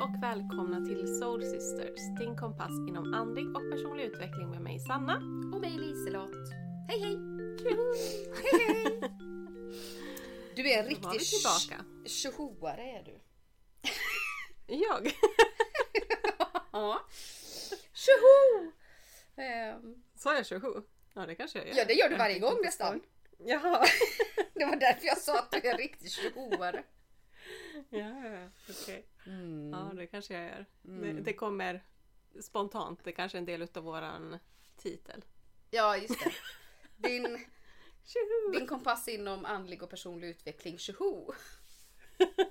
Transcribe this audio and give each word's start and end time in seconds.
och 0.00 0.22
välkomna 0.22 0.86
till 0.86 1.18
Soul 1.18 1.42
Sisters, 1.44 2.18
din 2.18 2.36
kompass 2.36 2.70
inom 2.88 3.14
andlig 3.14 3.46
och 3.56 3.70
personlig 3.70 4.04
utveckling 4.04 4.50
med 4.50 4.60
mig 4.60 4.78
Sanna. 4.80 5.16
Och 5.54 5.60
mig 5.60 5.70
Liselott. 5.70 6.48
Hej 6.88 7.00
hej! 7.00 7.16
Hej 8.42 8.74
hej! 8.74 9.00
Du 10.56 10.70
är 10.70 10.78
en 10.82 10.86
riktig 10.88 11.20
tjohoare 12.06 12.82
är 12.82 13.02
du. 13.04 13.20
Jag? 14.66 15.12
Ja. 16.72 17.00
Tjoho! 17.92 18.72
Ehm, 19.36 20.02
Sa 20.14 20.34
jag 20.34 20.46
tjoho? 20.46 20.82
Ja 21.14 21.26
det 21.26 21.34
kanske 21.34 21.58
jag 21.58 21.68
gör. 21.68 21.74
Ja 21.76 21.84
det 21.84 21.94
gör 21.94 22.08
du 22.08 22.16
varje 22.16 22.38
gång 22.38 22.56
nästan. 22.62 23.00
Jaha. 23.38 23.84
Det 24.54 24.64
var 24.64 24.76
därför 24.76 25.06
jag 25.06 25.18
sa 25.18 25.38
att 25.38 25.50
du 25.50 25.58
är 25.58 25.72
en 25.72 25.78
riktig 25.78 26.10
tjohoare. 26.10 26.84
Ja, 27.90 28.24
ja, 28.24 28.48
okej. 28.70 29.06
Mm. 29.26 29.70
Ja 29.72 29.92
det 29.96 30.06
kanske 30.06 30.34
jag 30.34 30.44
gör. 30.44 30.66
Det, 30.82 30.88
Mm. 31.10 31.22
det 31.24 31.32
kommer 31.32 31.84
spontant. 32.42 33.04
Det 33.04 33.12
kanske 33.12 33.38
är 33.38 33.40
en 33.40 33.44
del 33.44 33.62
utav 33.62 33.84
våran 33.84 34.38
titel. 34.76 35.24
Ja 35.70 35.96
just 35.96 36.24
det. 36.24 36.32
Din, 37.08 37.44
din 38.52 38.66
kompass 38.66 39.08
inom 39.08 39.44
andlig 39.44 39.82
och 39.82 39.90
personlig 39.90 40.28
utveckling, 40.28 40.78
tjoho! 40.78 41.32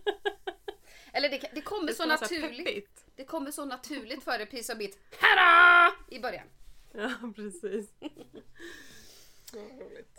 Eller 1.14 1.30
det, 1.30 1.50
det 1.54 1.62
kommer 1.62 1.88
Det 1.88 1.94
så 1.94 2.04
så 2.04 2.10
naturligt. 2.10 2.66
peppigt. 2.66 3.06
Det 3.16 3.26
kommer 3.26 3.52
så 3.52 3.66
naturligt 3.66 4.24
för 4.24 4.38
dig 4.38 4.48
precis 4.48 4.68
som 4.68 4.78
mitt 4.78 4.98
HADA! 5.20 5.96
i 6.10 6.20
början. 6.20 6.48
Ja 6.94 7.12
precis. 7.36 7.94
Ja, 9.54 9.60
roligt. 9.62 10.16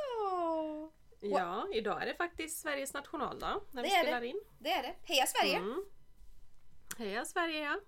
Ja, 1.20 1.68
idag 1.72 2.02
är 2.02 2.06
det 2.06 2.14
faktiskt 2.14 2.60
Sveriges 2.60 2.94
nationaldag 2.94 3.60
när 3.72 3.82
vi 3.82 3.88
Det 3.88 3.94
det. 3.94 4.00
spelar 4.02 4.22
in. 4.22 4.40
Det 4.58 4.70
är 4.70 4.82
det. 4.82 4.94
Heja 5.02 5.26
Sverige! 5.26 5.56
Mm. 5.56 5.84
Heja 7.00 7.24
Sverige 7.24 7.80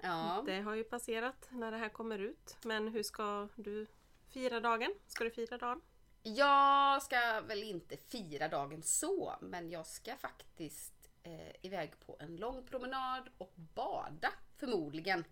ja. 0.00 0.42
Det 0.46 0.60
har 0.60 0.74
ju 0.74 0.84
passerat 0.84 1.48
när 1.50 1.70
det 1.70 1.76
här 1.76 1.88
kommer 1.88 2.18
ut. 2.18 2.56
Men 2.62 2.88
hur 2.88 3.02
ska 3.02 3.48
du 3.56 3.86
fira 4.28 4.60
dagen? 4.60 4.94
Ska 5.06 5.24
du 5.24 5.30
fira 5.30 5.58
dagen? 5.58 5.80
Jag 6.22 7.02
ska 7.02 7.40
väl 7.40 7.62
inte 7.62 7.96
fira 7.96 8.48
dagen 8.48 8.82
så, 8.82 9.34
men 9.40 9.70
jag 9.70 9.86
ska 9.86 10.16
faktiskt 10.16 11.10
eh, 11.22 11.66
iväg 11.66 12.00
på 12.06 12.16
en 12.20 12.36
lång 12.36 12.66
promenad 12.66 13.28
och 13.38 13.52
bada. 13.74 14.32
Förmodligen 14.56 15.24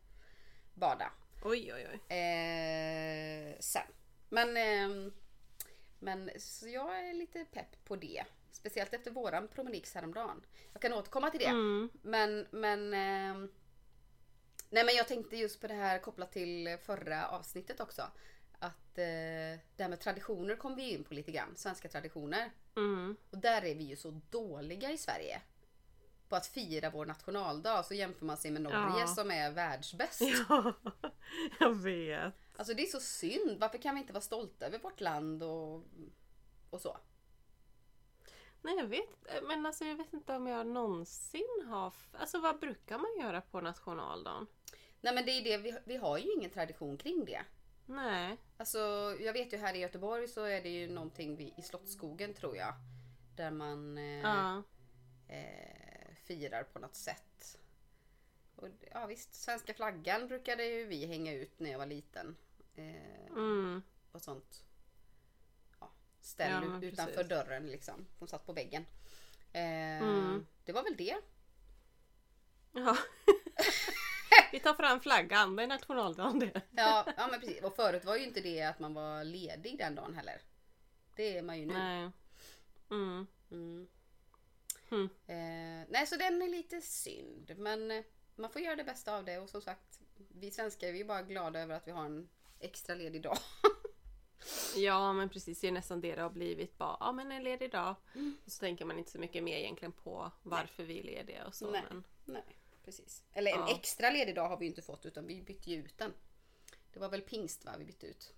bada. 0.75 1.13
Oj 1.45 1.73
oj 1.75 1.89
oj. 1.93 2.17
Eh, 2.17 3.57
sen. 3.61 3.87
Men, 4.29 4.57
ehm, 4.57 5.13
men 5.99 6.31
så 6.39 6.69
jag 6.69 7.09
är 7.09 7.15
lite 7.15 7.45
pepp 7.45 7.85
på 7.85 7.97
det. 7.97 8.25
Speciellt 8.53 8.95
efter 8.95 9.11
våran 9.11 9.49
promenix 9.49 9.95
häromdagen. 9.95 10.43
Jag 10.73 10.83
kan 10.83 10.93
återkomma 10.93 11.31
till 11.31 11.41
det. 11.41 11.47
Mm. 11.47 11.91
Men, 12.03 12.47
men 12.51 12.95
ehm, 12.95 13.49
Nej 14.73 14.85
men 14.85 14.95
jag 14.95 15.09
tänkte 15.09 15.37
just 15.37 15.61
på 15.61 15.67
det 15.67 15.75
här 15.75 15.99
kopplat 15.99 16.33
till 16.33 16.79
förra 16.83 17.29
avsnittet 17.29 17.81
också. 17.81 18.03
Att 18.59 18.99
eh, 18.99 19.59
det 19.77 19.79
här 19.79 19.89
med 19.89 20.01
traditioner 20.01 20.57
kom 20.57 20.75
vi 20.75 20.91
in 20.91 21.05
på 21.05 21.15
lite 21.15 21.33
grann. 21.33 21.57
Svenska 21.57 21.89
traditioner. 21.89 22.51
Mm. 22.77 23.17
Och 23.31 23.39
där 23.39 23.65
är 23.65 23.75
vi 23.75 23.85
ju 23.85 23.97
så 23.97 24.21
dåliga 24.31 24.91
i 24.91 24.99
Sverige. 24.99 25.43
På 26.29 26.37
att 26.37 26.47
fira 26.47 26.91
vår 26.91 27.07
nationaldag. 27.07 27.85
Så 27.85 27.95
jämför 27.95 28.27
man 28.27 28.37
sig 28.37 28.51
med 28.51 28.63
Norge 28.63 29.01
Ja. 29.01 29.07
som 29.07 29.31
är 29.31 29.51
världsbäst. 29.51 30.21
Ja, 30.49 30.73
jag 31.61 31.75
vet. 31.75 32.35
Alltså 32.57 32.75
det 32.75 32.83
är 32.83 32.87
så 32.87 33.01
synd. 33.01 33.61
Varför 33.61 33.79
kan 33.79 33.95
vi 33.95 34.01
inte 34.01 34.13
vara 34.13 34.21
stolta 34.23 34.67
över 34.67 34.79
vårt 34.79 35.01
land 35.01 35.43
och, 35.43 35.85
och 36.71 36.81
så? 36.81 36.97
Nej 38.63 38.77
jag 38.77 38.87
vet 38.87 39.09
Men 39.43 39.67
alltså 39.67 39.85
jag 39.85 39.97
vet 39.97 40.13
inte 40.13 40.33
om 40.37 40.47
jag 40.47 40.67
någonsin 40.67 41.65
har... 41.67 41.93
Alltså 42.13 42.41
vad 42.41 42.59
brukar 42.61 42.99
man 42.99 43.19
göra 43.21 43.41
på 43.41 43.61
nationaldagen? 43.61 44.47
Nej 45.01 45.15
men 45.15 45.25
det 45.27 45.31
är 45.33 45.45
det, 45.45 45.57
vi, 45.59 45.79
vi 45.85 45.97
har 45.97 46.19
ju 46.19 46.33
ingen 46.33 46.51
tradition 46.51 46.97
kring 46.97 47.25
det. 47.25 47.43
Nej. 47.87 48.37
Alltså, 48.57 48.79
jag 49.21 49.33
vet 49.33 49.53
ju 49.53 49.57
här 49.57 49.75
i 49.75 49.79
Göteborg 49.79 50.29
så 50.29 50.45
är 50.45 50.63
det 50.63 50.69
ju 50.69 50.89
någonting 50.91 51.37
vid, 51.37 51.55
i 51.59 51.63
Slottsskogen 51.63 52.35
tror 52.35 52.57
jag. 52.57 52.75
Där 53.37 53.51
man 53.51 53.99
eh, 53.99 54.21
Ja. 54.21 54.63
eh, 55.29 56.15
firar 56.25 56.63
på 56.63 56.79
något 56.79 56.95
sätt. 56.97 57.59
Och, 58.57 58.69
ja 58.91 59.07
visst, 59.07 59.35
svenska 59.35 59.75
flaggan 59.75 60.29
brukade 60.29 60.65
ju 60.65 60.87
vi 60.87 61.07
hänga 61.07 61.33
ut 61.33 61.61
när 61.61 61.71
jag 61.71 61.79
var 61.79 61.87
liten. 61.87 62.37
Eh, 62.75 63.27
Mm. 63.27 63.83
ett 64.15 64.23
sånt 64.23 64.65
ställ 66.23 66.51
Ja, 66.83 66.87
utanför 66.87 67.13
precis. 67.15 67.29
dörren 67.29 67.67
liksom. 67.67 68.07
Som 68.19 68.29
satt 68.29 68.47
på 68.47 68.53
väggen. 68.53 68.87
Eh, 69.53 70.03
Mm. 70.03 70.47
Det 70.65 70.73
var 70.73 70.83
väl 70.83 70.97
det. 70.97 71.17
Ja. 72.73 72.97
Vi 74.53 74.61
tar 74.61 74.75
fram 74.75 75.01
flaggan, 75.01 75.57
det 75.57 75.63
är 75.63 75.67
nationaldagen 75.67 76.39
det. 76.39 76.61
Ja, 76.71 77.07
ja 77.17 77.29
men 77.31 77.41
precis. 77.41 77.63
Och 77.63 77.77
förut 77.77 78.05
var 78.05 78.17
ju 78.17 78.25
inte 78.25 78.41
det 78.41 78.63
att 78.63 78.79
man 78.79 78.95
var 78.95 79.25
ledig 79.25 79.79
den 79.79 79.95
dagen 79.95 80.15
heller. 80.15 80.41
Det 81.17 81.39
är 81.39 81.43
man 81.43 81.59
ju 81.61 81.67
nu. 81.67 81.75
Nej. 81.75 82.11
Mm. 82.91 83.27
Mm. 83.51 83.89
Mm. 84.91 85.05
Eh, 85.27 85.87
nej, 85.91 86.07
så 86.07 86.17
den 86.17 86.43
är 86.43 86.49
lite 86.49 86.81
synd. 86.81 87.53
Men 87.57 87.91
eh, 87.91 88.05
man 88.37 88.51
får 88.51 88.63
göra 88.63 88.77
det 88.77 88.85
bästa 88.85 89.17
av 89.17 89.25
det. 89.25 89.39
Och 89.39 89.51
som 89.51 89.63
sagt, 89.63 90.01
vi 90.35 90.51
svenskar 90.51 90.89
är 90.89 90.93
ju 90.93 91.05
bara 91.05 91.23
glada 91.23 91.61
över 91.61 91.75
att 91.75 91.87
vi 91.89 91.93
har 91.93 92.05
en 92.05 92.29
extra 92.61 92.95
ledig 92.95 93.23
dag. 93.23 93.39
Ja 94.77 95.13
men 95.13 95.29
precis, 95.29 95.61
det 95.61 95.69
är 95.69 95.73
nästan 95.73 96.01
det 96.01 96.15
det 96.15 96.23
har 96.23 96.31
blivit. 96.31 96.79
Bara, 96.79 96.97
ja 97.01 97.13
men 97.13 97.33
en 97.33 97.43
ledig 97.45 97.71
dag. 97.71 97.95
Mm. 98.15 98.37
Så 98.47 98.61
tänker 98.61 98.85
man 98.85 98.99
inte 98.99 99.11
så 99.11 99.19
mycket 99.19 99.43
mer 99.45 99.57
egentligen 99.57 99.93
på 99.93 100.31
varför 100.43 100.83
vi 100.85 100.99
är 100.99 101.03
lediga 101.03 101.47
och 101.47 101.55
så. 101.55 101.71
Nej. 101.71 101.83
Men, 101.91 102.05
nej, 102.25 102.57
precis. 102.85 103.23
Eller 103.33 103.53
en 103.53 103.59
Ja. 103.61 103.75
extra 103.77 104.11
ledig 104.11 104.35
dag 104.35 104.49
har 104.49 104.57
vi 104.57 104.67
inte 104.67 104.83
fått 104.83 105.07
utan 105.07 105.27
vi 105.27 105.43
bytte 105.43 105.71
ju 105.71 105.77
ut 105.85 105.99
den. 105.99 106.13
Det 106.93 106.99
var 107.01 107.09
väl 107.09 107.23
pingst 107.23 107.65
va, 107.65 107.73
vi 107.79 107.85
bytte 107.85 108.07
ut. 108.07 108.35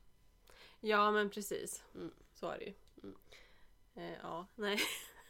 ja 0.80 1.10
men 1.10 1.30
precis. 1.30 1.82
Mm. 1.94 2.12
Så 2.34 2.48
är 2.50 2.58
det 2.58 2.64
ju. 2.64 2.74
Mm. 3.02 3.16
Eh, 3.94 4.18
ja, 4.22 4.46
nej. 4.54 4.78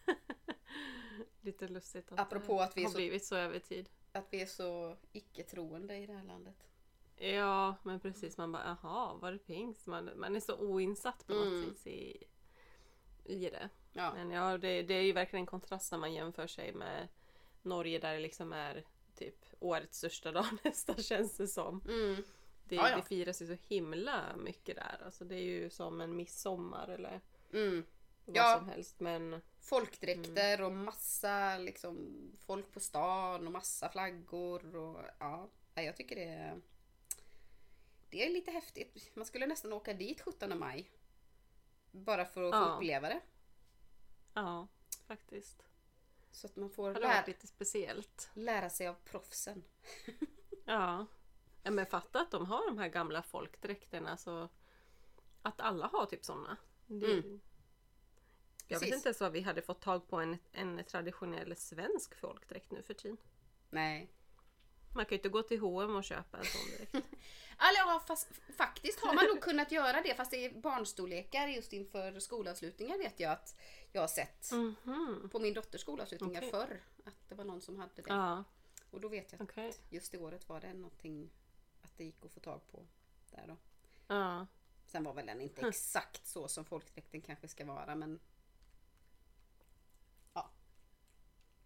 Lite 1.40 1.68
lustigt 1.68 2.12
att 2.12 2.18
Apropå 2.20 2.58
det 2.58 2.64
att 2.64 2.76
vi 2.76 2.80
är 2.80 2.84
har 2.84 2.92
så- 2.92 2.96
blivit 2.98 3.24
så 3.24 3.36
över 3.36 3.58
tid. 3.58 3.88
Att 4.12 4.26
vi 4.30 4.40
är 4.42 4.46
så 4.46 4.96
icke-troende 5.12 5.96
i 5.96 6.06
det 6.06 6.12
här 6.12 6.24
landet. 6.24 6.56
Ja 7.16 7.74
men 7.82 8.00
precis, 8.00 8.36
man 8.38 8.52
bara 8.52 8.76
jaha 8.82 9.14
var 9.14 9.32
det 9.32 9.38
pingst? 9.38 9.86
Man, 9.86 10.10
man 10.16 10.36
är 10.36 10.40
så 10.40 10.56
oinsatt 10.58 11.26
på 11.26 11.32
något 11.34 11.46
Mm. 11.46 11.60
vis 11.64 11.86
i, 11.86 12.24
i 13.24 13.50
det. 13.50 13.68
Ja, 13.92 14.12
Men 14.14 14.30
ja, 14.30 14.58
det, 14.58 14.82
det 14.82 14.94
är 14.94 15.02
ju 15.02 15.12
verkligen 15.12 15.42
en 15.42 15.46
kontrast 15.46 15.92
när 15.92 15.98
man 15.98 16.12
jämför 16.12 16.46
sig 16.46 16.72
med 16.72 17.08
Norge 17.62 17.98
där 17.98 18.12
det 18.14 18.20
liksom 18.20 18.52
är 18.52 18.84
typ 19.16 19.44
årets 19.60 19.98
största 19.98 20.32
dag 20.32 20.46
nästan 20.64 20.96
känns 20.96 21.36
det 21.36 21.48
som. 21.48 21.80
mm. 21.88 22.22
Det, 22.68 22.76
Ja, 22.76 22.90
ja. 22.90 22.96
det 22.96 23.02
firas 23.02 23.42
ju 23.42 23.46
så 23.46 23.56
himla 23.68 24.36
mycket 24.36 24.76
där. 24.76 25.00
Alltså 25.04 25.24
det 25.24 25.34
är 25.34 25.42
ju 25.42 25.70
som 25.70 26.00
en 26.00 26.16
midsommar 26.16 26.88
eller 26.88 27.20
Mm. 27.52 27.84
vad 28.24 28.36
Ja. 28.36 28.56
som 28.58 28.68
helst. 28.68 29.00
Men 29.00 29.40
folkdräkter 29.60 30.62
och 30.62 30.72
massa 30.72 31.58
liksom, 31.58 32.12
folk 32.46 32.72
på 32.72 32.80
stan 32.80 33.46
och 33.46 33.52
massa 33.52 33.88
flaggor. 33.88 34.76
Och, 34.76 35.00
ja, 35.18 35.48
jag 35.74 35.96
tycker 35.96 36.16
det 36.16 36.24
är, 36.24 36.60
det 38.14 38.26
är 38.26 38.30
lite 38.30 38.50
häftigt. 38.50 39.10
Man 39.16 39.26
skulle 39.26 39.46
nästan 39.46 39.72
åka 39.72 39.94
dit 39.94 40.20
17 40.20 40.58
maj. 40.58 40.90
Bara 41.90 42.24
för 42.24 42.42
att 42.42 42.52
få 42.52 42.56
Ja. 42.58 42.74
uppleva 42.76 43.08
det. 43.08 43.20
ja, 44.34 44.68
faktiskt. 45.06 45.62
Så 46.30 46.46
att 46.46 46.56
man 46.56 46.70
får 46.70 46.94
lära, 46.94 47.26
lite 47.26 47.46
speciellt. 47.46 48.30
lära 48.34 48.70
sig 48.70 48.86
av 48.88 48.94
proffsen. 49.04 49.64
Ja. 50.64 51.06
men 51.62 51.86
fatta 51.86 52.20
att 52.20 52.30
de 52.30 52.46
har 52.46 52.66
de 52.66 52.78
här 52.78 52.88
gamla 52.88 53.22
folkdräkterna. 53.22 54.16
Så 54.16 54.48
att 55.42 55.60
alla 55.60 55.86
har 55.86 56.06
typ 56.06 56.24
sådana. 56.24 56.56
Mm. 56.90 57.40
Jag 58.66 58.76
vet 58.76 58.80
Precis. 58.80 58.94
inte 58.94 59.08
ens 59.08 59.20
vad 59.20 59.32
vi 59.32 59.40
hade 59.40 59.62
fått 59.62 59.80
tag 59.80 60.08
på 60.08 60.16
en, 60.20 60.38
en 60.52 60.84
traditionell 60.84 61.56
svensk 61.56 62.14
folkdräkt 62.14 62.70
nu 62.70 62.82
för 62.82 62.94
tiden. 62.94 63.16
Nej. 63.70 64.10
Man 64.94 65.04
kan 65.04 65.10
ju 65.10 65.16
inte 65.16 65.28
gå 65.28 65.42
till 65.42 65.60
H&M 65.60 65.96
och 65.96 66.04
köpa 66.04 66.38
en 66.38 66.44
sån 66.44 66.66
direkt. 66.70 67.03
Eller 67.58 67.78
ja, 67.78 68.02
fast, 68.06 68.28
faktiskt 68.56 69.00
har 69.00 69.14
man 69.14 69.24
nog 69.26 69.40
kunnat 69.40 69.72
göra 69.72 70.02
det 70.02 70.14
fast 70.14 70.30
det 70.30 70.44
är 70.44 70.50
barnstorlekar 70.50 71.46
just 71.46 71.72
inför 71.72 72.20
skolavslutningar 72.20 72.98
vet 72.98 73.20
jag 73.20 73.32
att 73.32 73.56
jag 73.92 74.00
har 74.00 74.08
sett. 74.08 74.52
Mhm. 74.52 75.28
På 75.32 75.38
min 75.38 75.54
dotters 75.54 75.80
skolavslutningar 75.80 76.40
Okej. 76.40 76.50
förr. 76.50 76.80
Att 77.04 77.28
det 77.28 77.34
var 77.34 77.44
någon 77.44 77.60
som 77.60 77.76
hade 77.78 78.02
det. 78.02 78.02
Ja, 78.06 78.44
Och 78.90 79.00
då 79.00 79.08
vet 79.08 79.32
jag 79.32 79.42
att 79.42 79.80
just 79.90 80.12
det 80.12 80.18
året 80.18 80.48
var 80.48 80.60
det 80.60 80.74
någonting 80.74 81.30
att 81.82 81.96
det 81.96 82.04
gick 82.04 82.24
att 82.24 82.32
få 82.32 82.40
tag 82.40 82.60
på 82.72 82.86
där 83.30 83.44
då. 83.46 83.56
Ja. 84.06 84.46
Sen 84.86 85.04
var 85.04 85.14
väl 85.14 85.26
den 85.26 85.40
inte 85.40 85.68
exakt 85.68 86.26
så 86.26 86.48
som 86.48 86.64
folkdräkten 86.64 87.20
kanske 87.20 87.48
ska 87.48 87.64
vara 87.64 87.94
men 87.94 88.20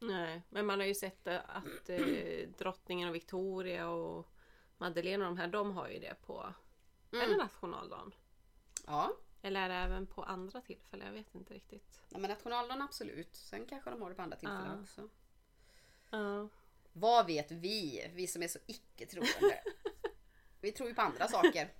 Nej, 0.00 0.42
men 0.48 0.66
man 0.66 0.80
har 0.80 0.86
ju 0.86 0.94
sett 0.94 1.26
att 1.26 1.88
eh, 1.88 2.48
drottningen 2.58 3.08
och 3.08 3.14
Victoria 3.14 3.88
och 3.88 4.26
Madeleine 4.78 5.24
och 5.24 5.30
de 5.30 5.38
här, 5.38 5.48
de 5.48 5.72
har 5.72 5.88
ju 5.88 5.98
det 5.98 6.14
på 6.26 6.54
Mm. 7.12 7.24
eller 7.24 7.36
nationaldagen. 7.36 8.14
ja. 8.86 9.12
Eller 9.42 9.60
är 9.60 9.68
det 9.68 9.74
även 9.74 10.06
på 10.06 10.22
andra 10.22 10.60
tillfällen? 10.60 11.06
Jag 11.06 11.14
vet 11.14 11.34
inte 11.34 11.54
riktigt. 11.54 12.00
ja 12.08 12.18
men 12.18 12.30
nationaldagen 12.30 12.82
absolut. 12.82 13.36
Sen 13.36 13.66
kanske 13.66 13.90
de 13.90 14.02
har 14.02 14.08
det 14.08 14.14
på 14.16 14.22
andra 14.22 14.36
tillfällen 14.36 14.72
Ja. 14.76 14.80
också. 14.82 15.08
Ja. 16.10 16.48
Vad 16.92 17.26
vet 17.26 17.50
vi? 17.50 18.10
Vi 18.14 18.26
som 18.26 18.42
är 18.42 18.48
så 18.48 18.58
icke-troende. 18.66 19.60
Vi 20.60 20.72
tror 20.72 20.88
ju 20.88 20.94
på 20.94 21.02
andra 21.02 21.28
saker. 21.28 21.72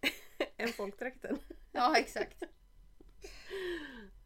Än 0.56 0.68
folkdräkten. 0.72 1.38
Ja, 1.72 1.96
exakt. 1.96 2.42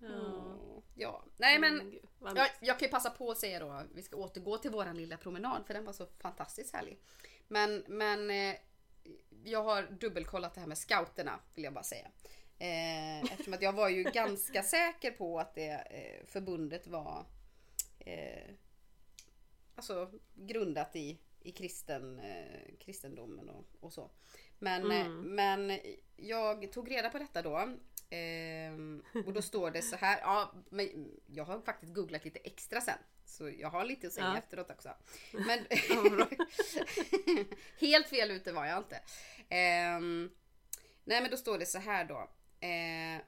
Ja. 0.00 0.58
Ja, 0.94 1.24
nej 1.36 1.58
men 1.58 1.98
Vad 2.34 2.38
jag, 2.38 2.50
jag 2.60 2.78
kan 2.78 2.86
ju 2.86 2.92
passa 2.92 3.10
på 3.10 3.30
att 3.30 3.38
säga 3.38 3.58
då, 3.58 3.82
vi 3.94 4.02
ska 4.02 4.16
återgå 4.16 4.58
till 4.58 4.70
våran 4.70 4.96
lilla 4.96 5.16
promenad 5.16 5.66
för 5.66 5.74
den 5.74 5.84
var 5.84 5.92
så 5.92 6.06
fantastiskt 6.18 6.74
härlig. 6.74 6.98
Men, 7.48 7.84
men 7.88 8.30
eh, 8.30 8.56
jag 9.44 9.62
har 9.64 9.82
dubbelkollat 9.82 10.54
det 10.54 10.60
här 10.60 10.68
med 10.68 10.78
scouterna 10.78 11.40
vill 11.54 11.64
jag 11.64 11.72
bara 11.72 11.84
säga. 11.84 12.06
Eh, 12.58 13.32
eftersom 13.32 13.54
att 13.54 13.62
jag 13.62 13.72
var 13.72 13.88
ju 13.88 14.02
ganska 14.02 14.62
säker 14.76 15.10
på 15.10 15.40
att 15.40 15.54
det 15.54 15.70
eh, 15.70 16.26
förbundet 16.26 16.86
var 16.86 17.26
eh, 17.98 18.50
alltså 19.74 20.10
grundat 20.34 20.96
i, 20.96 21.18
i 21.48 21.52
kristen, 21.52 22.18
eh, 22.18 22.76
kristendomen 22.80 23.48
och, 23.48 23.64
och 23.80 23.92
så. 23.92 24.10
Men, 24.58 24.90
eh, 24.90 25.06
Mm. 25.06 25.34
men 25.34 25.80
jag 26.16 26.72
tog 26.72 26.90
reda 26.90 27.10
på 27.10 27.18
detta 27.18 27.42
då. 27.42 27.76
Ehm, 28.10 29.02
och 29.26 29.32
då 29.32 29.42
står 29.42 29.70
det 29.70 29.82
så 29.82 29.96
här. 29.96 30.18
Ja, 30.20 30.52
men 30.70 31.10
jag 31.26 31.44
har 31.44 31.60
faktiskt 31.60 31.94
googlat 31.94 32.24
lite 32.24 32.38
extra 32.38 32.80
sen. 32.80 32.98
Så 33.24 33.50
jag 33.50 33.68
har 33.70 33.84
lite 33.84 34.06
att 34.06 34.12
säga 34.12 34.26
Ja. 34.26 34.38
efteråt 34.38 34.70
också. 34.70 34.94
Men 35.32 35.58
helt 37.80 38.08
fel 38.08 38.30
ute 38.30 38.52
var 38.52 38.66
jag 38.66 38.78
inte. 38.78 39.00
Ehm, 39.48 40.30
nej 41.04 41.20
men 41.22 41.30
då 41.30 41.36
står 41.36 41.58
det 41.58 41.66
så 41.66 41.78
här 41.78 42.04
då. 42.04 42.30
Eh, 42.66 43.22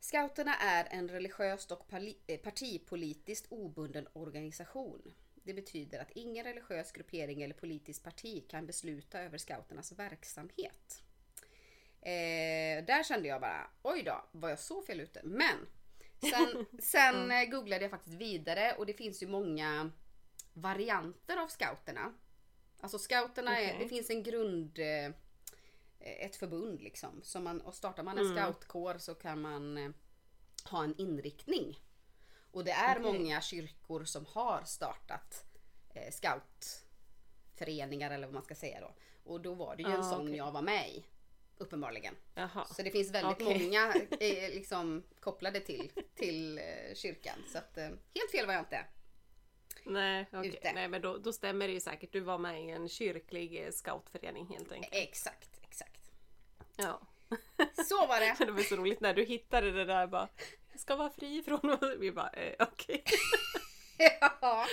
Scouterna 0.00 0.54
är 0.54 0.88
en 0.90 1.08
religiöst 1.08 1.72
och 1.72 1.92
eh, 2.26 2.38
partipolitiskt 2.38 3.46
obunden 3.52 4.08
organisation. 4.12 5.14
Det 5.50 5.54
betyder 5.54 5.98
att 5.98 6.10
ingen 6.10 6.44
religiös 6.44 6.92
gruppering 6.92 7.42
eller 7.42 7.54
politiskt 7.54 8.04
parti 8.04 8.48
kan 8.48 8.66
besluta 8.66 9.20
över 9.20 9.38
scouternas 9.38 9.92
verksamhet. 9.92 11.02
Eh, 12.00 12.84
där 12.86 13.02
kände 13.04 13.28
jag 13.28 13.40
bara, 13.40 13.70
oj 13.82 14.02
då, 14.02 14.24
var 14.32 14.48
jag 14.48 14.58
så 14.58 14.82
fel 14.82 15.00
ute? 15.00 15.20
Men 15.24 15.66
sen, 16.20 16.66
sen 16.82 17.30
eh, 17.30 17.44
googlade 17.44 17.84
jag 17.84 17.90
faktiskt 17.90 18.16
vidare 18.16 18.74
och 18.78 18.86
det 18.86 18.92
finns 18.94 19.22
ju 19.22 19.26
många 19.26 19.90
varianter 20.52 21.36
av 21.36 21.48
scouterna. 21.48 22.14
Alltså 22.80 22.98
scouterna 22.98 23.58
är, 23.58 23.68
Okej. 23.68 23.78
det 23.82 23.88
finns 23.88 24.10
en 24.10 24.22
grund, 24.22 24.78
eh, 24.78 25.12
ett 25.98 26.36
förbund 26.36 26.80
liksom. 26.82 27.20
Så 27.22 27.40
man, 27.40 27.60
och 27.60 27.74
startar 27.74 28.02
man 28.02 28.18
en 28.18 28.26
Mm. 28.26 28.36
scoutkår 28.36 28.98
så 28.98 29.14
kan 29.14 29.40
man 29.40 29.78
eh, 29.78 29.90
ha 30.64 30.84
en 30.84 30.94
inriktning. 30.98 31.78
Och 32.52 32.64
det 32.64 32.70
är 32.70 32.98
Okej. 33.00 33.12
många 33.12 33.40
kyrkor 33.40 34.04
som 34.04 34.26
har 34.26 34.62
startat 34.64 35.44
eh, 35.94 36.10
scoutföreningar 36.10 38.10
eller 38.10 38.26
vad 38.26 38.34
man 38.34 38.42
ska 38.42 38.54
säga 38.54 38.80
då. 38.80 38.94
Och 39.24 39.40
då 39.40 39.54
var 39.54 39.76
det 39.76 39.82
ju 39.82 39.88
en 39.90 40.00
Ah, 40.00 40.10
sån 40.10 40.22
okej. 40.26 40.36
jag 40.36 40.52
var 40.52 40.62
med 40.62 40.88
i. 40.90 41.04
Uppenbarligen. 41.56 42.14
Jaha. 42.34 42.64
Så 42.64 42.82
det 42.82 42.90
finns 42.90 43.10
väldigt 43.10 43.42
Okej. 43.42 43.64
många 43.66 43.94
eh, 44.20 44.50
liksom, 44.54 45.02
kopplade 45.20 45.60
till, 45.60 45.92
till 46.14 46.58
eh, 46.58 46.94
kyrkan. 46.94 47.38
Så 47.52 47.58
att, 47.58 47.78
eh, 47.78 47.84
helt 47.88 48.30
fel 48.32 48.46
var 48.46 48.54
jag 48.54 48.62
inte. 48.62 48.84
Nej, 49.84 50.26
okej. 50.32 50.48
Ute. 50.48 50.72
Nej 50.72 50.88
men 50.88 51.02
då, 51.02 51.18
då 51.18 51.32
stämmer 51.32 51.66
det 51.68 51.74
ju 51.74 51.80
säkert. 51.80 52.12
Du 52.12 52.20
var 52.20 52.38
med 52.38 52.64
i 52.64 52.70
en 52.70 52.88
kyrklig 52.88 53.64
eh, 53.64 53.70
scoutförening 53.70 54.46
helt 54.46 54.72
enkelt. 54.72 54.94
Exakt, 54.94 55.60
exakt. 55.62 56.10
Ja. 56.76 57.00
Så 57.88 58.06
var 58.06 58.20
det. 58.20 58.36
Det 58.46 58.52
var 58.52 58.62
så 58.62 58.76
roligt 58.76 59.00
när 59.00 59.14
du 59.14 59.24
hittade 59.24 59.70
det 59.70 59.84
där 59.84 60.06
bara. 60.06 60.28
Ska 60.74 60.96
vara 60.96 61.10
fri 61.10 61.42
från... 61.42 61.78
Vi 61.98 62.12
bara 62.12 62.30
eh, 62.30 62.54
okej. 62.58 63.04
ja. 64.40 64.66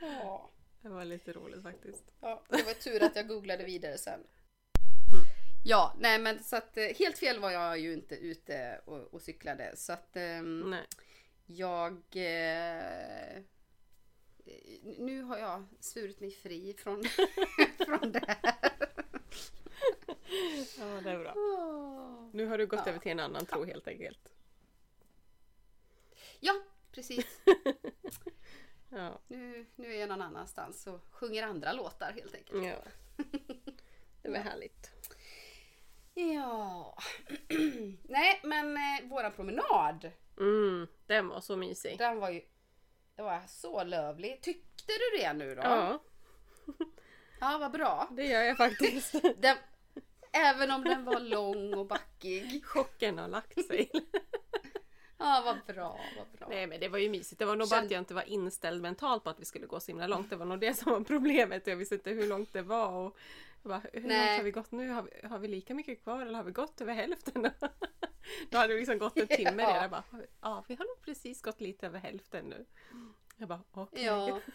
Ja. 0.00 0.50
Det 0.82 0.88
var 0.88 1.04
lite 1.04 1.32
roligt 1.32 1.62
faktiskt. 1.62 2.04
Ja, 2.20 2.42
det 2.48 2.62
var 2.62 2.72
tur 2.72 3.02
att 3.02 3.16
jag 3.16 3.28
googlade 3.28 3.64
vidare 3.64 3.98
sen. 3.98 4.20
Ja, 5.64 5.94
nej 5.98 6.18
men 6.18 6.42
så 6.44 6.56
att 6.56 6.76
eh, 6.76 6.84
helt 6.84 7.18
fel 7.18 7.38
var 7.38 7.50
jag 7.50 7.78
ju 7.78 7.92
inte 7.92 8.14
ute 8.14 8.80
och, 8.84 9.14
och 9.14 9.22
cyklade. 9.22 9.76
Så 9.76 9.92
att 9.92 10.14
Nej. 10.64 10.86
jag... 11.46 11.92
Eh, 12.14 13.42
nu 14.98 15.22
har 15.22 15.38
jag 15.38 15.66
svurit 15.80 16.20
mig 16.20 16.30
fri 16.30 16.74
från, 16.78 17.04
från 17.86 18.12
det 18.12 18.24
här. 18.26 18.54
Ja 20.78 21.00
det 21.04 21.10
är 21.10 21.18
bra. 21.18 21.34
Nu 22.32 22.46
har 22.46 22.58
du 22.58 22.66
gått 22.66 22.80
Ja. 22.84 22.90
över 22.90 22.98
till 22.98 23.12
en 23.12 23.20
annan 23.20 23.46
tro 23.46 23.64
helt 23.64 23.88
enkelt. 23.88 24.35
Ja, 26.40 26.54
precis. 26.92 27.26
Ja. 28.88 29.20
Nu, 29.28 29.66
nu 29.76 29.94
är 29.94 30.00
jag 30.00 30.08
någon 30.08 30.22
annanstans 30.22 30.86
och 30.86 31.00
sjunger 31.10 31.42
andra 31.42 31.72
låtar 31.72 32.12
helt 32.12 32.34
enkelt. 32.34 32.64
ja. 32.64 32.76
Det 34.22 34.28
var 34.30 34.38
härligt. 34.38 34.90
Ja. 36.14 36.98
Nej, 38.02 38.40
men 38.44 38.76
eh, 38.76 39.08
våran 39.10 39.32
promenad. 39.32 40.10
Mm, 40.38 40.86
den 41.06 41.28
var 41.28 41.40
så 41.40 41.56
mysig. 41.56 41.98
Den 41.98 42.18
var 42.18 42.30
ju 42.30 42.40
det 43.16 43.22
var 43.22 43.42
så 43.46 43.84
lövlig. 43.84 44.40
Tyckte 44.42 44.92
du 44.92 45.18
det 45.18 45.32
nu 45.32 45.54
då? 45.54 45.62
Ja, 45.62 46.02
Ja, 47.40 47.58
vad 47.58 47.72
bra. 47.72 48.08
det 48.10 48.24
gör 48.26 48.42
jag 48.42 48.56
faktiskt. 48.56 49.12
Den, 49.38 49.56
även 50.32 50.70
om 50.70 50.84
den 50.84 51.04
var 51.04 51.20
lång 51.20 51.74
och 51.74 51.86
backig. 51.86 52.64
Chocken 52.64 53.18
har 53.18 53.28
lagt 53.28 53.66
sig. 53.66 53.90
Ja, 55.18 55.42
vad 55.44 55.74
bra, 55.76 56.00
vad 56.16 56.26
bra. 56.38 56.48
Nej 56.48 56.66
men 56.66 56.80
det 56.80 56.88
var 56.88 56.98
ju 56.98 57.08
mysigt. 57.10 57.38
Det 57.38 57.44
var 57.44 57.56
nog 57.56 57.68
bara 57.68 57.76
Känn- 57.76 57.84
att 57.84 57.90
jag 57.90 57.98
inte 58.00 58.14
var 58.14 58.22
inställd 58.28 58.82
mentalt 58.82 59.24
på 59.24 59.30
att 59.30 59.40
vi 59.40 59.44
skulle 59.44 59.66
gå 59.66 59.80
så 59.80 59.86
himla 59.90 60.06
långt. 60.06 60.30
Det 60.30 60.36
var 60.36 60.46
nog 60.46 60.60
det 60.60 60.74
som 60.74 60.92
var 60.92 61.00
problemet. 61.00 61.66
Jag 61.66 61.76
visste 61.76 61.94
inte 61.94 62.10
hur 62.10 62.26
långt 62.26 62.52
det 62.52 62.62
var. 62.62 62.92
Och 62.92 63.16
bara, 63.62 63.82
hur 63.92 64.00
Nej. 64.00 64.26
långt 64.26 64.38
har 64.38 64.44
vi 64.44 64.50
gått 64.50 64.72
nu? 64.72 64.88
Har 64.88 65.02
vi, 65.02 65.26
har 65.28 65.38
vi 65.38 65.48
lika 65.48 65.74
mycket 65.74 66.02
kvar 66.02 66.22
eller 66.22 66.34
har 66.34 66.44
vi 66.44 66.52
gått 66.52 66.80
över 66.80 66.94
hälften? 66.94 67.42
Då 68.50 68.58
hade 68.58 68.72
det 68.72 68.78
liksom 68.78 68.98
gått 68.98 69.16
en 69.18 69.26
timme 69.26 69.62
Ja. 69.62 69.74
redan. 69.74 69.90
Bara, 69.90 70.04
ja 70.40 70.64
vi 70.68 70.74
har 70.74 70.84
nog 70.84 71.00
precis 71.04 71.42
gått 71.42 71.60
lite 71.60 71.86
över 71.86 71.98
hälften 71.98 72.44
nu. 72.44 72.64
Jag 73.36 73.48
bara, 73.48 73.62
okej. 73.72 74.04
Ja. 74.04 74.40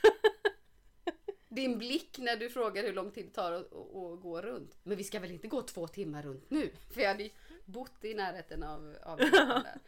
Din 1.50 1.78
blick 1.78 2.18
när 2.20 2.38
du 2.38 2.50
frågar 2.50 2.84
hur 2.84 2.94
lång 2.94 3.12
tid 3.12 3.26
det 3.26 3.32
tar 3.32 3.52
att, 3.52 3.66
att, 3.74 4.22
gå 4.22 4.42
runt. 4.42 4.78
Men 4.84 4.98
vi 4.98 5.04
ska 5.04 5.20
väl 5.20 5.32
inte 5.32 5.48
gå 5.48 5.62
två 5.62 5.88
timmar 5.88 6.24
runt 6.24 6.50
nu? 6.50 6.72
För 6.94 7.02
jag 7.02 7.08
hade 7.08 7.24
ju 7.24 7.30
bott 7.66 8.04
i 8.06 8.14
närheten 8.14 8.64
av, 8.64 8.96
av 9.04 9.18
där. 9.32 9.80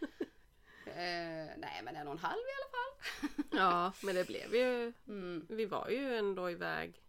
Eh, 0.96 1.58
nej, 1.58 1.82
men 1.84 1.96
en 1.96 2.08
och 2.08 2.14
en 2.14 2.20
halv 2.20 2.40
i 2.40 2.54
alla 2.62 2.72
fall. 2.72 3.44
Ja, 3.60 3.92
men 4.04 4.16
det 4.16 4.28
blev 4.28 4.56
ju 4.56 4.94
Mm. 5.08 5.46
Vi 5.50 5.66
var 5.66 5.90
ju 5.90 6.16
ändå 6.18 6.52
iväg. 6.52 7.04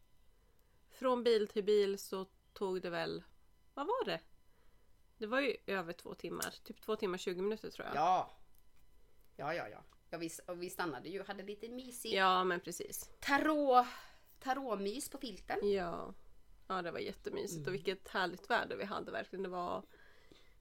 Från 0.91 1.25
bil 1.25 1.49
till 1.49 1.65
bil 1.65 1.99
så 1.99 2.27
tog 2.53 2.83
det 2.83 2.91
väl, 2.91 3.23
vad 3.75 3.87
var 3.87 4.05
det? 4.05 4.21
Det 5.19 5.27
var 5.27 5.41
ju 5.41 5.57
över 5.67 5.93
två 5.93 6.15
timmar, 6.15 6.55
typ 6.65 6.81
två 6.81 6.97
timmar 6.97 7.19
20 7.19 7.43
minuter 7.43 7.71
tror 7.71 7.87
jag. 7.87 7.97
Ja. 7.97 8.31
Ja, 9.37 9.55
ja, 9.55 9.69
ja. 9.69 9.79
ja 10.11 10.19
vi, 10.19 10.31
och 10.47 10.63
vi 10.63 10.71
stannade 10.71 11.09
ju 11.09 11.23
hade 11.23 11.43
lite 11.43 11.69
mysig 11.69 12.13
Ja, 12.15 12.45
men 12.45 12.61
precis. 12.61 13.11
tarot, 13.21 13.87
tarotmys 14.39 15.09
på 15.09 15.19
filten. 15.19 15.73
Ja. 15.73 16.15
ja, 16.69 16.83
det 16.83 16.91
var 16.91 16.99
jättemysigt 16.99 17.67
och 17.67 17.75
vilket 17.75 18.09
härligt 18.09 18.51
väder 18.51 18.77
vi 18.77 18.85
hade 18.85 19.11
verkligen. 19.13 19.43
Det 19.43 19.49
var 19.49 19.83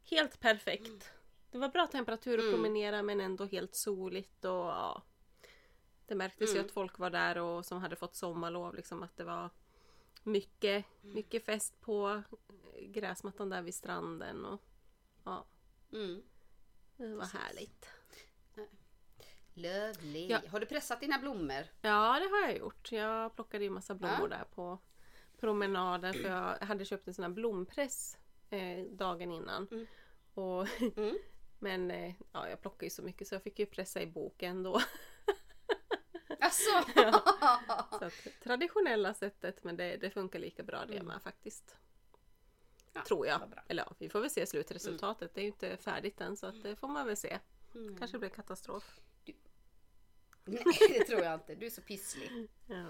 helt 0.03 0.39
perfekt. 0.39 1.11
Det 1.53 1.59
var 1.59 1.69
bra 1.69 1.87
temperatur 1.87 2.37
att 2.37 2.43
Mm. 2.43 2.53
promenera 2.55 3.03
men 3.03 3.21
ändå 3.21 3.45
helt 3.45 3.75
soligt 3.75 4.45
och 4.45 4.51
ja. 4.51 5.03
Det 6.05 6.15
märktes 6.15 6.49
ju 6.49 6.53
Mm. 6.53 6.65
att 6.65 6.71
folk 6.71 6.99
var 6.99 7.09
där 7.09 7.37
och 7.37 7.65
som 7.65 7.81
hade 7.81 7.95
fått 7.95 8.15
sommarlov 8.15 8.75
liksom 8.75 9.03
att 9.03 9.17
det 9.17 9.23
var 9.23 9.49
mycket, 10.23 10.85
mycket 11.01 11.45
fest 11.45 11.81
på 11.81 12.23
gräsmattan 12.81 13.49
där 13.49 13.61
vid 13.61 13.75
stranden 13.75 14.45
och 14.45 14.61
ja, 15.23 15.45
Mm. 15.91 16.23
det 16.97 17.07
var 17.07 17.19
Precis. 17.21 17.39
härligt. 17.39 17.89
Lovely. 19.53 20.27
Ja. 20.29 20.39
Har 20.51 20.59
du 20.59 20.65
pressat 20.65 20.99
dina 20.99 21.19
blommor? 21.19 21.63
Ja, 21.81 22.19
det 22.19 22.27
har 22.35 22.41
jag 22.49 22.57
gjort. 22.57 22.91
Jag 22.91 23.35
plockade 23.35 23.63
ju 23.63 23.69
massa 23.69 23.95
blommor 23.95 24.27
Ja. 24.31 24.37
där 24.37 24.43
på 24.55 24.79
promenaden 25.39 26.13
för 26.13 26.23
jag 26.29 26.57
hade 26.65 26.85
köpt 26.85 27.07
en 27.07 27.13
sån 27.13 27.23
här 27.23 27.29
blompress 27.31 28.17
eh, 28.49 28.83
dagen 28.85 29.31
innan. 29.31 29.67
Mm. 29.71 29.87
Och, 30.33 30.81
Mm. 30.97 31.17
men 31.63 31.91
eh, 31.91 32.13
ja, 32.31 32.49
jag 32.49 32.61
plockade 32.61 32.85
ju 32.85 32.89
så 32.89 33.01
mycket 33.03 33.27
så 33.27 33.35
jag 33.35 33.43
fick 33.43 33.59
ju 33.59 33.65
pressa 33.65 34.01
i 34.01 34.07
boken 34.07 34.63
då. 34.63 34.81
Alltså. 36.39 36.71
Så 37.99 38.05
att, 38.05 38.27
traditionella 38.43 39.13
sättet 39.13 39.63
men 39.63 39.77
det, 39.77 39.97
det 39.97 40.09
funkar 40.09 40.39
lika 40.39 40.63
bra 40.63 40.85
det 40.85 40.93
Mm. 40.93 41.05
med 41.07 41.21
faktiskt. 41.21 41.77
Ja, 42.93 43.03
Tror 43.07 43.27
jag. 43.27 43.41
Eller 43.67 43.83
ja, 43.83 43.95
vi 43.99 44.09
får 44.09 44.19
väl 44.19 44.29
se 44.29 44.45
slutresultatet. 44.45 45.33
Det 45.33 45.41
är 45.41 45.43
ju 45.43 45.47
inte 45.47 45.77
färdigt 45.77 46.21
än 46.21 46.37
så 46.37 46.47
att 46.47 46.63
det 46.63 46.75
får 46.75 46.87
man 46.87 47.07
väl 47.07 47.17
se. 47.17 47.39
Mm. 47.75 47.97
Kanske 47.97 48.19
blir 48.19 48.29
katastrof. 48.29 48.99
Nej, 50.45 50.63
det 50.89 51.03
tror 51.03 51.21
jag 51.21 51.33
inte. 51.33 51.55
Du 51.55 51.65
är 51.65 51.69
så 51.69 51.81
pysslig. 51.81 52.49
Ja. 52.67 52.85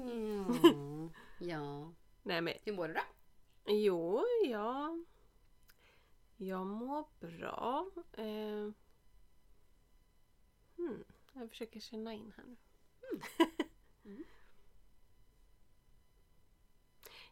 Mm. 0.00 1.10
Ja. 1.38 1.92
Nej 2.22 2.40
men 2.40 2.54
Hur 2.64 2.72
mår 2.72 2.88
du 2.88 2.94
då? 2.94 3.00
Jo, 3.66 4.24
ja. 4.48 4.98
Jag 6.36 6.66
mår 6.66 7.04
bra. 7.20 7.86
Eh, 8.12 8.70
hmm, 10.76 11.04
jag 11.32 11.50
försöker 11.50 11.80
känna 11.80 12.12
in 12.12 12.32
här 12.36 12.44
nu. 12.44 12.56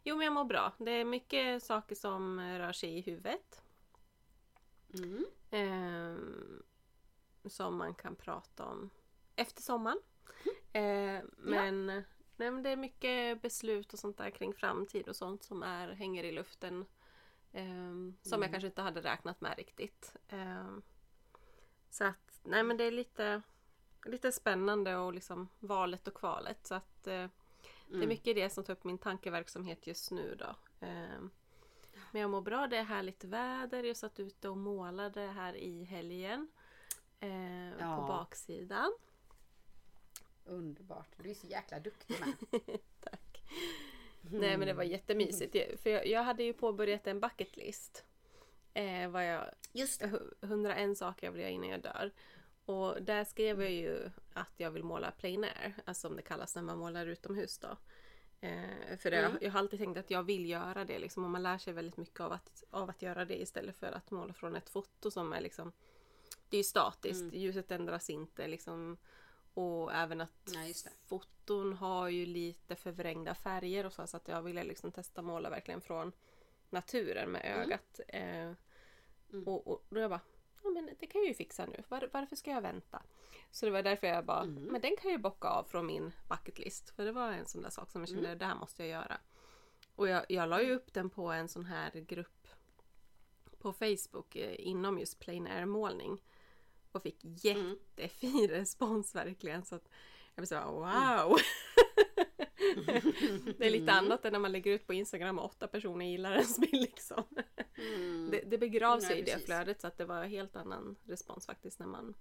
Jo 0.03 0.15
men 0.15 0.25
jag 0.25 0.33
mår 0.33 0.45
bra. 0.45 0.73
Det 0.77 0.91
är 0.91 1.05
mycket 1.05 1.63
saker 1.63 1.95
som 1.95 2.39
rör 2.39 2.73
sig 2.73 2.97
i 2.97 3.01
huvudet. 3.01 3.61
Mm. 4.93 5.25
Ehm, 5.49 6.63
som 7.45 7.77
man 7.77 7.93
kan 7.93 8.15
prata 8.15 8.65
om 8.65 8.89
efter 9.35 9.61
sommaren. 9.61 9.99
Eh, 10.73 11.23
men, 11.37 11.85
nej, 11.85 12.03
men 12.51 12.63
det 12.63 12.69
är 12.69 12.75
mycket 12.75 13.41
beslut 13.41 13.93
och 13.93 13.99
sånt 13.99 14.17
där 14.17 14.29
kring 14.29 14.53
framtid 14.53 15.07
och 15.07 15.15
sånt 15.15 15.43
som 15.43 15.63
är, 15.63 15.87
hänger 15.87 16.23
i 16.23 16.31
luften. 16.31 16.85
Ehm, 17.55 18.17
som 18.21 18.41
jag 18.41 18.51
kanske 18.51 18.67
inte 18.67 18.81
hade 18.81 19.01
räknat 19.01 19.41
med 19.41 19.57
riktigt. 19.57 20.15
Ehm, 20.29 20.81
så 21.89 22.03
att, 22.03 22.39
nej 22.43 22.63
men 22.63 22.77
det 22.77 22.83
är 22.83 22.91
lite, 22.91 23.41
lite 24.05 24.31
spännande 24.31 24.95
och 24.97 25.13
liksom 25.13 25.47
valet 25.59 26.07
och 26.07 26.13
kvalet. 26.13 26.67
Så 26.67 26.75
att 26.75 27.07
eh, 27.07 27.27
det 27.87 28.03
är 28.03 28.07
mycket 28.07 28.35
det 28.35 28.49
som 28.49 28.63
tar 28.63 28.73
upp 28.73 28.83
min 28.83 28.97
tankeverksamhet 28.97 29.87
just 29.87 30.11
nu 30.11 30.35
då. 30.35 30.55
Ehm, 30.79 31.29
men 32.11 32.21
jag 32.21 32.29
mår 32.31 32.41
bra, 32.41 32.67
det 32.67 32.77
är 32.77 32.83
härligt 32.83 33.23
väder. 33.23 33.83
Jag 33.83 33.97
satt 33.97 34.19
ute 34.19 34.49
och 34.49 34.57
målade 34.57 35.21
här 35.21 35.53
i 35.55 35.83
helgen. 35.83 36.47
Eh, 37.19 37.69
Ja. 37.79 37.95
På 37.97 38.07
baksidan. 38.07 38.91
Underbart. 40.45 41.07
Du 41.17 41.29
är 41.29 41.33
så 41.33 41.47
jäkla 41.47 41.79
duktig 41.79 42.15
med. 42.19 42.33
Tack. 42.99 43.43
Nej 44.31 44.57
men 44.57 44.67
det 44.67 44.73
var 44.73 44.83
jättemysigt. 44.83 45.81
För 45.81 45.89
jag, 45.89 46.07
jag 46.07 46.23
hade 46.23 46.43
ju 46.43 46.53
påbörjat 46.53 47.07
en 47.07 47.19
bucket 47.19 47.57
list. 47.57 48.05
Eh, 48.73 49.09
vad 49.09 49.27
jag, 49.27 49.45
Just 49.71 49.99
det. 49.99 50.19
101 50.41 50.97
saker 50.97 51.27
jag 51.27 51.31
vill 51.31 51.41
göra 51.41 51.51
innan 51.51 51.69
jag 51.69 51.81
dör. 51.81 52.11
Och 52.65 53.03
där 53.03 53.23
skrev 53.23 53.61
jag 53.61 53.71
ju 53.71 54.09
att 54.33 54.53
jag 54.57 54.71
vill 54.71 54.83
måla 54.83 55.11
plein 55.11 55.43
air. 55.43 55.73
Alltså 55.85 56.07
som 56.07 56.15
det 56.15 56.21
kallas 56.21 56.55
när 56.55 56.61
man 56.61 56.77
målar 56.77 57.05
utomhus 57.07 57.57
då. 57.57 57.77
Eh, 58.41 58.97
för 58.99 59.11
det, 59.11 59.17
Mm. 59.17 59.37
jag 59.41 59.51
har 59.51 59.59
alltid 59.59 59.79
tänkt 59.79 59.97
att 59.97 60.11
jag 60.11 60.23
vill 60.23 60.49
göra 60.49 60.85
det 60.85 60.99
liksom. 60.99 61.23
Och 61.23 61.29
man 61.29 61.43
lär 61.43 61.57
sig 61.57 61.73
väldigt 61.73 61.97
mycket 61.97 62.19
av 62.19 62.31
att, 62.31 62.63
av 62.69 62.89
att 62.89 63.01
göra 63.01 63.25
det 63.25 63.41
istället 63.41 63.75
för 63.75 63.91
att 63.91 64.11
måla 64.11 64.33
från 64.33 64.55
ett 64.55 64.69
foto 64.69 65.11
som 65.11 65.33
är 65.33 65.41
liksom 65.41 65.71
Det 66.49 66.57
är 66.57 66.59
ju 66.59 66.63
statiskt, 66.63 67.21
Mm. 67.21 67.35
ljuset 67.39 67.71
ändras 67.71 68.09
inte 68.09 68.47
liksom. 68.47 68.97
Och 69.55 69.93
även 69.93 70.21
att 70.21 70.49
Nej, 70.53 70.73
foton 71.05 71.73
har 71.73 72.09
ju 72.09 72.25
lite 72.25 72.75
förvrängda 72.75 73.35
färger 73.35 73.85
och 73.85 73.93
så. 73.93 74.07
Så 74.07 74.17
att 74.17 74.27
jag 74.27 74.41
ville 74.41 74.63
liksom 74.63 74.91
testa 74.91 75.21
måla 75.21 75.49
verkligen 75.49 75.81
från 75.81 76.11
naturen 76.69 77.31
med 77.31 77.41
Mm. 77.45 77.59
ögat. 77.61 77.99
Eh, 78.07 78.51
och, 79.45 79.67
och 79.67 79.85
då 79.89 79.99
jag 79.99 80.09
bara, 80.09 80.19
ja 80.63 80.69
men 80.69 80.89
det 80.99 81.07
kan 81.07 81.21
jag 81.21 81.27
ju 81.27 81.33
fixa 81.33 81.65
nu. 81.65 81.83
Var, 81.87 82.09
varför 82.13 82.35
ska 82.35 82.51
jag 82.51 82.61
vänta? 82.61 83.03
Så 83.51 83.65
det 83.65 83.71
var 83.71 83.83
därför 83.83 84.07
jag 84.07 84.25
bara, 84.25 84.41
Mm. 84.41 84.63
men 84.63 84.81
den 84.81 84.95
kan 84.95 85.11
jag 85.11 85.17
ju 85.17 85.17
bocka 85.23 85.47
av 85.47 85.63
från 85.63 85.85
min 85.85 86.11
bucket 86.29 86.59
list. 86.59 86.89
För 86.89 87.05
det 87.05 87.11
var 87.11 87.31
en 87.31 87.45
sån 87.45 87.61
där 87.61 87.69
sak 87.69 87.91
som 87.91 88.01
jag 88.01 88.09
kände, 88.09 88.27
Mm. 88.27 88.37
det 88.37 88.45
här 88.45 88.55
måste 88.55 88.83
jag 88.83 88.89
göra. 89.01 89.17
Och 89.95 90.07
jag, 90.07 90.25
jag 90.29 90.49
la 90.49 90.61
ju 90.61 90.73
upp 90.75 90.93
den 90.93 91.09
på 91.09 91.31
en 91.31 91.47
sån 91.47 91.65
här 91.65 91.91
grupp 91.91 92.47
på 93.59 93.73
Facebook 93.73 94.35
eh, 94.35 94.55
inom 94.67 94.99
just 94.99 95.19
plain 95.19 95.47
air 95.47 95.65
målning. 95.65 96.21
Och 96.95 97.03
fick 97.03 97.19
jättefin 97.23 98.47
respons 98.47 99.15
verkligen. 99.15 99.65
Så 99.65 99.75
att 99.75 99.89
jag 100.35 100.41
blev 100.41 100.45
så 100.45 100.55
här, 100.55 100.65
wow! 100.65 101.37
det 103.57 103.65
är 103.65 103.69
lite 103.69 103.91
annat 103.91 104.25
än 104.25 104.31
när 104.33 104.39
man 104.39 104.51
lägger 104.51 104.71
ut 104.71 104.87
på 104.87 104.93
Instagram 104.93 105.39
och 105.39 105.45
åtta 105.45 105.67
personer 105.67 106.05
gillar 106.05 106.31
ens 106.33 106.59
bild 106.59 106.81
liksom. 106.81 107.23
Mm. 107.77 108.29
Det, 108.31 108.41
det 108.41 108.57
begrav 108.57 108.99
sig 108.99 109.17
i 109.19 109.21
det 109.21 109.31
precis. 109.31 109.45
flödet 109.45 109.81
så 109.81 109.87
att 109.87 109.97
det 109.97 110.05
var 110.05 110.23
en 110.23 110.29
helt 110.29 110.55
annan 110.55 110.95
respons 111.03 111.45
faktiskt 111.45 111.79
när 111.79 111.87
man 111.87 112.13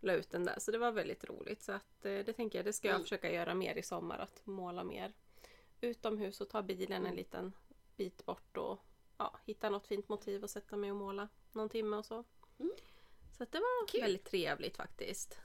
la 0.00 0.12
ut 0.12 0.30
den 0.30 0.44
där. 0.44 0.58
Så 0.58 0.70
det 0.70 0.78
var 0.78 0.92
väldigt 0.92 1.24
roligt. 1.24 1.62
Så 1.62 1.72
att 1.72 2.04
eh, 2.04 2.18
det 2.18 2.32
tänker 2.32 2.58
jag, 2.58 2.64
det 2.66 2.72
ska 2.72 2.88
jag 2.88 2.94
Mm. 2.94 3.02
försöka 3.04 3.32
göra 3.32 3.54
mer 3.54 3.74
i 3.74 3.82
sommar. 3.82 4.18
Att 4.18 4.40
måla 4.46 4.84
mer 4.84 5.12
utomhus 5.80 6.40
och 6.40 6.48
ta 6.48 6.62
bilen 6.62 6.96
Mm. 7.00 7.10
en 7.10 7.16
liten 7.16 7.52
bit 7.96 8.24
bort 8.26 8.56
och 8.56 8.78
ja, 9.18 9.38
hitta 9.44 9.70
något 9.70 9.86
fint 9.86 10.08
motiv 10.08 10.42
och 10.42 10.50
sätta 10.50 10.76
mig 10.76 10.90
och 10.90 10.96
måla 10.96 11.28
någon 11.52 11.68
timme 11.68 11.96
och 11.96 12.06
så. 12.06 12.24
Mm. 12.58 12.72
Så 13.42 13.46
det 13.50 13.58
var 13.58 13.88
Kul. 13.88 14.00
väldigt 14.00 14.24
trevligt 14.24 14.76
faktiskt. 14.76 15.40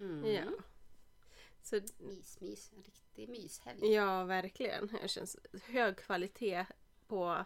Mm. 0.00 0.32
Ja. 0.32 0.42
Så, 1.62 1.80
Mys, 1.98 2.40
mys. 2.40 2.72
En 2.76 2.82
riktig 2.82 3.28
myshelg. 3.28 3.92
ja, 3.92 4.24
verkligen. 4.24 4.98
Det 5.02 5.08
känns 5.08 5.36
hög 5.64 5.96
kvalitet 5.96 6.66
på 7.06 7.44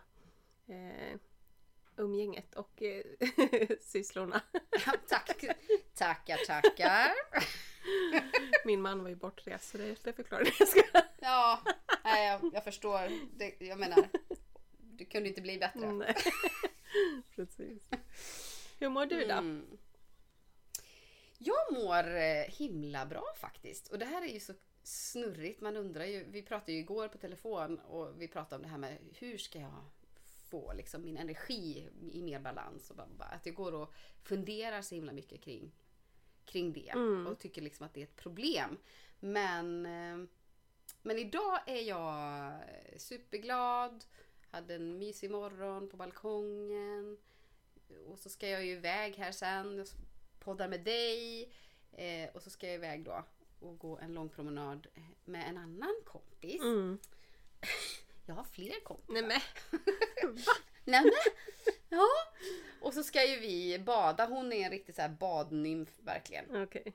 eh, 0.67 1.19
umgänget 1.97 2.55
och 2.55 2.83
eh, 2.83 3.05
sysslorna. 3.81 4.41
Tack. 5.09 5.45
Tackar, 5.95 6.37
tackar. 6.47 7.13
Min 8.67 8.83
man 8.83 9.03
var 9.03 9.09
ju 9.09 9.17
bortrest 9.17 9.69
så 9.71 9.79
det, 9.79 10.05
det 10.05 10.13
förklarar 10.13 10.45
det. 10.45 11.07
Ja, 11.21 11.63
nej, 12.05 12.27
jag, 12.29 12.55
jag 12.55 12.65
förstår. 12.65 13.09
Det, 13.39 13.61
jag 13.61 13.79
menar, 13.79 14.09
det 14.79 15.05
kunde 15.05 15.29
inte 15.29 15.41
bli 15.41 15.59
bättre. 15.59 15.93
Nej. 15.93 16.15
Precis. 17.37 17.91
Hur 18.83 18.89
mår 18.89 19.07
du 19.07 19.25
då? 19.25 19.33
Mm. 19.33 19.79
Jag 21.39 21.73
mår 21.73 22.17
eh, 22.17 22.45
himla 22.49 23.07
bra 23.07 23.25
faktiskt. 23.41 23.89
Och 23.89 23.99
det 23.99 24.05
här 24.05 24.23
är 24.23 24.33
ju 24.33 24.41
så 24.41 24.53
snurrigt. 24.83 25.61
Man 25.61 25.77
undrar 25.77 26.05
ju. 26.05 26.25
Vi 26.25 26.43
pratade 26.43 26.73
ju 26.73 26.79
igår 26.79 27.09
på 27.09 27.19
telefon 27.19 27.79
och 27.79 28.23
vi 28.23 28.29
pratade 28.29 28.57
om 28.57 28.63
det 28.63 28.69
här 28.69 28.79
med 28.79 28.99
hur 29.19 29.39
ska 29.39 29.59
jag 29.59 29.85
få 30.51 30.73
liksom 30.73 31.05
min 31.05 31.17
energi 31.17 31.89
i 32.13 32.23
mer 32.23 32.41
balans. 32.41 32.91
Och 32.91 32.97
bara, 32.97 33.07
bara, 33.07 33.29
att 33.29 33.47
jag 33.47 33.55
går 33.55 33.75
och 33.75 33.95
funderar 34.23 34.83
så 34.83 34.95
himla 34.95 35.13
mycket 35.13 35.41
kring, 35.41 35.73
kring 36.45 36.73
det. 36.73 36.89
Mm. 36.89 37.27
Och 37.27 37.39
tycker 37.39 37.63
liksom 37.63 37.87
att 37.87 37.95
det 37.95 38.01
är 38.01 38.05
ett 38.05 38.17
problem. 38.17 38.79
Men, 39.21 39.87
eh, 39.87 40.29
men 41.03 41.19
idag 41.19 41.61
är 41.67 41.83
jag 41.83 42.53
superglad. 42.97 44.05
Hade 44.51 44.75
en 44.75 44.99
mysig 44.99 45.31
morgon 45.31 45.89
på 45.89 45.97
balkongen. 45.97 47.19
Och 47.99 48.19
så 48.19 48.31
ska 48.31 48.49
jag 48.49 48.65
ju 48.65 48.73
iväg 48.73 49.17
här 49.17 49.33
sen. 49.33 49.77
Jag 49.77 49.87
poddar 50.39 50.69
med 50.69 50.81
dig. 50.81 51.53
Eh, 51.93 52.31
och 52.35 52.43
så 52.43 52.51
ska 52.51 52.67
jag 52.67 52.75
iväg 52.75 53.05
då 53.05 53.25
och 53.61 53.79
gå 53.79 53.99
en 53.99 54.15
lång 54.15 54.29
promenad 54.29 54.87
med 55.25 55.49
en 55.49 55.59
annan 55.59 55.95
kompis. 56.05 56.63
Mm. 56.63 56.99
Jag 58.27 58.35
har 58.35 58.45
fler 58.45 58.85
kompisar. 58.85 59.13
Nej 59.13 59.23
men. 59.23 59.41
Nej, 60.85 61.03
men, 61.03 61.13
ja. 61.89 62.09
Och 62.81 62.95
så 62.95 63.03
ska 63.03 63.25
ju 63.25 63.41
vi 63.41 63.79
bada. 63.79 64.27
Hon 64.27 64.53
är 64.53 64.65
en 64.65 64.71
riktig 64.71 64.95
så 64.95 65.03
här 65.03 65.09
badnymf 65.09 65.99
verkligen. 65.99 66.63
Okej. 66.63 66.93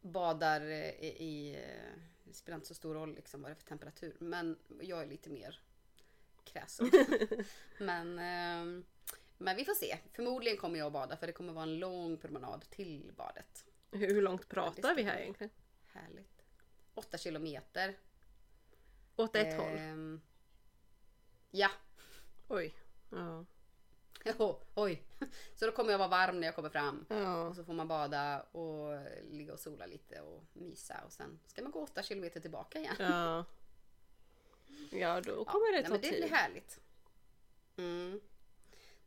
Badar 0.00 0.60
eh, 0.60 0.90
i, 0.90 1.16
i 1.18 1.54
eh, 1.54 2.00
det 2.24 2.34
spelar 2.34 2.56
inte 2.56 2.68
så 2.68 2.74
stor 2.74 2.94
roll 2.94 3.14
liksom 3.14 3.42
vad 3.42 3.50
det 3.50 3.52
är 3.52 3.56
för 3.56 3.66
temperatur. 3.66 4.16
Men 4.18 4.58
jag 4.80 5.02
är 5.02 5.06
lite 5.06 5.30
mer 5.30 5.60
kräsen. 6.44 6.90
men, 7.78 8.18
ehm, 8.18 8.84
men 9.40 9.56
vi 9.56 9.64
får 9.64 9.74
se. 9.74 9.98
Förmodligen 10.12 10.58
kommer 10.58 10.78
jag 10.78 10.86
att 10.86 10.92
bada 10.92 11.16
för 11.16 11.26
det 11.26 11.32
kommer 11.32 11.52
vara 11.52 11.62
en 11.62 11.78
lång 11.78 12.16
promenad 12.16 12.70
till 12.70 13.12
badet. 13.16 13.64
Hur, 13.92 14.22
långt 14.22 14.48
pratar 14.48 14.94
vi 14.94 15.02
här 15.02 15.18
egentligen? 15.20 15.50
Härligt. 15.92 16.42
Åtta 16.94 17.18
kilometer. 17.18 17.94
Åt 19.16 19.36
ett 19.36 19.56
håll? 19.56 19.76
Ehm, 19.78 20.20
Ja. 21.50 21.70
Oj. 22.48 22.74
Ja. 23.10 23.44
Oh, 24.38 24.56
oj. 24.74 25.02
Så 25.54 25.66
då 25.66 25.72
kommer 25.72 25.90
jag 25.90 25.98
vara 25.98 26.08
varm 26.08 26.40
när 26.40 26.46
jag 26.48 26.54
kommer 26.54 26.68
fram. 26.68 27.06
Ja. 27.08 27.42
Och 27.44 27.56
så 27.56 27.64
får 27.64 27.72
man 27.72 27.88
bada 27.88 28.40
och 28.40 28.98
ligga 29.30 29.52
och 29.52 29.60
sola 29.60 29.86
lite 29.86 30.20
och 30.20 30.44
mysa. 30.52 31.00
Och 31.06 31.12
sen 31.12 31.38
ska 31.46 31.62
man 31.62 31.72
gå 31.72 31.82
åtta 31.82 32.02
kilometer 32.02 32.40
tillbaka 32.40 32.78
igen. 32.78 32.94
Ja. 32.98 33.44
Ja, 34.90 35.20
då 35.20 35.32
Ja, 35.36 35.44
kommer 35.44 35.72
det 35.72 35.78
nej, 35.78 35.84
ta 35.84 35.90
men 35.90 36.00
det 36.00 36.08
tid. 36.10 36.20
blir 36.20 36.28
härligt. 36.30 36.80
Mm. 37.76 38.20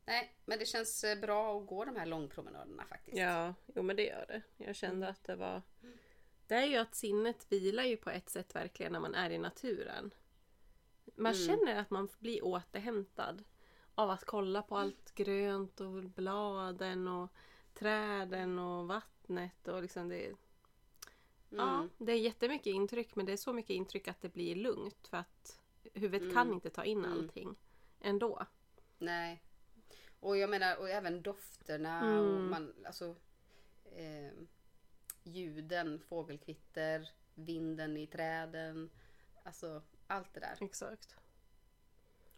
Nej, 0.06 0.36
men 0.46 0.60
det 0.60 0.66
känns 0.66 1.04
eh, 1.04 1.20
bra 1.20 1.58
att 1.60 1.68
gå 1.68 1.86
de 1.86 1.96
här 1.96 2.06
långpromenaderna 2.06 2.86
faktiskt. 2.86 3.18
Ja, 3.18 3.54
jo 3.76 3.84
men 3.84 3.96
det 3.96 4.06
gör 4.06 4.26
det. 4.28 4.42
Jag 4.58 4.76
kände 4.76 5.08
att 5.08 5.24
det 5.24 5.36
var... 5.36 5.62
Det 6.48 6.56
är 6.56 6.66
ju 6.66 6.78
att 6.78 6.96
sinnet 6.96 7.46
vilar 7.52 7.84
ju 7.84 7.98
på 7.98 8.10
ett 8.10 8.30
sätt 8.30 8.56
verkligen 8.56 8.92
när 8.92 9.00
man 9.00 9.16
är 9.16 9.30
i 9.30 9.38
naturen. 9.38 10.14
Man 11.16 11.34
Mm. 11.34 11.48
känner 11.48 11.76
att 11.82 11.90
man 11.90 12.10
blir 12.20 12.46
återhämtad 12.46 13.44
av 13.96 14.10
att 14.10 14.26
kolla 14.26 14.62
på 14.62 14.78
allt 14.78 15.16
grönt 15.16 15.82
och 15.82 16.04
bladen 16.04 17.08
och 17.08 17.30
träden 17.74 18.60
och 18.60 18.88
vattnet 18.88 19.68
och 19.68 19.82
liksom 19.82 20.10
det... 20.10 20.32
Ja, 21.50 21.76
Mm. 21.76 21.90
det 21.98 22.12
är 22.12 22.18
jättemycket 22.18 22.68
intryck 22.68 23.16
men 23.16 23.26
det 23.26 23.32
är 23.34 23.38
så 23.38 23.54
mycket 23.54 23.70
intryck 23.74 24.08
att 24.08 24.22
det 24.22 24.30
blir 24.30 24.56
lugnt 24.56 25.08
för 25.08 25.18
att 25.18 25.60
huvudet 25.94 26.34
kan 26.34 26.54
inte 26.54 26.70
ta 26.70 26.84
in 26.84 26.98
Mm. 27.06 27.12
allting 27.12 27.56
ändå. 28.02 28.46
Nej. 28.98 29.44
Och 30.24 30.38
jag 30.38 30.50
menar, 30.50 30.76
och 30.78 30.90
även 30.90 31.22
dofterna 31.22 32.00
och 32.20 32.28
Mm. 32.36 32.50
man, 32.50 32.74
alltså 32.86 33.16
eh, 33.96 34.32
ljuden, 35.24 36.00
fågelkvitter, 36.10 37.10
vinden 37.36 37.98
i 37.98 38.08
träden. 38.08 38.90
Alltså 39.44 39.82
allt 40.08 40.34
det 40.34 40.40
där. 40.40 40.58
Exakt. 40.62 41.16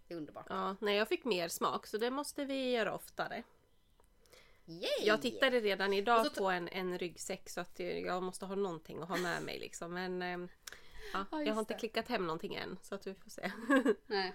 Det 0.07 0.13
är 0.13 0.17
underbart. 0.17 0.45
Ja, 0.49 0.75
nej 0.81 0.97
jag 0.97 1.07
fick 1.07 1.25
mer 1.25 1.47
smak 1.47 1.87
så 1.87 1.97
det 1.97 2.11
måste 2.11 2.45
vi 2.45 2.71
göra 2.71 2.93
oftare. 2.95 3.43
Yay! 4.65 4.89
Jag 5.07 5.21
tittade 5.21 5.59
redan 5.59 5.93
idag 5.93 6.25
Och 6.25 6.35
på 6.35 6.49
en, 6.49 6.67
en 6.67 6.97
ryggsäck 6.97 7.49
så 7.49 7.61
att 7.61 7.79
eh, 7.79 7.99
jag 7.99 8.23
måste 8.23 8.45
ha 8.45 8.55
någonting 8.55 9.01
att 9.01 9.09
ha 9.09 9.17
med 9.17 9.43
mig 9.43 9.59
liksom. 9.59 9.93
Men 9.93 10.21
ehm, 10.21 10.47
ja, 11.13 11.25
Ja, 11.31 11.43
jag 11.43 11.53
har 11.53 11.59
inte 11.59 11.73
det. 11.73 11.79
klickat 11.79 12.07
hem 12.07 12.25
någonting 12.27 12.55
än 12.55 12.77
så 12.81 12.95
att 12.95 13.07
vi 13.07 13.13
får 13.13 13.29
se. 13.29 13.51
Nej. 14.07 14.33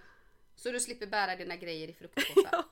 Så 0.57 0.71
du 0.73 0.81
slipper 0.81 1.07
bära 1.07 1.37
dina 1.37 1.57
grejer 1.57 1.89
i 1.89 1.93
fruktpåsar? 1.99 2.49
ja, 2.53 2.65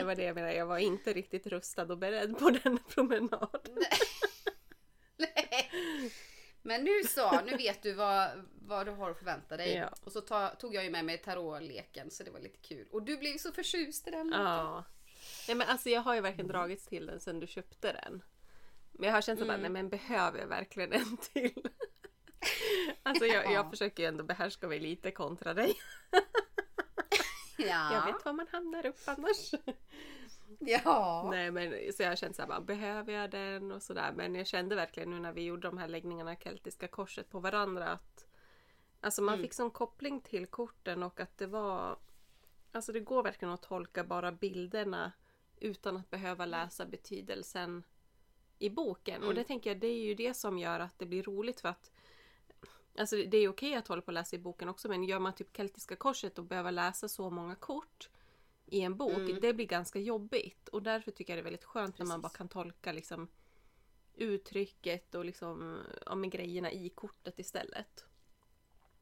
det 0.00 0.06
var 0.06 0.14
det 0.14 0.22
jag 0.24 0.34
menade. 0.34 0.54
Jag 0.54 0.66
var 0.66 0.78
inte 0.78 1.12
riktigt 1.12 1.46
rustad 1.46 1.82
och 1.82 1.98
beredd 1.98 2.38
på 2.38 2.50
den 2.50 2.78
promenaden. 2.78 3.78
Nej. 5.16 5.70
Men 6.62 6.84
nu 6.84 7.02
så, 7.04 7.40
nu 7.40 7.56
vet 7.56 7.82
du 7.82 7.92
vad, 7.92 8.30
vad 8.62 8.86
du 8.86 8.90
har 8.92 9.10
att 9.10 9.18
förvänta 9.18 9.56
dig. 9.56 9.74
Ja. 9.74 9.88
Och 10.04 10.12
så 10.12 10.20
ta, 10.20 10.48
tog 10.48 10.74
jag 10.74 10.84
ju 10.84 10.90
med 10.90 11.04
mig 11.04 11.18
tarotleken 11.18 12.10
så 12.10 12.22
det 12.22 12.30
var 12.30 12.40
lite 12.40 12.58
kul. 12.58 12.88
Och 12.92 13.02
du 13.02 13.16
blev 13.16 13.38
så 13.38 13.52
förtjust 13.52 14.08
i 14.08 14.10
den. 14.10 14.32
Ja. 14.32 14.84
Nej 15.48 15.56
men 15.56 15.68
alltså 15.68 15.88
jag 15.88 16.00
har 16.00 16.14
ju 16.14 16.20
verkligen 16.20 16.48
dragits 16.48 16.86
till 16.86 17.06
den 17.06 17.20
sen 17.20 17.40
du 17.40 17.46
köpte 17.46 17.92
den. 17.92 18.22
Men 18.92 19.06
jag 19.08 19.14
har 19.14 19.22
känt 19.22 19.40
Mm. 19.40 19.60
nej 19.60 19.70
men 19.70 19.88
behöver 19.88 20.38
jag 20.38 20.46
verkligen 20.46 20.92
en 20.92 21.16
till? 21.16 21.54
alltså 23.02 23.26
jag, 23.26 23.44
Ja. 23.44 23.52
jag 23.52 23.70
försöker 23.70 24.02
ju 24.02 24.08
ändå 24.08 24.24
behärska 24.24 24.68
mig 24.68 24.78
lite 24.78 25.10
kontra 25.10 25.54
dig. 25.54 25.74
Ja. 27.68 27.92
Jag 27.92 28.12
vet 28.12 28.24
var 28.24 28.32
man 28.32 28.46
hamnar 28.52 28.86
upp 28.86 29.00
annars. 29.06 29.54
Ja. 30.58 31.28
Nej 31.30 31.50
men 31.50 31.92
så 31.92 32.02
jag 32.02 32.18
känt 32.18 32.36
såhär, 32.36 32.60
behöver 32.60 33.12
jag 33.12 33.30
den 33.30 33.72
och 33.72 33.82
sådär. 33.82 34.12
Men 34.16 34.34
jag 34.34 34.46
kände 34.46 34.74
verkligen 34.76 35.10
nu 35.10 35.20
när 35.20 35.32
vi 35.32 35.42
gjorde 35.44 35.68
de 35.68 35.78
här 35.78 35.88
läggningarna 35.88 36.36
keltiska 36.36 36.88
korset 36.88 37.30
på 37.30 37.40
varandra 37.40 37.88
att 37.88 38.26
Alltså 39.02 39.22
man 39.22 39.34
Mm. 39.34 39.42
fick 39.44 39.54
sån 39.54 39.70
koppling 39.70 40.20
till 40.20 40.46
korten 40.46 41.02
och 41.02 41.20
att 41.20 41.38
det 41.38 41.46
var 41.46 41.98
Alltså 42.72 42.92
det 42.92 43.00
går 43.00 43.22
verkligen 43.22 43.54
att 43.54 43.62
tolka 43.62 44.04
bara 44.04 44.32
bilderna 44.32 45.12
utan 45.56 45.96
att 45.96 46.10
behöva 46.10 46.46
läsa 46.46 46.86
betydelsen 46.86 47.82
i 48.58 48.70
boken. 48.70 49.16
Och 49.22 49.24
Mm. 49.30 49.36
det 49.36 49.44
tänker 49.44 49.70
jag, 49.70 49.80
det 49.80 49.86
är 49.86 50.00
ju 50.00 50.14
det 50.14 50.34
som 50.34 50.58
gör 50.58 50.80
att 50.80 50.98
det 50.98 51.06
blir 51.06 51.22
roligt 51.22 51.60
för 51.60 51.68
att 51.68 51.90
Alltså 53.00 53.16
det 53.16 53.36
är 53.36 53.48
okej 53.48 53.74
att 53.74 53.88
hålla 53.88 54.02
på 54.02 54.06
och 54.06 54.12
läsa 54.12 54.36
i 54.36 54.38
boken 54.38 54.68
också 54.68 54.88
men 54.88 55.04
gör 55.04 55.18
man 55.18 55.34
typ 55.34 55.56
keltiska 55.56 55.96
korset 55.96 56.38
och 56.38 56.44
behöver 56.44 56.72
läsa 56.72 57.08
så 57.08 57.30
många 57.30 57.54
kort 57.54 58.08
i 58.66 58.80
en 58.80 58.96
bok, 58.96 59.12
Mm. 59.18 59.40
det 59.40 59.52
blir 59.54 59.66
ganska 59.66 59.98
jobbigt. 59.98 60.68
Och 60.68 60.82
därför 60.82 61.10
tycker 61.10 61.32
jag 61.32 61.38
det 61.38 61.40
är 61.40 61.44
väldigt 61.44 61.64
skönt 61.64 61.98
när 61.98 62.06
man 62.06 62.20
bara 62.20 62.28
Precis. 62.28 62.36
kan 62.38 62.48
tolka 62.48 62.92
liksom 62.92 63.28
uttrycket 64.14 65.14
och 65.14 65.24
liksom, 65.24 65.82
ja, 66.06 66.14
men 66.14 66.30
grejerna 66.30 66.72
i 66.72 66.88
kortet 66.88 67.38
istället. 67.38 68.04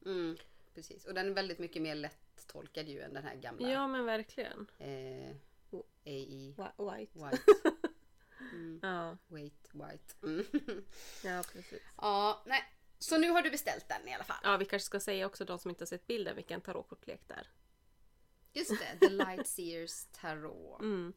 Mm, 0.05 0.37
precis. 0.73 1.05
Och 1.05 1.13
den 1.13 1.27
är 1.27 1.31
väldigt 1.33 1.59
mycket 1.59 1.81
mer 1.81 1.95
lättolkad 1.95 2.87
ju 2.87 2.99
än 3.01 3.13
den 3.13 3.23
här 3.23 3.35
gamla. 3.35 3.69
Ja 3.71 3.87
men 3.87 4.05
verkligen. 4.05 4.67
Eh, 4.77 5.35
AI 6.05 6.53
Whi- 6.57 6.95
White. 6.97 7.19
White. 7.19 7.43
Mm, 8.53 8.79
Ja, 8.83 9.17
wait 9.27 9.69
White. 9.71 10.15
Mm. 10.23 10.45
ja 11.23 11.43
precis. 11.53 11.81
ja, 11.97 12.43
nej. 12.45 12.63
Så 12.99 13.17
nu 13.17 13.29
har 13.29 13.41
du 13.41 13.51
beställt 13.51 13.87
den 13.87 14.07
i 14.07 14.13
alla 14.13 14.23
fall. 14.23 14.37
Ja 14.43 14.57
vi 14.57 14.65
kanske 14.65 14.85
ska 14.85 14.99
säga 14.99 15.25
också 15.25 15.45
de 15.45 15.59
som 15.59 15.69
inte 15.69 15.81
har 15.81 15.87
sett 15.87 16.07
bilden 16.07 16.35
vilken 16.35 16.61
tarotkortlek 16.61 17.21
det 17.27 17.33
är. 17.33 17.47
Just 18.53 18.71
det, 18.79 19.07
The 19.07 19.09
Lightseers 19.13 20.05
Tarot. 20.05 20.81
Mm, 20.81 21.13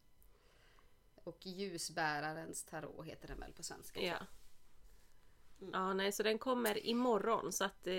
Och 1.15 1.47
Ljusbärarens 1.47 2.65
Tarot 2.65 3.07
heter 3.07 3.29
den 3.29 3.41
väl 3.41 3.53
på 3.53 3.63
svenska? 3.63 4.01
ja. 4.01 4.17
Mm. 5.61 5.71
Ja 5.75 5.93
nej 5.93 6.13
så 6.13 6.23
den 6.23 6.39
kommer 6.39 6.87
imorgon 6.87 7.53
så 7.53 7.65
att 7.65 7.87
eh, 7.87 7.95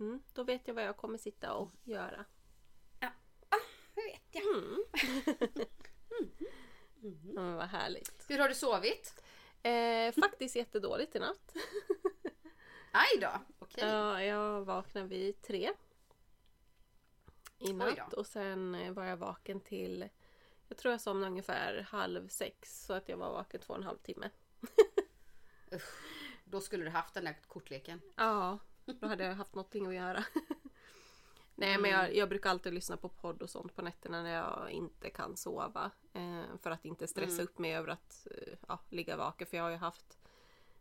mm, 0.00 0.22
då 0.34 0.44
vet 0.44 0.66
jag 0.68 0.74
vad 0.74 0.84
jag 0.84 0.96
kommer 0.96 1.18
sitta 1.18 1.52
och 1.54 1.72
göra. 1.84 2.24
jag. 3.00 3.10
Ah, 3.48 3.56
det 3.94 4.00
vet 4.02 4.22
jag. 4.30 4.42
Mm. 4.56 4.84
Ja, 7.22 7.32
men 7.42 7.54
vad 7.54 7.68
härligt. 7.68 8.24
Hur 8.28 8.38
har 8.38 8.48
du 8.48 8.54
sovit? 8.54 9.22
Eh, 9.62 10.12
faktiskt 10.20 10.56
jättedåligt 10.56 11.16
i 11.16 11.18
natt. 11.18 11.54
Aj 12.92 13.20
då, 13.20 13.30
okej. 13.58 13.84
Ja, 13.84 14.22
jag 14.22 14.64
vaknade 14.64 15.06
vid 15.06 15.42
tre. 15.42 15.72
I 17.58 17.72
natt 17.72 18.12
och 18.12 18.26
sen 18.26 18.74
eh, 18.74 18.92
var 18.92 19.04
jag 19.04 19.16
vaken 19.16 19.60
till 19.60 20.08
Jag 20.68 20.78
tror 20.78 20.92
jag 20.92 21.00
somnade 21.00 21.30
ungefär 21.30 21.86
halv 21.90 22.28
sex 22.28 22.84
så 22.86 22.92
att 22.92 23.08
jag 23.08 23.16
var 23.16 23.32
vaken 23.32 23.60
två 23.60 23.72
och 23.72 23.78
en 23.78 23.84
halv 23.86 23.98
timme. 23.98 24.30
Då 26.44 26.60
skulle 26.60 26.84
du 26.84 26.90
haft 26.90 27.14
den 27.14 27.24
där 27.24 27.36
kortleken. 27.48 28.00
Ja, 28.16 28.58
då 28.84 29.06
hade 29.06 29.24
jag 29.24 29.34
haft 29.34 29.54
någonting 29.54 29.86
att 29.86 29.94
göra. 29.94 30.24
Nej 31.54 31.78
men 31.78 31.90
jag, 31.90 32.14
jag 32.16 32.28
brukar 32.28 32.50
alltid 32.50 32.74
lyssna 32.74 32.96
på 32.96 33.08
podd 33.08 33.42
och 33.42 33.50
sånt 33.50 33.76
på 33.76 33.82
nätterna 33.82 34.22
när 34.22 34.34
jag 34.34 34.70
inte 34.70 35.10
kan 35.10 35.36
sova. 35.36 35.90
Eh, 36.12 36.42
för 36.62 36.70
att 36.70 36.84
inte 36.84 37.06
stressa 37.06 37.32
Mm. 37.32 37.44
upp 37.44 37.58
mig 37.58 37.74
över 37.74 37.88
att 37.88 38.26
eh, 38.30 38.54
ja, 38.68 38.78
ligga 38.88 39.16
vaken. 39.16 39.46
För 39.46 39.56
jag 39.56 39.64
har 39.64 39.70
ju 39.70 39.76
haft 39.76 40.18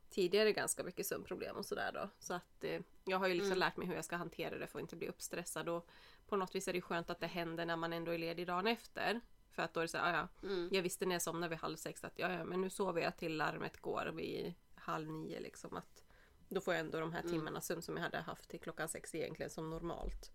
tidigare 0.10 0.52
ganska 0.52 0.84
mycket 0.84 1.06
sömnproblem 1.06 1.56
och 1.56 1.66
sådär 1.66 1.92
då. 1.92 2.10
Så 2.20 2.34
att 2.34 2.64
eh, 2.64 2.82
jag 3.06 3.18
har 3.20 3.28
ju 3.28 3.34
liksom 3.34 3.48
Mm. 3.52 3.60
lärt 3.60 3.78
mig 3.78 3.88
hur 3.88 3.96
jag 3.96 4.06
ska 4.06 4.16
hantera 4.16 4.58
det 4.58 4.68
för 4.68 4.80
att 4.80 4.84
inte 4.84 4.96
bli 4.96 5.08
uppstressad. 5.08 5.70
Och 5.70 5.88
på 6.28 6.36
något 6.36 6.56
vis 6.56 6.68
är 6.68 6.74
det 6.74 6.82
skönt 6.82 7.10
att 7.10 7.20
det 7.20 7.28
händer 7.28 7.66
när 7.66 7.76
man 7.76 7.94
ändå 7.94 8.12
är 8.14 8.18
ledig 8.18 8.48
dagen 8.48 8.68
efter. 8.68 9.22
För 9.52 9.64
att 9.64 9.74
då 9.74 9.80
är 9.80 9.84
det 9.84 9.88
så 9.88 9.98
här, 9.98 10.14
"Ah, 10.14 10.18
ja, 10.42 10.48
Mm. 10.48 10.70
jag 10.72 10.82
visste 10.82 11.06
när 11.06 11.16
jag 11.16 11.22
somnade 11.22 11.50
vid 11.50 11.60
halv 11.60 11.76
sex 11.76 12.04
att 12.04 12.20
ja, 12.20 12.32
ja, 12.32 12.44
men 12.44 12.62
nu 12.62 12.70
sover 12.70 13.02
jag 13.02 13.18
till 13.18 13.38
larmet 13.38 13.78
går 13.82 14.06
vid 14.16 14.54
halv 14.76 15.12
nio 15.12 15.40
liksom. 15.40 15.78
Att 15.78 16.04
då 16.50 16.62
får 16.62 16.74
jag 16.74 16.82
ändå 16.82 17.00
de 17.00 17.14
här 17.14 17.20
Mm. 17.22 17.32
timmarna 17.32 17.62
sömn 17.62 17.82
som 17.82 17.96
jag 17.98 18.04
hade 18.04 18.18
haft 18.20 18.50
till 18.50 18.60
klockan 18.60 18.88
sex 18.90 19.16
egentligen 19.16 19.50
som 19.50 19.70
normalt. 19.70 20.32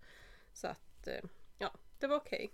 Så 0.52 0.66
att 0.66 1.06
eh, 1.06 1.24
ja, 1.58 1.72
det 1.98 2.06
var 2.06 2.16
okej. 2.16 2.50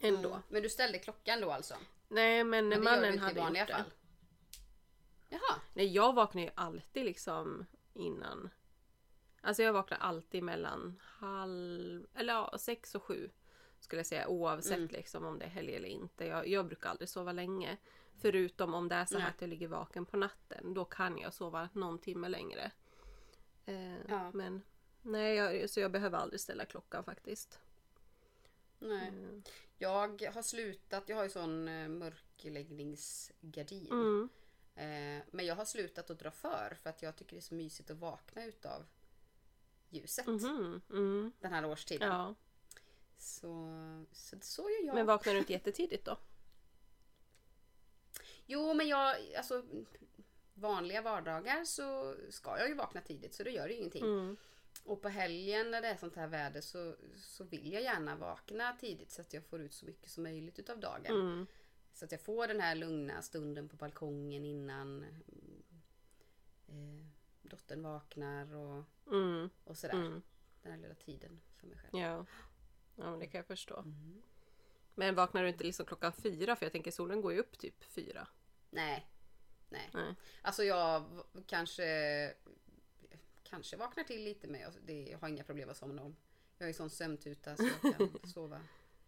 Ändå. 0.00 0.28
Mm. 0.28 0.42
Men 0.48 0.62
du 0.62 0.68
ställde 0.68 0.98
klockan 0.98 1.40
då 1.40 1.50
alltså? 1.52 1.74
Nej 2.08 2.44
men, 2.44 2.68
Men 2.68 2.84
mannen 2.84 3.18
hade 3.18 3.40
vanliga 3.40 3.62
gjort 3.62 3.68
det. 3.68 3.84
Jaha. 5.28 5.60
Nej 5.74 5.86
jag 5.94 6.12
vaknar 6.14 6.42
ju 6.42 6.50
alltid 6.54 7.04
liksom 7.04 7.66
innan. 7.94 8.50
Alltså 9.40 9.62
jag 9.62 9.72
vaknar 9.72 9.98
alltid 9.98 10.42
mellan 10.42 11.00
halv, 11.02 12.06
eller 12.14 12.32
ja, 12.34 12.54
sex 12.58 12.94
och 12.94 13.02
sju. 13.02 13.30
Skulle 13.80 13.98
jag 14.00 14.06
säga 14.06 14.28
oavsett 14.28 14.76
Mm. 14.76 14.88
liksom 14.88 15.24
om 15.24 15.38
det 15.38 15.44
är 15.44 15.48
helg 15.48 15.74
eller 15.76 15.88
inte. 15.88 16.26
Jag, 16.26 16.48
jag 16.48 16.66
brukar 16.66 16.90
aldrig 16.90 17.08
sova 17.08 17.32
länge. 17.32 17.76
Förutom 18.20 18.74
om 18.74 18.88
det 18.88 18.94
är 18.94 19.04
så 19.04 19.18
här 19.18 19.28
att 19.30 19.40
jag 19.40 19.50
ligger 19.50 19.68
vaken 19.68 20.06
på 20.06 20.16
natten. 20.16 20.74
Då 20.74 20.84
kan 20.84 21.18
jag 21.18 21.34
sova 21.34 21.68
någon 21.72 21.98
timme 21.98 22.28
längre. 22.28 22.70
Eh, 23.66 23.96
Ja. 24.08 24.30
Men 24.34 24.62
nej, 25.02 25.34
jag, 25.36 25.70
så 25.70 25.80
jag 25.80 25.90
behöver 25.90 26.18
aldrig 26.18 26.40
ställa 26.40 26.64
klockan 26.64 27.04
faktiskt. 27.04 27.60
Nej. 28.78 29.08
Mm. 29.08 29.42
Jag 29.78 30.22
har 30.34 30.42
slutat, 30.42 31.08
jag 31.08 31.16
har 31.16 31.24
ju 31.24 31.30
sån 31.30 31.68
eh, 31.68 31.88
mörkläggningsgardin. 31.88 33.86
Mm. 33.90 34.28
Eh, 34.76 35.22
men 35.30 35.46
jag 35.46 35.54
har 35.54 35.64
slutat 35.64 36.10
att 36.10 36.18
dra 36.18 36.30
för 36.30 36.76
för 36.82 36.90
att 36.90 37.02
jag 37.02 37.16
tycker 37.16 37.36
det 37.36 37.40
är 37.40 37.42
så 37.42 37.54
mysigt 37.54 37.90
att 37.90 37.96
vakna 37.96 38.44
utav 38.44 38.86
ljuset 39.90 40.26
Mhm. 40.26 40.80
Mm. 40.90 41.32
den 41.40 41.52
här 41.52 41.64
årstiden. 41.64 42.08
Ja. 42.08 42.34
Så, 43.18 43.70
så, 44.12 44.36
så 44.40 44.62
gör 44.70 44.86
jag. 44.86 44.94
Men 44.94 45.06
vaknar 45.06 45.32
du 45.32 45.38
inte 45.38 45.52
jättetidigt 45.52 46.04
då? 46.04 46.18
Jo 48.46 48.74
men 48.74 48.88
jag, 48.88 49.34
alltså 49.36 49.64
vanliga 50.54 51.02
vardagar 51.02 51.64
så 51.64 52.16
ska 52.30 52.58
jag 52.58 52.68
ju 52.68 52.74
vakna 52.74 53.00
tidigt 53.00 53.34
så 53.34 53.42
det 53.42 53.50
gör 53.50 53.68
ingenting. 53.68 54.04
Mm. 54.04 54.36
Och 54.84 55.02
på 55.02 55.08
helgen 55.08 55.70
när 55.70 55.82
det 55.82 55.88
är 55.88 55.96
sånt 55.96 56.16
här 56.16 56.26
väder 56.26 56.60
så, 56.60 56.96
så 57.16 57.44
vill 57.44 57.72
jag 57.72 57.82
gärna 57.82 58.16
vakna 58.16 58.76
tidigt 58.80 59.10
så 59.10 59.20
att 59.20 59.32
jag 59.32 59.44
får 59.44 59.60
ut 59.60 59.74
så 59.74 59.86
mycket 59.86 60.10
som 60.10 60.22
möjligt 60.22 60.58
utav 60.58 60.80
dagen. 60.80 61.06
Mm. 61.06 61.46
Så 61.96 62.04
att 62.04 62.12
jag 62.12 62.20
får 62.20 62.46
den 62.48 62.60
här 62.60 62.74
lugna 62.74 63.22
stunden 63.22 63.68
på 63.68 63.76
balkongen 63.76 64.44
innan 64.44 65.02
eh, 66.68 66.74
dottern 67.42 67.82
vaknar 67.82 68.54
och, 68.54 68.84
Mm. 69.06 69.50
och 69.64 69.76
sådär. 69.76 69.94
Mm. 69.94 70.22
Den 70.62 70.72
här 70.72 70.78
lilla 70.78 70.94
tiden 70.94 71.40
för 71.54 71.66
mig 71.66 71.76
själv. 71.78 71.90
Ja. 72.02 72.26
ja, 72.96 73.10
men 73.10 73.18
det 73.18 73.26
kan 73.26 73.38
jag 73.38 73.46
förstå. 73.46 73.76
Mm. 73.78 74.22
Men 74.94 75.14
vaknar 75.14 75.42
du 75.42 75.48
inte 75.48 75.64
liksom 75.64 75.86
klockan 75.86 76.12
fyra? 76.12 76.56
För 76.56 76.66
jag 76.66 76.72
tänker 76.72 76.90
solen 76.90 77.20
går 77.20 77.32
ju 77.32 77.38
upp 77.38 77.58
typ 77.58 77.84
fyra. 77.84 78.28
Nej. 78.70 79.06
Nej. 79.68 79.90
Nej. 79.94 80.14
Alltså 80.42 80.64
jag 80.64 81.04
kanske 81.46 82.34
kanske 83.42 83.76
vaknar 83.76 84.04
till 84.04 84.24
lite 84.24 84.46
men 84.48 84.60
jag, 84.60 84.72
det, 84.86 85.06
jag 85.08 85.18
har 85.18 85.28
inga 85.28 85.44
problem 85.44 85.70
att 85.70 85.76
somna 85.76 86.02
om. 86.02 86.16
Jag 86.58 86.66
är 86.66 86.70
ju 86.70 86.74
sån 86.74 86.90
sömntuta 86.90 87.56
så 87.56 87.68
jag 87.82 87.96
kan 87.96 88.18
sova 88.34 88.60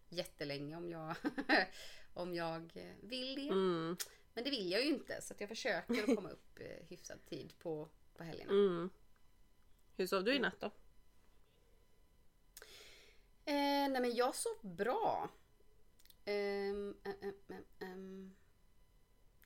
jättelänge 0.09 0.77
om 0.77 0.89
jag, 0.89 1.15
om 2.13 2.33
jag 2.33 2.71
eh, 2.75 2.95
vill 3.01 3.35
det. 3.35 3.47
Mm. 3.49 3.97
Men 4.33 4.43
det 4.43 4.49
vill 4.49 4.71
jag 4.71 4.81
ju 4.81 4.87
inte 4.87 5.21
så 5.21 5.33
att 5.33 5.39
jag 5.39 5.49
försöker 5.49 6.03
att 6.03 6.15
komma 6.15 6.29
upp 6.29 6.59
eh, 6.59 6.87
hyfsad 6.87 7.25
tid 7.25 7.53
på, 7.59 7.89
på 8.13 8.23
helgerna. 8.23 8.51
Mm. 8.51 8.89
Hur 9.95 10.07
sov 10.07 10.23
du 10.23 10.35
i 10.35 10.39
natt 10.39 10.59
då? 10.59 10.71
Eh, 13.45 13.89
nej 13.89 14.01
men 14.01 14.15
jag 14.15 14.35
sov 14.35 14.75
bra. 14.75 15.29
Em, 16.25 16.97
em, 17.03 17.33
em. 17.79 18.35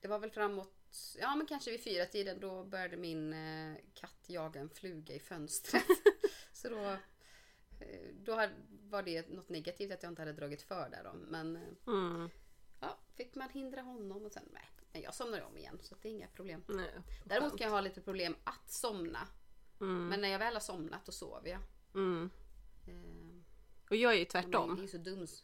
Det 0.02 0.08
var 0.08 0.20
väl 0.20 0.32
framåt, 0.32 1.16
ja 1.20 1.36
men 1.36 1.48
kanske 1.48 1.72
vid 1.72 1.84
fyra 1.84 2.06
tiden 2.06 2.40
då 2.40 2.64
började 2.64 2.98
min 2.98 3.34
eh, 3.34 3.76
katt 3.94 4.24
jaga 4.28 4.60
en 4.62 4.70
fluga 4.70 5.14
i 5.14 5.20
fönstret. 5.20 5.84
Så 6.54 6.70
då, 6.70 6.84
eh, 7.80 8.14
då 8.14 8.50
var 8.70 9.04
det 9.04 9.30
något 9.30 9.50
negativt 9.50 9.92
att 9.92 10.04
jag 10.04 10.12
inte 10.12 10.22
hade 10.22 10.34
dragit 10.34 10.62
för 10.62 10.90
där 10.90 11.04
då. 11.04 11.14
Men 11.14 11.56
eh, 11.56 11.62
Mm. 11.88 12.30
Fick 13.16 13.36
man 13.36 13.50
hindra 13.50 13.82
honom 13.82 14.26
och 14.26 14.32
sen 14.32 14.50
nej. 14.52 14.70
Men 14.92 15.02
jag 15.02 15.14
somnar 15.16 15.42
om 15.42 15.58
igen 15.58 15.80
så 15.82 15.96
det 16.02 16.08
är 16.08 16.12
inga 16.12 16.28
problem. 16.28 16.64
Nej. 16.68 16.92
Däremot 17.26 17.58
kan 17.58 17.66
jag 17.66 17.72
ha 17.74 17.82
lite 17.82 18.02
problem 18.02 18.36
att 18.44 18.70
somna. 18.72 19.28
Mm. 19.82 20.08
Men 20.08 20.22
när 20.22 20.30
jag 20.30 20.40
väl 20.40 20.54
har 20.54 20.60
somnat 20.62 21.06
då 21.06 21.12
sover 21.12 21.50
jag. 21.50 21.60
Mm. 21.96 22.30
Eh, 22.88 23.42
Och 23.90 23.96
jag 23.96 24.12
är 24.14 24.18
ju 24.18 24.20
men 24.20 24.26
Det 24.26 24.30
tvärtom. 24.32 24.80
är 24.84 24.88
så 24.88 24.98
dums. 24.98 25.44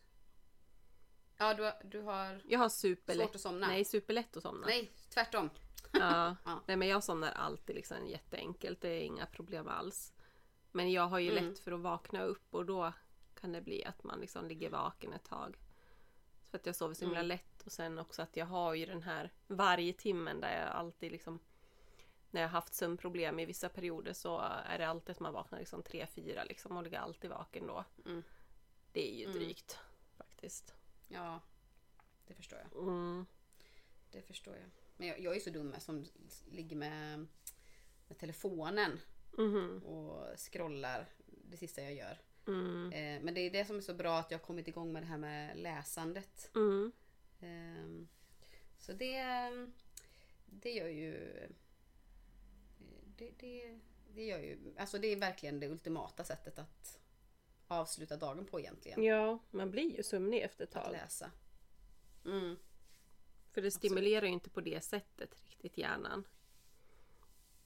Ja, 1.38 1.54
du 1.54 1.72
du 1.90 2.02
har 2.02 2.42
Jag 2.48 2.60
har 2.60 2.70
superlätt. 2.70 3.28
svårt 3.28 3.36
att 3.36 3.42
somna. 3.42 3.68
Nej, 3.68 3.86
superlätt 3.86 4.38
att 4.38 4.44
somna. 4.44 4.68
Nej, 4.68 4.92
tvärtom. 5.10 5.50
Ja. 5.92 6.36
Ja. 6.46 6.62
Nej 6.66 6.78
men 6.78 6.88
jag 6.88 7.04
somnar 7.04 7.32
alltid 7.32 7.76
liksom 7.76 8.08
jätteenkelt. 8.08 8.82
Det 8.82 8.90
är 8.90 9.02
inga 9.02 9.26
problem 9.26 9.68
alls. 9.68 10.14
Men 10.72 10.92
jag 10.92 11.08
har 11.08 11.20
ju 11.20 11.32
Mm. 11.32 11.50
lätt 11.50 11.60
för 11.60 11.72
att 11.72 11.80
vakna 11.80 12.24
upp 12.24 12.54
och 12.56 12.66
då 12.66 12.94
kan 13.40 13.52
det 13.52 13.62
bli 13.62 13.86
att 13.86 14.04
man 14.04 14.20
liksom 14.20 14.48
ligger 14.48 14.70
vaken 14.70 15.14
ett 15.14 15.24
tag. 15.26 15.58
För 16.50 16.58
att 16.58 16.66
jag 16.66 16.76
sover 16.76 16.94
så 16.96 17.06
himla 17.06 17.20
Mm. 17.20 17.28
Och 17.62 17.72
sen 17.72 18.00
också 18.00 18.22
att 18.22 18.38
jag 18.38 18.46
har 18.46 18.74
ju 18.74 18.86
den 18.86 19.04
här 19.04 19.32
varje 19.48 19.94
timmen 19.94 20.42
där 20.42 20.60
jag 20.60 20.68
alltid 20.70 21.12
liksom 21.12 21.40
när 22.32 22.42
jag 22.42 22.50
haft 22.50 22.74
sömnproblem 22.74 23.40
i 23.40 23.46
vissa 23.46 23.70
perioder 23.70 24.14
så 24.14 24.40
är 24.66 24.78
det 24.80 24.88
alltid 24.88 25.10
att 25.12 25.20
man 25.20 25.34
vaknar 25.34 25.60
liksom 25.60 25.84
3-4 25.84 26.48
liksom 26.48 26.78
och 26.78 26.84
ligger 26.84 27.00
alltid 27.00 27.30
vaken 27.30 27.68
då. 27.68 27.86
Mm. 28.06 28.24
Det 28.92 29.12
är 29.14 29.16
ju 29.18 29.26
Mm. 29.26 29.38
drygt 29.38 29.80
faktiskt. 30.18 30.74
Ja, 31.08 31.42
det 32.28 32.34
förstår 32.34 32.60
jag. 32.72 32.84
Mm. 32.84 33.26
Det 34.12 34.22
förstår 34.22 34.56
jag. 34.56 34.70
Men 34.98 35.08
jag, 35.08 35.20
jag 35.20 35.36
är 35.36 35.40
så 35.40 35.50
dum 35.50 35.76
som 35.80 36.06
ligger 36.52 36.76
med, 36.76 37.28
med 38.08 38.18
telefonen 38.18 39.00
Mhm. 39.38 39.84
och 39.86 40.40
scrollar 40.40 41.06
det 41.26 41.58
sista 41.58 41.82
jag 41.82 41.94
gör. 41.94 42.18
Mm. 42.48 42.92
Eh, 42.92 43.24
men 43.24 43.34
det 43.34 43.42
är 43.42 43.52
det 43.52 43.66
som 43.66 43.78
är 43.78 43.82
så 43.82 43.94
bra 43.94 44.18
att 44.20 44.32
jag 44.32 44.38
har 44.40 44.46
kommit 44.46 44.68
igång 44.68 44.92
med 44.94 45.04
det 45.04 45.08
här 45.08 45.18
med 45.18 45.58
läsandet. 45.58 46.50
Mm. 47.42 48.02
Eh, 48.02 48.08
så 48.78 48.94
det, 48.94 49.24
det 50.46 50.72
gör 50.72 50.88
ju... 50.88 51.34
Det, 53.18 53.32
det, 53.40 53.80
det 54.14 54.26
gör 54.26 54.40
ju... 54.40 54.74
Alltså 54.78 54.98
det 54.98 55.08
är 55.08 55.16
verkligen 55.16 55.60
det 55.60 55.68
ultimata 55.70 56.24
sättet 56.24 56.60
att 56.60 57.00
avsluta 57.68 58.18
dagen 58.18 58.46
på 58.46 58.60
egentligen. 58.60 59.04
Ja, 59.04 59.40
man 59.52 59.72
blir 59.72 59.98
ju 59.98 60.04
sömnig 60.04 60.42
efter 60.42 60.64
ett 60.64 60.76
Att 60.76 60.84
tag. 60.84 60.92
läsa. 60.92 61.32
Mm. 62.26 62.56
För 63.52 63.62
det 63.62 63.72
stimulerar 63.72 64.26
ju 64.26 64.32
inte 64.32 64.50
på 64.50 64.62
det 64.62 64.82
sättet 64.84 65.36
riktigt 65.46 65.78
hjärnan. 65.78 66.24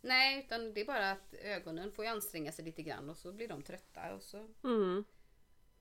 Nej, 0.02 0.40
utan 0.46 0.74
det 0.74 0.82
är 0.82 0.86
bara 0.86 1.12
att 1.12 1.34
ögonen 1.34 1.92
får 1.92 2.06
ju 2.06 2.12
anstränga 2.12 2.52
sig 2.52 2.66
lite 2.66 2.84
grann 2.84 3.10
och 3.10 3.18
så 3.18 3.32
blir 3.34 3.48
de 3.48 3.62
trötta 3.62 4.14
och 4.16 4.24
så 4.24 4.38
Mm, 4.64 5.04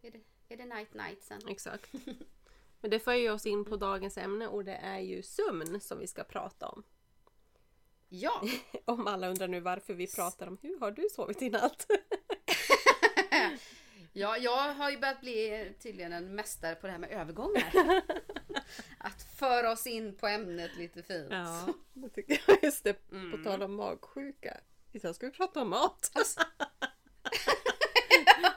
är 0.03 0.11
det, 0.11 0.21
är 0.49 0.57
det 0.57 0.65
night 0.65 0.95
night 0.95 1.23
sen. 1.23 1.49
exakt. 1.49 1.91
Men 2.83 2.91
det 2.91 2.99
för 3.01 3.15
ju 3.15 3.31
oss 3.31 3.47
in 3.47 3.65
på 3.65 3.77
dagens 3.77 4.19
ämne 4.19 4.47
och 4.47 4.65
det 4.65 4.75
är 4.77 4.99
ju 4.99 5.23
sömn 5.23 5.81
som 5.81 5.99
vi 5.99 6.07
ska 6.07 6.25
prata 6.25 6.69
om. 6.69 6.83
Ja, 8.09 8.43
Om 8.85 9.07
alla 9.07 9.29
undrar 9.29 9.49
nu 9.49 9.61
varför 9.61 9.95
vi 9.95 10.07
pratar 10.07 10.47
om 10.47 10.59
hur 10.63 10.81
har 10.81 10.91
du 10.91 11.09
sovit 11.15 11.43
i 11.43 11.51
natt? 11.51 11.87
ja, 14.13 14.37
jag 14.37 14.75
har 14.75 14.91
ju 14.91 14.99
börjat 14.99 15.21
bli 15.21 15.73
tydligen 15.83 16.13
en 16.13 16.35
mästare 16.35 16.75
på 16.75 16.87
det 16.87 16.93
här 16.93 16.99
med 16.99 17.11
övergångar. 17.11 17.73
Att 18.99 19.23
föra 19.37 19.73
oss 19.73 19.87
in 19.87 20.17
på 20.17 20.27
ämnet 20.27 20.77
lite 20.77 21.03
fint. 21.03 21.27
Ja, 21.31 21.67
det 21.93 22.09
tycker 22.09 22.43
jag. 22.47 22.65
Just 22.65 22.85
det, 22.85 22.93
på 23.09 23.15
Mm. 23.17 23.45
tal 23.45 23.63
om 23.63 23.75
magsjuka. 23.75 24.57
Sen 25.03 25.15
ska 25.15 25.27
vi 25.27 25.33
prata 25.33 25.63
om 25.63 25.69
mat. 25.71 26.11
Alltså- 26.15 26.41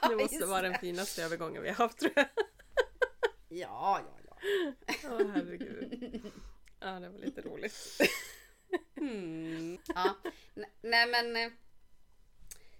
Det 0.09 0.15
måste 0.15 0.45
vara 0.45 0.61
den 0.61 0.79
finaste 0.79 1.23
övergången 1.23 1.61
vi 1.61 1.67
har 1.69 1.75
haft 1.75 1.99
tror 1.99 2.11
jag. 2.15 2.25
Ja, 3.59 4.01
ja, 4.05 4.17
ja. 4.27 4.37
Åh 5.11 5.27
herregud. 5.33 6.21
Ja, 6.79 6.99
det 6.99 7.09
var 7.09 7.19
lite 7.19 7.41
roligt. 7.41 8.01
Mm. 8.95 9.77
ja. 9.87 10.15
Nej 10.81 11.07
men 11.07 11.35
eh, 11.35 11.51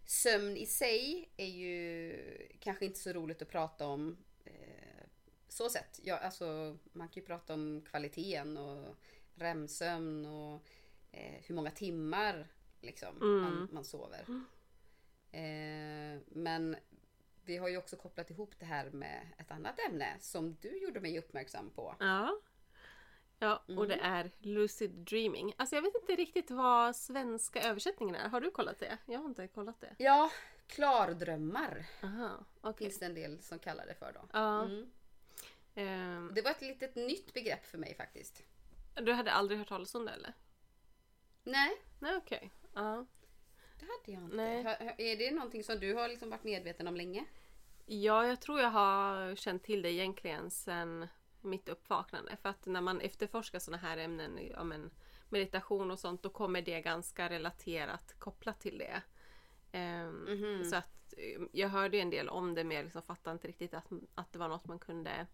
sömn 0.06 0.58
i 0.58 0.66
sig 0.66 1.30
är 1.38 1.48
ju 1.48 2.14
kanske 2.60 2.86
inte 2.86 3.00
så 3.00 3.14
roligt 3.14 3.42
att 3.42 3.50
prata 3.50 3.88
om 3.88 4.18
eh, 4.46 5.04
så 5.48 5.70
sett. 5.70 6.00
Ja, 6.04 6.18
alltså, 6.18 6.78
man 6.92 7.08
kan 7.10 7.22
ju 7.22 7.28
prata 7.28 7.54
om 7.54 7.82
kvaliteten 7.90 8.58
och 8.58 8.96
REM-sömn 9.36 10.26
och 10.26 10.68
eh, 11.12 11.42
hur 11.44 11.56
många 11.56 11.72
timmar 11.72 12.48
liksom, 12.82 13.22
Mm. 13.22 13.42
man, 13.42 13.68
man 13.72 13.86
sover. 13.86 14.26
Eh, 15.32 16.22
men 16.28 16.76
vi 17.46 17.58
har 17.58 17.68
ju 17.70 17.78
också 17.78 17.96
kopplat 17.96 18.30
ihop 18.30 18.52
det 18.60 18.66
här 18.66 18.90
med 18.90 19.28
ett 19.38 19.52
annat 19.52 19.80
ämne 19.80 20.16
som 20.20 20.58
du 20.62 20.78
gjorde 20.78 21.00
mig 21.00 21.20
uppmärksam 21.20 21.70
på. 21.70 21.96
Ja. 22.00 22.38
Ja, 23.40 23.64
och 23.78 23.88
det 23.88 23.96
är 24.02 24.32
lucid 24.40 24.92
dreaming. 24.92 25.54
Alltså 25.58 25.76
jag 25.76 25.82
vet 25.84 25.96
inte 26.02 26.16
riktigt 26.16 26.52
vad 26.52 26.96
svenska 26.96 27.62
översättningen 27.62 28.16
är. 28.16 28.30
Har 28.30 28.42
du 28.42 28.52
kollat 28.52 28.80
det? 28.80 28.98
Jag 29.06 29.20
har 29.20 29.26
inte 29.26 29.48
kollat 29.48 29.82
det. 29.82 29.96
Ja, 29.98 30.32
klardrömmar 30.68 31.86
Aha, 32.04 32.46
okej. 32.62 32.88
finns 32.88 33.00
det 33.00 33.06
en 33.06 33.14
del 33.14 33.42
som 33.42 33.60
kallar 33.60 33.86
det 33.86 33.94
för 33.96 34.12
då. 34.14 34.20
Ja. 34.34 34.64
Mm. 34.64 34.92
ehm, 35.76 36.32
Det 36.36 36.42
var 36.42 36.52
ett 36.52 36.62
litet 36.62 36.96
nytt 36.96 37.34
begrepp 37.34 37.66
för 37.66 37.78
mig 37.78 37.96
faktiskt. 37.96 38.44
du 38.96 39.14
hade 39.14 39.32
aldrig 39.32 39.60
hört 39.60 39.68
talas 39.70 39.96
om 39.96 40.06
det 40.06 40.12
eller? 40.12 40.34
Nej, 41.44 41.82
Nej, 42.00 42.16
okej. 42.16 42.52
Ja. 42.74 43.06
Det 43.80 43.86
hade 43.86 44.12
jag 44.12 44.24
inte. 44.24 44.36
Nej. 44.36 44.96
Är 44.98 45.18
det 45.18 45.32
någonting 45.32 45.64
som 45.64 45.80
du 45.80 45.94
har 45.94 46.08
liksom 46.08 46.30
varit 46.30 46.44
medveten 46.44 46.88
om 46.88 46.96
länge? 46.96 47.26
Ja, 47.86 48.28
jag 48.28 48.42
tror 48.42 48.60
jag 48.62 48.70
har 48.70 49.36
känt 49.36 49.64
till 49.64 49.82
det 49.82 49.92
egentligen 49.92 50.50
sen 50.52 51.08
mitt 51.42 51.70
uppvaknande. 51.70 52.38
För 52.42 52.50
att 52.50 52.66
när 52.66 52.82
man 52.82 53.02
efterforskar 53.02 53.60
sådana 53.60 53.82
här 53.82 53.98
ämnen, 53.98 54.40
ja, 54.52 54.64
men 54.64 54.92
meditation 55.30 55.92
och 55.92 56.00
sånt, 56.00 56.24
då 56.24 56.30
kommer 56.30 56.62
det 56.62 56.82
ganska 56.82 57.30
relaterat 57.30 58.16
kopplat 58.20 58.60
till 58.60 58.78
det. 58.78 59.02
Ehm, 59.72 60.16
Mhm. 60.28 60.64
Så 60.64 60.76
att 60.76 61.14
eh, 61.18 61.42
jag 61.52 61.70
hörde 61.70 61.98
en 61.98 62.10
del 62.10 62.30
om 62.30 62.54
det 62.56 62.64
men 62.64 62.78
jag 62.78 62.84
liksom 62.84 63.02
fattade 63.02 63.34
inte 63.34 63.48
riktigt 63.48 63.74
att, 63.74 63.86
att 64.16 64.32
det 64.34 64.40
var 64.40 64.48
något 64.48 64.68
man 64.68 64.80
kunde 64.80 65.28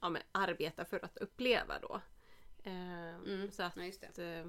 ja, 0.00 0.08
men 0.08 0.22
arbeta 0.32 0.84
för 0.84 1.04
att 1.04 1.16
uppleva 1.18 1.78
då. 1.78 2.00
Ehm, 2.64 3.24
Mm, 3.26 3.50
Så 3.50 3.62
att 3.62 3.76
ja, 3.76 4.22
eh, 4.24 4.46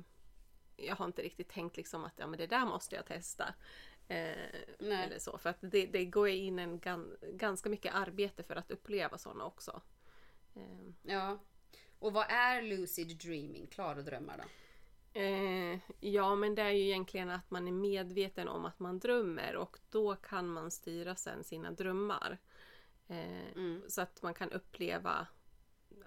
jag 0.85 0.95
har 0.95 1.05
inte 1.05 1.21
riktigt 1.21 1.49
tänkt 1.49 1.77
liksom 1.77 2.05
att 2.05 2.13
ja, 2.15 2.27
men 2.27 2.39
det 2.39 2.47
där 2.47 2.65
måste 2.65 2.95
jag 2.95 3.05
testa. 3.05 3.53
Eh, 4.07 4.55
eller 4.79 5.19
så. 5.19 5.37
För 5.37 5.49
att 5.49 5.57
det, 5.61 5.85
det 5.85 6.05
går 6.05 6.27
in 6.27 6.59
en 6.59 6.79
gan, 6.79 7.17
ganska 7.21 7.69
mycket 7.69 7.95
arbete 7.95 8.43
för 8.43 8.55
att 8.55 8.71
uppleva 8.71 9.17
sådana 9.17 9.45
också. 9.45 9.81
Eh, 10.55 10.89
Ja. 11.03 11.39
Och 11.99 12.13
vad 12.13 12.25
är 12.29 12.61
lucid 12.61 13.17
dreaming, 13.17 13.67
klardrömmar 13.67 14.37
då? 14.37 14.43
Eh, 15.19 15.79
ja, 15.99 16.35
men 16.35 16.55
det 16.55 16.61
är 16.61 16.69
ju 16.69 16.83
egentligen 16.83 17.29
att 17.29 17.51
man 17.51 17.67
är 17.67 17.71
medveten 17.71 18.47
om 18.47 18.65
att 18.65 18.79
man 18.79 18.99
drömmer 18.99 19.55
och 19.55 19.77
då 19.89 20.15
kan 20.15 20.47
man 20.47 20.71
styra 20.71 21.15
sen 21.15 21.43
sina 21.43 21.71
drömmar. 21.71 22.37
Eh, 23.07 23.47
Mm. 23.55 23.83
Så 23.87 24.01
att 24.01 24.21
man 24.21 24.33
kan 24.33 24.51
uppleva 24.51 25.27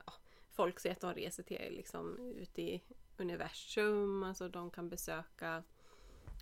ja, 0.07 0.13
Folk 0.51 0.81
säger 0.81 0.95
att 0.95 1.01
de 1.01 1.15
reser 1.15 1.43
till 1.43 1.69
liksom 1.71 2.19
ut 2.37 2.59
i 2.59 2.83
universum, 3.17 4.23
alltså 4.23 4.49
de 4.49 4.71
kan 4.71 4.89
besöka 4.89 5.63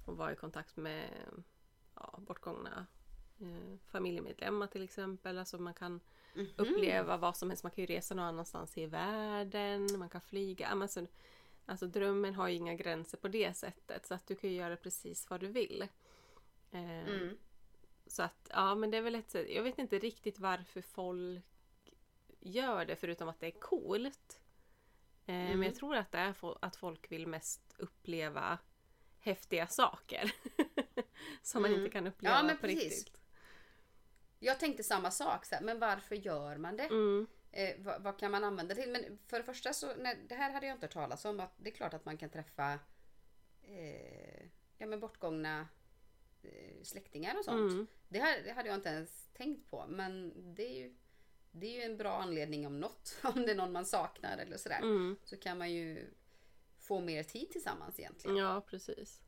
och 0.06 0.16
vara 0.16 0.32
i 0.32 0.36
kontakt 0.36 0.76
med 0.76 1.10
ja, 1.94 2.18
bortgångna 2.18 2.86
eh, 3.40 3.76
familjemedlemmar 3.86 4.66
till 4.66 4.82
exempel. 4.82 5.38
Alltså 5.38 5.58
man 5.58 5.74
kan 5.74 6.00
Mhm. 6.34 6.48
uppleva 6.56 7.16
vad 7.16 7.36
som 7.36 7.50
helst. 7.50 7.62
Man 7.64 7.70
kan 7.72 7.84
ju 7.84 7.94
resa 7.94 8.14
någon 8.14 8.24
annanstans 8.24 8.78
i 8.78 8.86
världen, 8.86 9.86
man 9.98 10.08
kan 10.08 10.20
flyga. 10.20 10.66
Alltså, 10.68 11.06
alltså 11.66 11.86
drömmen 11.86 12.34
har 12.34 12.48
ju 12.48 12.54
inga 12.54 12.74
gränser 12.74 13.18
på 13.18 13.28
det 13.28 13.56
sättet 13.56 14.06
så 14.06 14.14
att 14.14 14.26
du 14.26 14.34
kan 14.34 14.50
ju 14.50 14.56
göra 14.56 14.76
precis 14.76 15.30
vad 15.30 15.40
du 15.40 15.46
vill. 15.46 15.82
Eh, 16.70 17.08
Mm. 17.08 17.36
Så 18.06 18.22
att, 18.22 18.50
ja 18.50 18.74
men 18.74 18.90
det 18.90 18.96
är 18.96 19.02
väl 19.02 19.14
ett 19.14 19.30
sätt. 19.30 19.46
Jag 19.50 19.62
vet 19.62 19.78
inte 19.78 19.98
riktigt 19.98 20.38
varför 20.38 20.80
folk 20.82 21.44
gör 22.40 22.84
det 22.84 22.96
förutom 22.96 23.28
att 23.28 23.40
det 23.40 23.46
är 23.46 23.60
coolt. 23.60 24.39
Eh, 25.30 25.36
Men 25.36 25.46
Mm. 25.52 25.62
jag 25.62 25.74
tror 25.74 25.96
att 25.96 26.12
det 26.12 26.18
är 26.18 26.34
att 26.64 26.76
folk 26.76 27.12
vill 27.12 27.26
mest 27.26 27.74
uppleva 27.78 28.58
häftiga 29.18 29.66
saker. 29.66 30.32
Som 31.42 31.62
man 31.62 31.70
Mm. 31.70 31.80
inte 31.84 31.92
kan 31.92 32.06
uppleva 32.06 32.34
Ja, 32.36 32.42
men 32.42 32.56
på 32.56 32.62
precis. 32.62 32.82
riktigt. 32.84 33.16
Jag 34.38 34.60
tänkte 34.60 34.82
samma 34.82 35.10
sak, 35.10 35.44
så 35.44 35.54
här, 35.54 35.62
men 35.62 35.78
varför 35.78 36.14
gör 36.14 36.56
man 36.56 36.76
det? 36.76 36.84
Mm. 36.84 37.26
Eh, 37.52 37.74
vad, 37.78 38.02
vad 38.02 38.18
kan 38.18 38.30
man 38.30 38.44
använda 38.44 38.74
det 38.74 38.82
till? 38.82 38.90
Men 38.92 39.18
för 39.26 39.38
det 39.38 39.44
första 39.44 39.72
så, 39.72 39.94
nej, 39.98 40.18
det 40.28 40.34
här 40.34 40.50
hade 40.52 40.66
jag 40.66 40.76
inte 40.76 40.86
hört 40.86 40.92
talas 40.92 41.24
om. 41.24 41.40
Att 41.40 41.52
det 41.56 41.70
är 41.70 41.74
klart 41.74 41.94
att 41.94 42.04
man 42.04 42.16
kan 42.18 42.30
träffa 42.30 42.78
eh, 43.62 44.42
ja, 44.78 44.86
men 44.86 45.00
bortgångna 45.00 45.68
eh, 46.42 46.82
släktingar 46.82 47.38
och 47.38 47.44
sånt. 47.44 47.72
Mm. 47.72 47.86
Det, 48.08 48.18
här, 48.18 48.42
det 48.44 48.52
hade 48.52 48.68
jag 48.68 48.78
inte 48.78 48.88
ens 48.88 49.28
tänkt 49.32 49.70
på. 49.70 49.86
Men 49.88 50.32
det 50.54 50.62
är 50.62 50.78
ju, 50.78 50.94
det 51.52 51.66
är 51.66 51.72
ju 51.72 51.82
en 51.82 51.96
bra 51.96 52.16
anledning 52.22 52.66
om 52.66 52.80
något. 52.80 53.16
Om 53.22 53.42
det 53.42 53.50
är 53.50 53.56
någon 53.56 53.72
man 53.72 53.86
saknar 53.86 54.38
eller 54.38 54.56
sådär. 54.56 54.78
Mm. 54.78 55.16
Så 55.24 55.36
kan 55.36 55.58
man 55.58 55.72
ju 55.72 56.10
få 56.78 57.00
mer 57.00 57.22
tid 57.22 57.50
tillsammans 57.50 57.98
egentligen. 57.98 58.36
Ja, 58.36 58.60
precis. 58.60 59.20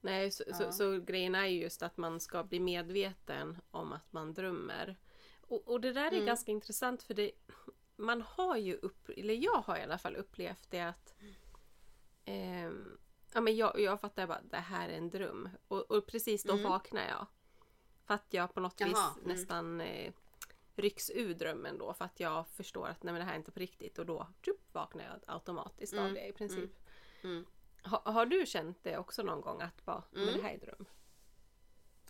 Nej, 0.00 0.30
så, 0.30 0.44
Ja. 0.46 0.54
så, 0.54 0.72
så 0.72 1.00
grejen 1.00 1.34
är 1.34 1.46
ju 1.46 1.60
just 1.60 1.82
att 1.82 1.96
man 1.96 2.20
ska 2.20 2.44
bli 2.44 2.60
medveten 2.60 3.58
om 3.70 3.92
att 3.92 4.12
man 4.12 4.34
drömmer. 4.34 4.96
Och, 5.40 5.68
och 5.68 5.80
det 5.80 5.92
där 5.92 6.06
är 6.06 6.12
Mm. 6.12 6.26
ganska 6.26 6.50
intressant 6.52 7.02
för 7.02 7.14
det 7.14 7.30
man 7.96 8.22
har 8.22 8.56
ju 8.56 8.74
upp, 8.76 9.08
eller 9.08 9.34
jag 9.34 9.62
har 9.66 9.76
i 9.76 9.82
alla 9.82 9.98
fall 9.98 10.16
upplevt 10.16 10.70
det 10.70 10.80
att 10.80 11.14
ehm, 12.24 12.98
ja, 13.34 13.40
men 13.40 13.56
jag, 13.56 13.80
jag 13.80 14.00
fattar 14.00 14.26
bara 14.26 14.40
det 14.50 14.56
här 14.56 14.88
är 14.88 14.96
en 14.96 15.10
dröm. 15.10 15.48
Och, 15.68 15.90
och 15.90 16.06
precis 16.06 16.42
då 16.42 16.52
Mm. 16.52 16.64
vaknar 16.64 17.08
jag. 17.08 17.26
För 18.06 18.14
att 18.14 18.26
jag 18.30 18.54
på 18.54 18.60
något 18.60 18.80
Jaha, 18.80 18.88
vis 18.88 19.24
mm. 19.24 19.36
nästan 19.36 19.80
eh, 19.80 20.12
rycks 20.76 21.10
ur 21.10 21.34
drömmen 21.34 21.78
då 21.78 21.94
för 21.94 22.04
att 22.04 22.20
jag 22.20 22.48
förstår 22.48 22.86
att 22.88 23.02
nej, 23.02 23.12
men 23.12 23.20
det 23.20 23.24
här 23.26 23.32
är 23.32 23.36
inte 23.38 23.50
på 23.52 23.60
riktigt 23.60 23.98
och 23.98 24.06
då 24.06 24.26
tjup, 24.42 24.74
vaknar 24.74 25.04
jag 25.04 25.34
automatiskt 25.34 25.92
av 25.92 25.98
Mm, 26.00 26.14
det 26.14 26.26
i 26.26 26.32
princip. 26.32 26.70
Mm. 27.22 27.46
Ha, 27.84 28.02
har 28.12 28.26
du 28.26 28.46
känt 28.46 28.78
det 28.82 28.98
också 28.98 29.22
någon 29.22 29.40
gång 29.40 29.60
att 29.62 29.84
bara, 29.84 30.02
men 30.10 30.22
Mm. 30.22 30.34
det 30.36 30.42
här 30.42 30.54
är 30.54 30.58
dröm? 30.58 30.84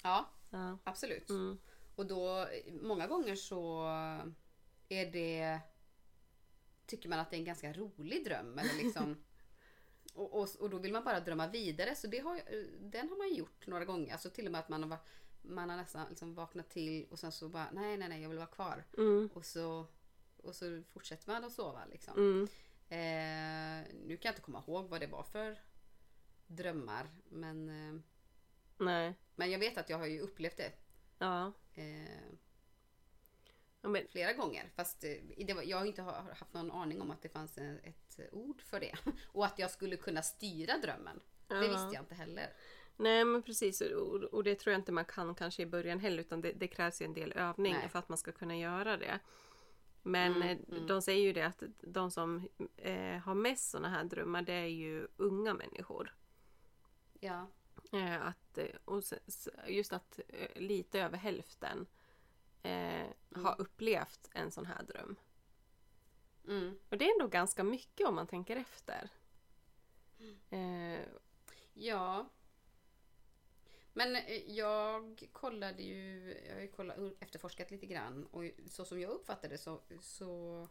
Ja, 0.02 0.30
Ja. 0.50 0.78
absolut. 0.84 1.30
Mm. 1.30 1.58
Och 1.96 2.06
då, 2.06 2.46
många 2.82 3.06
gånger 3.06 3.34
så 3.36 3.82
är 4.88 5.06
det... 5.12 5.60
Tycker 6.86 7.08
man 7.08 7.18
att 7.18 7.30
det 7.30 7.36
är 7.36 7.38
en 7.38 7.44
ganska 7.44 7.72
rolig 7.72 8.24
dröm. 8.24 8.58
Eller 8.58 8.74
liksom, 8.84 9.22
och, 10.14 10.40
och, 10.40 10.48
och 10.60 10.70
då 10.70 10.78
vill 10.78 10.92
man 10.92 11.04
bara 11.04 11.20
drömma 11.20 11.46
vidare. 11.46 11.94
Så 11.94 12.06
det 12.06 12.18
har, 12.18 12.40
den 12.80 13.08
har 13.08 13.16
man 13.16 13.34
gjort 13.34 13.66
några 13.66 13.84
gånger. 13.84 14.12
Alltså 14.12 14.30
till 14.30 14.46
och 14.46 14.52
med 14.52 14.58
att 14.58 14.68
man 14.68 14.82
har, 14.82 14.90
va- 14.90 15.04
man 15.44 15.70
har 15.70 15.76
nästan 15.76 16.06
liksom 16.08 16.34
vaknat 16.34 16.70
till 16.70 17.06
och 17.10 17.18
sen 17.18 17.32
så 17.32 17.48
bara 17.48 17.70
nej, 17.72 17.96
nej, 17.96 18.08
nej, 18.08 18.22
jag 18.22 18.28
vill 18.28 18.38
vara 18.38 18.46
kvar. 18.48 18.84
Mm. 18.98 19.30
Och 19.34 19.44
så, 19.44 19.86
och 20.36 20.54
så 20.54 20.82
fortsätter 20.92 21.32
man 21.32 21.44
att 21.44 21.52
sova 21.52 21.84
liksom. 21.84 22.14
Mm. 22.16 22.48
Eh, 22.88 23.94
nu 24.06 24.16
kan 24.16 24.28
jag 24.28 24.32
inte 24.32 24.42
komma 24.42 24.62
ihåg 24.66 24.88
vad 24.88 25.00
det 25.00 25.06
var 25.06 25.22
för 25.22 25.58
drömmar. 26.46 27.10
Men, 27.28 27.68
eh, 27.68 28.00
Nej. 28.78 29.14
men 29.34 29.50
jag 29.50 29.58
vet 29.58 29.78
att 29.78 29.90
jag 29.90 29.98
har 29.98 30.06
ju 30.06 30.20
upplevt 30.20 30.56
det. 30.56 30.72
Ja. 31.18 31.52
Eh, 31.74 32.32
Ja, 33.80 33.88
men, 33.90 34.02
flera 34.08 34.32
gånger. 34.32 34.70
Fast 34.76 35.04
eh, 35.04 35.10
det 35.46 35.54
var, 35.54 35.62
jag 35.62 35.76
har 35.78 35.84
inte 35.84 36.02
ha- 36.02 36.32
haft 36.32 36.52
någon 36.54 36.70
aning 36.70 37.00
om 37.00 37.10
att 37.10 37.22
det 37.22 37.28
fanns 37.28 37.58
en- 37.58 37.80
ett 37.84 38.20
ord 38.32 38.62
för 38.62 38.80
det. 38.80 38.94
Och 39.26 39.46
att 39.46 39.58
jag 39.58 39.70
skulle 39.70 39.96
kunna 39.96 40.22
styra 40.22 40.78
drömmen. 40.78 41.20
Det 41.48 41.54
Ja. 41.54 41.60
visste 41.60 41.90
jag 41.92 42.02
inte 42.02 42.14
heller. 42.14 42.52
Nej 42.96 43.24
men 43.24 43.42
precis 43.42 43.80
och, 43.80 44.14
och 44.14 44.44
det 44.44 44.54
tror 44.54 44.72
jag 44.72 44.80
inte 44.80 44.92
man 44.92 45.04
kan 45.04 45.34
kanske 45.34 45.62
i 45.62 45.66
början 45.66 46.00
heller 46.00 46.20
utan 46.20 46.40
det, 46.40 46.52
det 46.52 46.68
krävs 46.68 47.02
ju 47.02 47.04
en 47.04 47.14
del 47.14 47.32
övning 47.32 47.72
Nej. 47.72 47.88
för 47.88 47.98
att 47.98 48.08
man 48.08 48.18
ska 48.18 48.32
kunna 48.32 48.56
göra 48.56 48.96
det. 48.96 49.20
Men 50.02 50.32
Mm, 50.36 50.42
eh, 50.42 50.58
mm. 50.68 50.86
de 50.86 51.02
säger 51.02 51.22
ju 51.22 51.32
det 51.32 51.46
att 51.46 51.62
de 51.80 52.10
som 52.10 52.48
eh, 52.76 53.18
har 53.18 53.34
mest 53.34 53.70
sådana 53.70 53.88
här 53.88 54.04
drömmar 54.04 54.42
det 54.42 54.52
är 54.52 54.66
ju 54.66 55.06
unga 55.16 55.54
människor. 55.54 56.14
Ja. 57.20 57.46
Eh, 57.92 58.26
att, 58.26 58.58
eh, 58.58 58.76
och 58.84 59.02
just 59.68 59.92
att 59.92 60.20
eh, 60.28 60.60
lite 60.62 61.00
över 61.00 61.18
hälften 61.18 61.86
eh, 62.62 63.06
har 63.34 63.60
upplevt 63.60 64.28
en 64.32 64.50
sån 64.50 64.66
här 64.66 64.82
dröm. 64.82 65.16
Mm. 66.48 66.78
Och 66.90 66.98
det 66.98 67.04
är 67.04 67.12
ändå 67.12 67.28
ganska 67.28 67.64
mycket 67.64 68.06
om 68.08 68.14
man 68.14 68.26
tänker 68.26 68.56
efter. 68.56 69.10
Eh, 70.50 71.00
Ja. 71.74 72.28
Men 73.96 74.16
eh, 74.16 74.50
jag 74.50 75.28
kollade 75.32 75.82
ju, 75.82 76.34
jag 76.46 76.54
har 76.54 76.60
ju 76.60 76.68
kollat, 76.68 76.96
efterforskat 77.20 77.70
lite 77.70 77.86
grann 77.86 78.26
och 78.26 78.44
så 78.70 78.84
som 78.84 79.00
jag 79.00 79.10
uppfattade 79.10 79.54
det 79.54 79.58
så, 79.58 79.80
så 80.00 80.68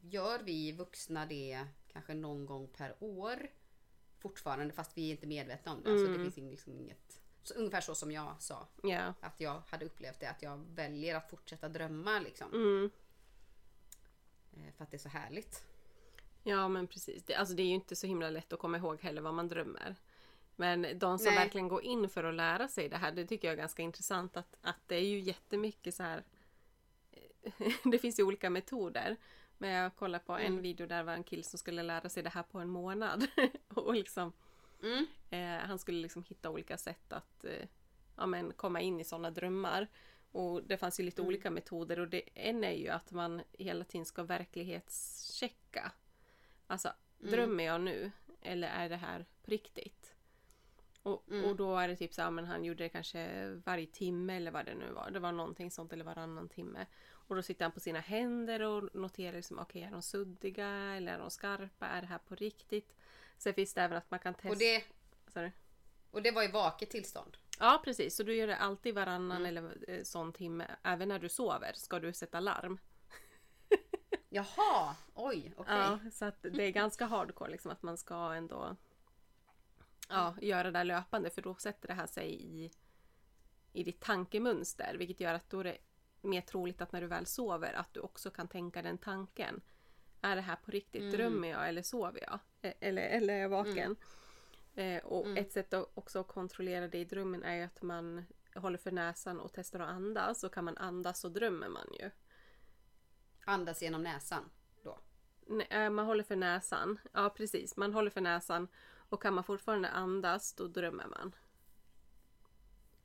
gör 0.00 0.42
vi 0.42 0.72
vuxna 0.72 1.26
det 1.26 1.66
kanske 1.92 2.14
någon 2.14 2.46
gång 2.46 2.68
per 2.68 2.96
år 3.00 3.48
fortfarande 4.18 4.74
fast 4.74 4.96
vi 4.98 5.06
är 5.06 5.10
inte 5.10 5.26
medvetna 5.26 5.72
om 5.72 5.82
det. 5.82 5.90
Alltså 5.90 6.06
det 6.06 6.14
Mm. 6.14 6.32
finns 6.32 6.50
liksom 6.50 6.72
inget, 6.72 7.20
så 7.42 7.54
ungefär 7.54 7.80
så 7.80 7.94
som 7.94 8.12
jag 8.12 8.42
sa. 8.42 8.68
ja. 8.82 9.14
Att 9.20 9.40
jag 9.40 9.62
hade 9.66 9.84
upplevt 9.84 10.20
det, 10.20 10.26
att 10.30 10.42
jag 10.42 10.56
väljer 10.74 11.14
att 11.14 11.30
fortsätta 11.30 11.68
drömma 11.68 12.18
liksom. 12.20 12.52
Mm. 12.54 12.90
Eh, 14.52 14.72
För 14.76 14.84
att 14.84 14.90
det 14.90 14.96
är 14.96 14.98
så 14.98 15.08
härligt. 15.08 15.64
Ja 16.42 16.68
men 16.68 16.86
precis. 16.86 17.24
Det, 17.24 17.34
alltså 17.34 17.54
det 17.54 17.62
är 17.62 17.66
ju 17.66 17.74
inte 17.74 17.96
så 17.96 18.06
himla 18.06 18.30
lätt 18.30 18.52
att 18.52 18.58
komma 18.58 18.76
ihåg 18.76 19.00
heller 19.00 19.22
vad 19.22 19.34
man 19.34 19.48
drömmer. 19.48 19.96
Men 20.56 20.98
de 20.98 21.18
som 21.18 21.26
Nej. 21.34 21.44
verkligen 21.44 21.68
går 21.68 21.82
in 21.82 22.08
för 22.08 22.24
att 22.24 22.34
lära 22.34 22.68
sig 22.68 22.88
det 22.88 22.96
här, 22.96 23.12
det 23.12 23.26
tycker 23.26 23.48
jag 23.48 23.52
är 23.52 23.58
ganska 23.58 23.82
intressant 23.82 24.36
att, 24.36 24.56
att 24.60 24.80
det 24.86 24.94
är 24.96 25.00
ju 25.08 25.20
jättemycket 25.20 25.94
så 25.94 26.02
här. 26.02 26.24
det 27.84 27.98
finns 27.98 28.18
ju 28.18 28.22
olika 28.24 28.50
metoder. 28.50 29.16
Men 29.58 29.70
jag 29.70 29.96
kollade 29.96 30.24
på 30.24 30.32
en 30.32 30.46
Mm. 30.46 30.62
video 30.62 30.86
där 30.86 31.02
var 31.02 31.12
en 31.12 31.24
kille 31.24 31.42
som 31.42 31.58
skulle 31.58 31.82
lära 31.82 32.08
sig 32.08 32.22
det 32.22 32.28
här 32.30 32.42
på 32.42 32.58
en 32.58 32.68
månad. 32.70 33.26
och 33.68 33.94
liksom, 33.94 34.32
Mm. 34.82 35.06
eh, 35.30 35.66
han 35.68 35.78
skulle 35.78 35.98
liksom 36.02 36.22
hitta 36.24 36.50
olika 36.50 36.76
sätt 36.78 37.12
att 37.12 37.44
eh, 37.44 37.68
ja, 38.16 38.26
men 38.26 38.52
komma 38.52 38.80
in 38.80 39.00
i 39.00 39.04
sådana 39.04 39.30
drömmar. 39.30 39.86
Och 40.32 40.62
det 40.62 40.76
fanns 40.76 41.00
ju 41.00 41.04
lite 41.04 41.20
Mm. 41.22 41.28
olika 41.28 41.50
metoder 41.50 41.98
och 42.00 42.08
det, 42.08 42.22
en 42.34 42.64
är 42.64 42.72
ju 42.72 42.88
att 42.88 43.12
man 43.12 43.42
hela 43.52 43.84
tiden 43.84 44.04
ska 44.06 44.22
verklighetschecka. 44.22 45.92
Alltså, 46.66 46.88
Mm. 47.20 47.30
drömmer 47.32 47.64
jag 47.64 47.80
nu? 47.80 48.10
Eller 48.42 48.68
är 48.68 48.88
det 48.88 48.96
här 48.96 49.26
på 49.44 49.50
riktigt? 49.50 50.15
Och, 51.06 51.28
Mm. 51.30 51.44
och 51.44 51.56
då 51.56 51.76
är 51.76 51.88
det 51.88 51.96
typ 51.96 52.14
så 52.14 52.22
här, 52.22 52.30
men 52.30 52.44
han 52.44 52.64
gjorde 52.64 52.84
det 52.84 52.88
kanske 52.88 53.48
varje 53.64 53.86
timme 53.86 54.36
eller 54.36 54.50
vad 54.50 54.66
det 54.66 54.74
nu 54.74 54.92
var. 54.92 55.10
Det 55.10 55.18
var 55.20 55.32
någonting 55.32 55.70
sånt 55.70 55.92
eller 55.92 56.04
varannan 56.04 56.48
timme. 56.48 56.86
Och 57.08 57.36
då 57.36 57.42
sitter 57.42 57.64
han 57.64 57.72
på 57.72 57.80
sina 57.80 58.00
händer 58.00 58.62
och 58.62 58.94
noterar 58.94 59.32
liksom, 59.36 59.58
okej 59.58 59.82
är 59.82 59.90
de 59.90 60.02
suddiga 60.02 60.68
eller 60.68 61.14
är 61.14 61.18
de 61.18 61.30
skarpa? 61.30 61.86
Är 61.86 62.00
det 62.00 62.06
här 62.06 62.18
på 62.18 62.34
riktigt? 62.34 62.94
Sen 63.38 63.54
finns 63.54 63.74
det 63.74 63.82
även 63.82 63.96
att 63.98 64.10
man 64.10 64.20
kan 64.20 64.34
testa... 64.34 64.48
Och, 64.48 64.56
det, 64.58 64.84
Sorry. 65.28 65.50
och 66.10 66.22
det 66.22 66.30
var 66.30 66.42
i 66.42 66.48
vaket 66.48 66.90
tillstånd. 66.90 67.36
Ja 67.58 67.80
precis, 67.84 68.16
så 68.16 68.22
du 68.22 68.34
gör 68.34 68.46
det 68.46 68.56
alltid 68.56 68.94
varannan 68.94 69.46
Mm. 69.46 69.46
eller 69.66 69.90
eh, 69.90 70.02
sån 70.02 70.32
timme. 70.32 70.66
Även 70.82 71.08
när 71.08 71.18
du 71.18 71.28
sover 71.28 71.72
ska 71.74 71.98
du 71.98 72.12
sätta 72.12 72.40
larm. 72.40 72.78
Jaha, 74.28 74.96
oj, 75.14 75.52
okej. 75.56 75.74
Ja, 75.74 75.98
så 76.12 76.24
att 76.24 76.42
det 76.42 76.62
är 76.64 76.70
ganska 76.70 77.06
hardcore 77.06 77.50
liksom 77.50 77.70
att 77.70 77.82
man 77.82 77.96
ska 77.96 78.32
ändå 78.34 78.76
ja, 80.08 80.34
göra 80.42 80.62
det 80.62 80.70
där 80.70 80.84
löpande 80.84 81.30
för 81.30 81.42
då 81.42 81.54
sätter 81.54 81.88
det 81.88 81.94
här 81.94 82.06
sig 82.06 82.34
i, 82.42 82.70
i 83.72 83.82
ditt 83.84 84.00
tankemönster 84.00 84.94
vilket 84.98 85.20
gör 85.20 85.34
att 85.34 85.50
då 85.50 85.60
är 85.60 85.64
det 85.64 85.78
mer 86.20 86.40
troligt 86.40 86.80
att 86.80 86.92
när 86.92 87.00
du 87.00 87.06
väl 87.06 87.26
sover 87.26 87.72
att 87.72 87.94
du 87.94 88.00
också 88.00 88.30
kan 88.30 88.48
tänka 88.48 88.82
den 88.82 88.98
tanken. 88.98 89.60
Är 90.20 90.36
det 90.36 90.42
här 90.42 90.56
på 90.56 90.70
riktigt? 90.70 91.02
Mm. 91.02 91.12
Drömmer 91.12 91.48
jag 91.48 91.68
eller 91.68 91.82
sover 91.82 92.20
jag? 92.22 92.38
E- 92.62 92.74
Eller, 92.80 93.02
eller 93.02 93.34
är 93.34 93.38
jag 93.38 93.48
vaken? 93.48 93.96
Eh, 94.74 95.04
och 95.04 95.24
Mm. 95.26 95.36
ett 95.36 95.52
sätt 95.52 95.72
att 95.74 95.90
också 95.94 96.24
kontrollera 96.24 96.88
det 96.88 96.98
i 96.98 97.04
drömmen 97.04 97.42
är 97.42 97.54
ju 97.54 97.62
att 97.62 97.82
man 97.82 98.24
håller 98.54 98.78
för 98.78 98.90
näsan 98.90 99.40
och 99.40 99.52
testar 99.54 99.80
att 99.80 99.88
andas. 99.88 100.40
Så 100.40 100.48
kan 100.48 100.64
man 100.64 100.76
andas 100.78 101.20
så 101.20 101.28
drömmer 101.28 101.68
man 101.68 101.86
ju. 102.00 102.10
Andas 103.44 103.82
genom 103.82 104.02
näsan 104.02 104.50
då. 104.82 104.98
Nej, 105.46 105.66
eh, 105.70 105.90
man 105.90 106.06
håller 106.06 106.24
för 106.24 106.36
näsan. 106.36 106.98
Ja, 107.12 107.30
precis. 107.30 107.76
Man 107.76 107.92
håller 107.92 108.10
för 108.10 108.20
näsan. 108.20 108.68
Och 109.16 109.22
kan 109.22 109.34
man 109.34 109.44
fortfarande 109.44 109.88
andas, 109.88 110.52
då 110.52 110.66
drömmer 110.68 111.06
man. 111.06 111.34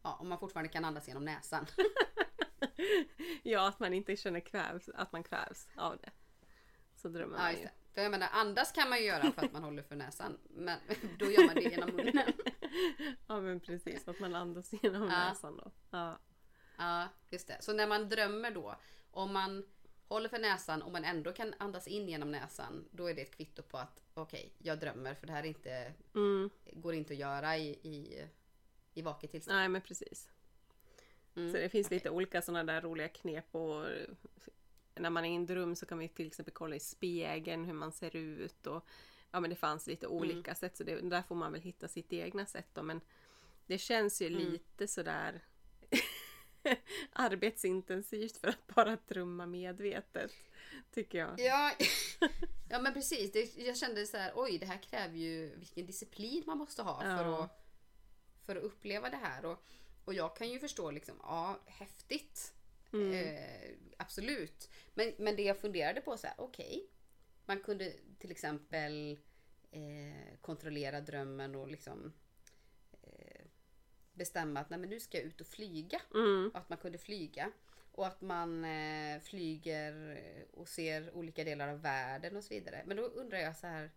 Ja, 0.01 0.17
om 0.19 0.29
man 0.29 0.39
fortfarande 0.39 0.69
kan 0.69 0.85
andas 0.85 1.07
genom 1.07 1.25
näsan. 1.25 1.65
ja, 3.43 3.67
att 3.67 3.79
man 3.79 3.93
inte 3.93 4.15
känner 4.15 4.39
kvävs, 4.39 4.89
att 4.89 5.11
man 5.11 5.23
kvävs 5.23 5.67
av 5.75 5.97
det. 5.97 6.09
Så 6.95 7.09
drömmer 7.09 7.37
Ja, 7.37 7.43
man 7.43 7.53
ju. 7.53 7.67
För 7.93 8.01
jag 8.01 8.11
menar, 8.11 8.27
andas 8.31 8.71
kan 8.71 8.89
man 8.89 8.97
ju 8.99 9.05
göra 9.05 9.31
för 9.31 9.45
att 9.45 9.51
man 9.53 9.63
håller 9.63 9.83
för 9.83 9.95
näsan. 9.95 10.37
Men 10.49 10.79
då 11.19 11.25
gör 11.31 11.45
man 11.45 11.55
det 11.55 11.61
genom 11.61 11.89
munnen. 11.95 12.33
Ja, 13.27 13.41
men 13.41 13.59
precis. 13.59 14.07
Att 14.07 14.19
man 14.19 14.35
andas 14.35 14.73
genom 14.83 15.01
Ja. 15.01 15.07
näsan 15.07 15.57
då. 15.57 15.71
Ja. 15.89 16.19
Ja, 16.77 17.07
just 17.29 17.47
det. 17.47 17.57
Så 17.61 17.73
när 17.73 17.87
man 17.87 18.09
drömmer 18.09 18.51
då, 18.51 18.75
om 19.11 19.33
man 19.33 19.65
håller 20.13 20.29
för 20.29 20.39
näsan 20.39 20.81
och 20.81 20.91
man 20.91 21.03
ändå 21.05 21.31
kan 21.33 21.53
andas 21.57 21.87
in 21.87 22.09
genom 22.09 22.31
näsan, 22.31 22.85
då 22.91 23.09
är 23.09 23.13
det 23.13 23.21
ett 23.21 23.35
kvitto 23.35 23.61
på 23.63 23.77
att 23.77 24.03
okej, 24.13 24.53
jag 24.57 24.79
drömmer 24.79 25.15
för 25.15 25.27
det 25.27 25.33
här 25.33 25.43
är 25.43 25.47
inte, 25.47 25.93
Mm. 26.15 26.49
går 26.73 26.93
inte 26.93 27.13
att 27.13 27.19
göra 27.19 27.57
i, 27.57 27.69
i, 27.69 28.27
i 28.93 29.01
vaket 29.01 29.31
tillstånd. 29.31 29.57
Nej, 29.57 29.69
men 29.69 29.81
precis. 29.81 30.29
Mm, 31.35 31.51
Så 31.51 31.57
det 31.57 31.69
finns 31.69 31.87
okej. 31.87 31.95
lite 31.95 32.09
olika 32.09 32.41
sådana 32.41 32.73
där 32.73 32.81
roliga 32.81 33.07
knep 33.07 33.55
och 33.55 33.85
när 34.95 35.09
man 35.09 35.25
är 35.25 35.29
i 35.29 35.35
en 35.35 35.45
dröm 35.45 35.75
så 35.75 35.85
kan 35.85 35.97
vi 35.99 36.07
till 36.07 36.27
exempel 36.27 36.53
kolla 36.53 36.75
i 36.75 36.79
spegeln 36.79 37.65
hur 37.65 37.73
man 37.73 37.91
ser 37.91 38.15
ut 38.15 38.67
och 38.67 38.85
ja 39.31 39.39
men 39.39 39.49
det 39.49 39.55
fanns 39.55 39.87
lite 39.87 40.05
Mm. 40.05 40.17
olika 40.17 40.55
sätt 40.55 40.77
så 40.77 40.83
det, 40.83 41.09
där 41.09 41.21
får 41.21 41.35
man 41.35 41.51
väl 41.51 41.61
hitta 41.61 41.87
sitt 41.87 42.13
egna 42.13 42.45
sätt 42.45 42.67
då 42.73 42.83
men 42.83 43.01
det 43.65 43.77
känns 43.77 44.21
ju 44.21 44.27
Mm. 44.27 44.39
lite 44.39 44.87
sådär 44.87 45.41
arbetsintensivt 47.13 48.37
för 48.37 48.47
att 48.47 48.67
bara 48.67 48.97
drömma 49.07 49.45
medvetet 49.45 50.31
tycker 50.91 51.17
jag. 51.17 51.39
Ja, 51.39 51.71
ja 52.69 52.79
men 52.81 52.93
precis. 52.93 53.31
Det, 53.31 53.57
jag 53.57 53.77
kände 53.77 54.05
så 54.05 54.17
här, 54.17 54.31
oj 54.35 54.57
det 54.57 54.65
här 54.65 54.77
kräver 54.83 55.17
ju 55.17 55.55
vilken 55.55 55.85
disciplin 55.85 56.43
man 56.45 56.57
måste 56.57 56.81
ha 56.81 57.01
för, 57.01 57.07
Ja. 57.07 57.43
att, 57.43 57.65
för 58.45 58.55
att 58.55 58.63
uppleva 58.63 59.09
det 59.09 59.17
här. 59.17 59.45
Och, 59.45 59.63
och 60.05 60.13
jag 60.13 60.35
kan 60.35 60.49
ju 60.49 60.59
förstå 60.59 60.91
liksom, 60.91 61.15
ja 61.23 61.59
häftigt. 61.65 62.53
Mm. 62.93 63.13
Eh, 63.13 63.71
absolut. 63.97 64.69
Men, 64.93 65.13
men 65.17 65.35
det 65.35 65.43
jag 65.43 65.57
funderade 65.59 66.01
på 66.01 66.17
så 66.17 66.27
här, 66.27 66.35
okej. 66.39 66.87
man 67.45 67.59
kunde 67.59 67.93
till 68.19 68.31
exempel 68.31 69.19
eh, 69.71 70.39
kontrollera 70.41 71.01
drömmen 71.01 71.55
och 71.55 71.67
liksom 71.67 72.13
bestämma 74.21 74.59
att 74.59 74.69
nej, 74.69 74.79
men 74.79 74.89
nu 74.89 74.99
ska 74.99 75.17
jag 75.17 75.27
ut 75.27 75.41
och 75.41 75.47
flyga. 75.47 76.01
Mm. 76.13 76.51
Och 76.53 76.59
att 76.59 76.69
man 76.69 76.77
kunde 76.77 76.97
flyga. 76.97 77.51
Och 77.91 78.07
att 78.07 78.21
man 78.21 78.65
eh, 78.65 79.19
flyger 79.19 80.21
och 80.53 80.67
ser 80.67 81.15
olika 81.15 81.43
delar 81.43 81.67
av 81.67 81.81
världen 81.81 82.35
och 82.35 82.43
så 82.43 82.53
vidare. 82.53 82.83
Men 82.85 82.97
då 82.97 83.03
undrar 83.03 83.39
jag 83.39 83.55
så 83.55 83.67
här. 83.67 83.91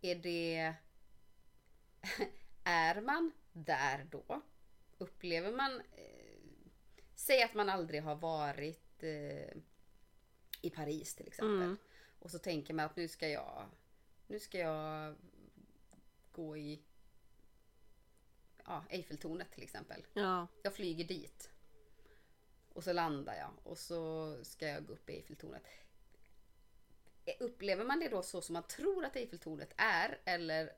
Är 0.00 0.14
det... 0.14 0.74
är 2.64 3.00
man 3.00 3.32
där 3.52 4.06
då? 4.10 4.42
Upplever 4.98 5.52
man... 5.52 5.80
Eh, 5.80 6.40
säg 7.14 7.42
att 7.42 7.54
man 7.54 7.68
aldrig 7.68 8.02
har 8.02 8.16
varit 8.16 9.02
eh, 9.02 9.56
i 10.60 10.70
Paris 10.70 11.14
till 11.14 11.28
exempel. 11.28 11.62
Mm. 11.62 11.76
Och 12.18 12.30
så 12.30 12.38
tänker 12.38 12.74
man 12.74 12.84
att 12.86 12.96
nu 12.96 13.08
ska 13.08 13.28
jag... 13.28 13.68
Nu 14.26 14.38
ska 14.40 14.58
jag 14.58 15.16
gå 16.32 16.56
i 16.56 16.82
ja, 18.66 18.84
Eiffeltornet 18.90 19.52
till 19.52 19.62
exempel. 19.62 20.06
Ja. 20.12 20.46
Jag 20.62 20.74
flyger 20.74 21.04
dit. 21.04 21.50
Och 22.72 22.84
så 22.84 22.92
landar 22.92 23.34
jag 23.34 23.50
och 23.62 23.78
så 23.78 24.36
ska 24.44 24.68
jag 24.68 24.86
gå 24.86 24.92
upp 24.92 25.10
i 25.10 25.12
Eiffeltornet. 25.12 25.62
Upplever 27.40 27.84
man 27.84 28.00
det 28.00 28.08
då 28.08 28.22
så 28.22 28.40
som 28.40 28.52
man 28.52 28.62
tror 28.62 29.04
att 29.04 29.16
Eiffeltornet 29.16 29.74
är 29.76 30.18
eller 30.24 30.72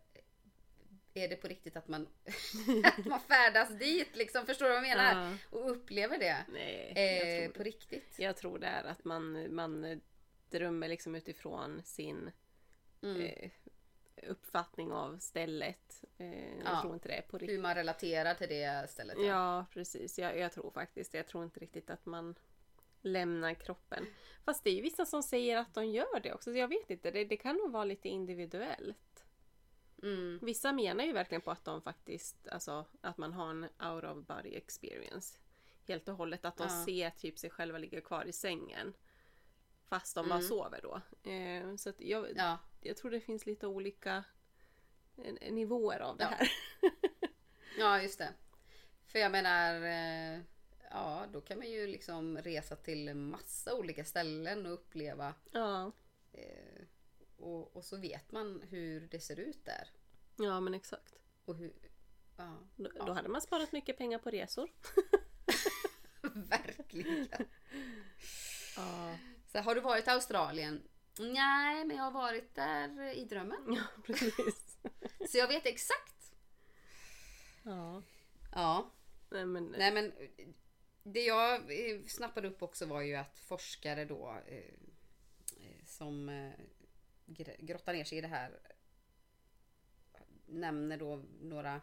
är 1.14 1.29
det 1.29 1.37
på 1.37 1.49
riktigt 1.49 1.77
att 1.77 1.88
man, 1.88 2.09
att 2.85 3.05
man 3.07 3.20
färdas 3.20 3.68
dit 3.79 4.16
liksom? 4.16 4.46
Förstår 4.46 4.66
du 4.66 4.72
vad 4.72 4.85
jag 4.85 4.96
menar? 4.96 5.31
Ja. 5.31 5.37
Och 5.59 5.70
upplever 5.70 6.18
det 6.18 6.44
Nej, 6.49 6.92
eh, 7.44 7.49
på 7.49 7.55
tror, 7.55 7.64
riktigt. 7.64 8.14
jag 8.18 8.37
tror 8.37 8.59
det 8.59 8.66
är 8.66 8.85
att 8.85 9.05
man, 9.05 9.55
man 9.55 10.01
drömmer 10.51 10.88
liksom 10.88 11.14
utifrån 11.14 11.83
sin 11.85 12.31
Mm. 13.03 13.20
eh, 13.20 13.51
uppfattning 14.27 14.93
av 14.93 15.19
stället. 15.19 16.05
Eh, 16.19 16.59
jag 16.59 16.62
Ja. 16.65 16.81
tror 16.83 16.95
inte 16.95 17.09
det 17.09 17.23
på 17.29 17.39
riktigt. 17.39 17.57
Hur 17.59 17.62
man 17.62 17.75
relaterar 17.75 18.35
till 18.35 18.49
det 18.49 18.91
stället. 18.91 19.17
Ja, 19.21 19.67
precis. 19.73 20.19
Jag, 20.19 20.39
jag 20.39 20.53
tror 20.53 20.71
faktiskt 20.71 21.15
Jag 21.15 21.27
tror 21.27 21.45
inte 21.45 21.61
riktigt 21.61 21.91
att 21.91 22.07
man 22.07 22.35
lämnar 23.01 23.55
kroppen. 23.55 24.07
Fast 24.45 24.65
det 24.65 24.71
är 24.71 24.75
ju 24.75 24.83
vissa 24.83 25.07
som 25.07 25.23
säger 25.23 25.57
att 25.57 25.75
de 25.75 25.87
gör 25.87 26.21
det 26.21 26.33
också. 26.33 26.53
Så 26.53 26.59
jag 26.59 26.69
vet 26.69 26.91
inte. 26.91 27.11
Det, 27.11 27.25
det 27.25 27.37
kan 27.37 27.57
nog 27.57 27.71
vara 27.73 27.85
lite 27.85 28.09
individuellt. 28.09 29.25
Mm. 30.03 30.39
Vissa 30.43 30.73
menar 30.73 31.05
ju 31.05 31.12
verkligen 31.12 31.43
på 31.43 31.51
att 31.51 31.65
de 31.65 31.83
faktiskt, 31.83 32.49
alltså 32.49 32.85
att 33.01 33.19
man 33.19 33.33
har 33.33 33.51
en 33.51 33.65
out 33.65 34.05
of 34.05 34.27
body 34.27 34.55
experience. 34.55 35.39
Helt 35.89 36.09
och 36.09 36.17
hållet. 36.17 36.45
Att 36.45 36.57
de 36.57 36.62
Ja. 36.71 36.85
ser 36.85 37.11
typ 37.11 37.39
sig 37.39 37.51
själva 37.51 37.79
ligga 37.79 38.01
kvar 38.01 38.25
i 38.25 38.33
sängen. 38.33 38.95
Fast 39.89 40.15
de 40.15 40.29
bara 40.29 40.35
Mm. 40.35 40.49
sover 40.49 40.81
då. 40.83 41.01
Eh, 41.31 41.77
så 41.77 41.93
jag, 41.99 42.27
Ja. 42.37 42.59
Jag 42.87 42.96
tror 42.96 43.11
det 43.11 43.20
finns 43.20 43.46
lite 43.46 43.66
olika 43.66 44.25
eh, 45.25 45.53
nivåer 45.53 46.01
av 46.01 46.16
det 46.16 46.25
här. 46.25 46.53
ja, 47.79 48.03
just 48.03 48.18
det. 48.18 48.33
För 49.07 49.18
jag 49.18 49.33
menar, 49.33 49.75
eh, 49.83 50.40
ja 50.90 51.27
då 51.33 51.40
kan 51.40 51.59
man 51.59 51.70
ju 51.70 51.87
liksom 51.87 52.38
resa 52.38 52.77
till 52.77 53.14
massa 53.14 53.75
olika 53.75 54.05
ställen 54.05 54.66
och 54.66 54.72
uppleva 54.72 55.35
Ja, 55.53 55.92
Eh, 56.33 56.83
och, 57.37 57.77
och 57.77 57.85
så 57.85 57.96
vet 57.96 58.33
man 58.33 58.62
hur 58.70 59.01
det 59.11 59.20
ser 59.20 59.40
ut 59.40 59.64
där. 59.64 59.88
ja 60.37 60.61
men 60.61 60.75
exakt. 60.75 61.14
Och 61.44 61.57
hur... 61.57 61.72
Ja, 62.37 62.57
Då, 62.77 62.90
Ja. 62.94 63.05
då 63.05 63.12
hade 63.12 63.29
man 63.29 63.40
sparat 63.40 63.72
mycket 63.72 63.99
pengar 63.99 64.18
på 64.18 64.31
resor. 64.31 64.70
verkligen. 66.22 67.29
Ja, 68.77 69.16
Så 69.46 69.59
har 69.59 69.75
du 69.75 69.81
varit 69.81 70.07
i 70.07 70.11
Australien? 70.11 70.83
Nej, 71.18 71.85
men 71.85 71.96
jag 71.96 72.05
har 72.05 72.11
varit 72.11 72.55
där 72.55 73.12
i 73.12 73.24
drömmen. 73.24 73.74
ja 73.74 74.02
precis. 74.05 74.79
Så 75.31 75.38
jag 75.38 75.48
vet 75.48 75.66
exakt. 75.66 76.33
Ja, 77.62 78.02
Ja, 78.52 78.90
nej 79.31 79.46
men 79.46 79.64
nej 79.79 79.92
men 79.92 80.12
det 81.02 81.24
jag 81.24 81.55
eh, 81.55 82.02
snappade 82.07 82.48
upp 82.48 82.62
också 82.62 82.87
var 82.87 83.02
ju 83.02 83.14
att 83.14 83.38
forskare 83.38 84.05
då 84.05 84.37
eh, 84.46 84.57
eh, 85.61 85.85
som 85.85 86.29
eh, 86.29 86.52
gr- 87.26 87.57
grottar 87.64 87.92
ner 87.92 88.05
sig 88.05 88.18
i 88.18 88.20
det 88.20 88.29
här 88.29 88.61
nämner 90.46 90.96
då 90.96 91.22
några 91.40 91.81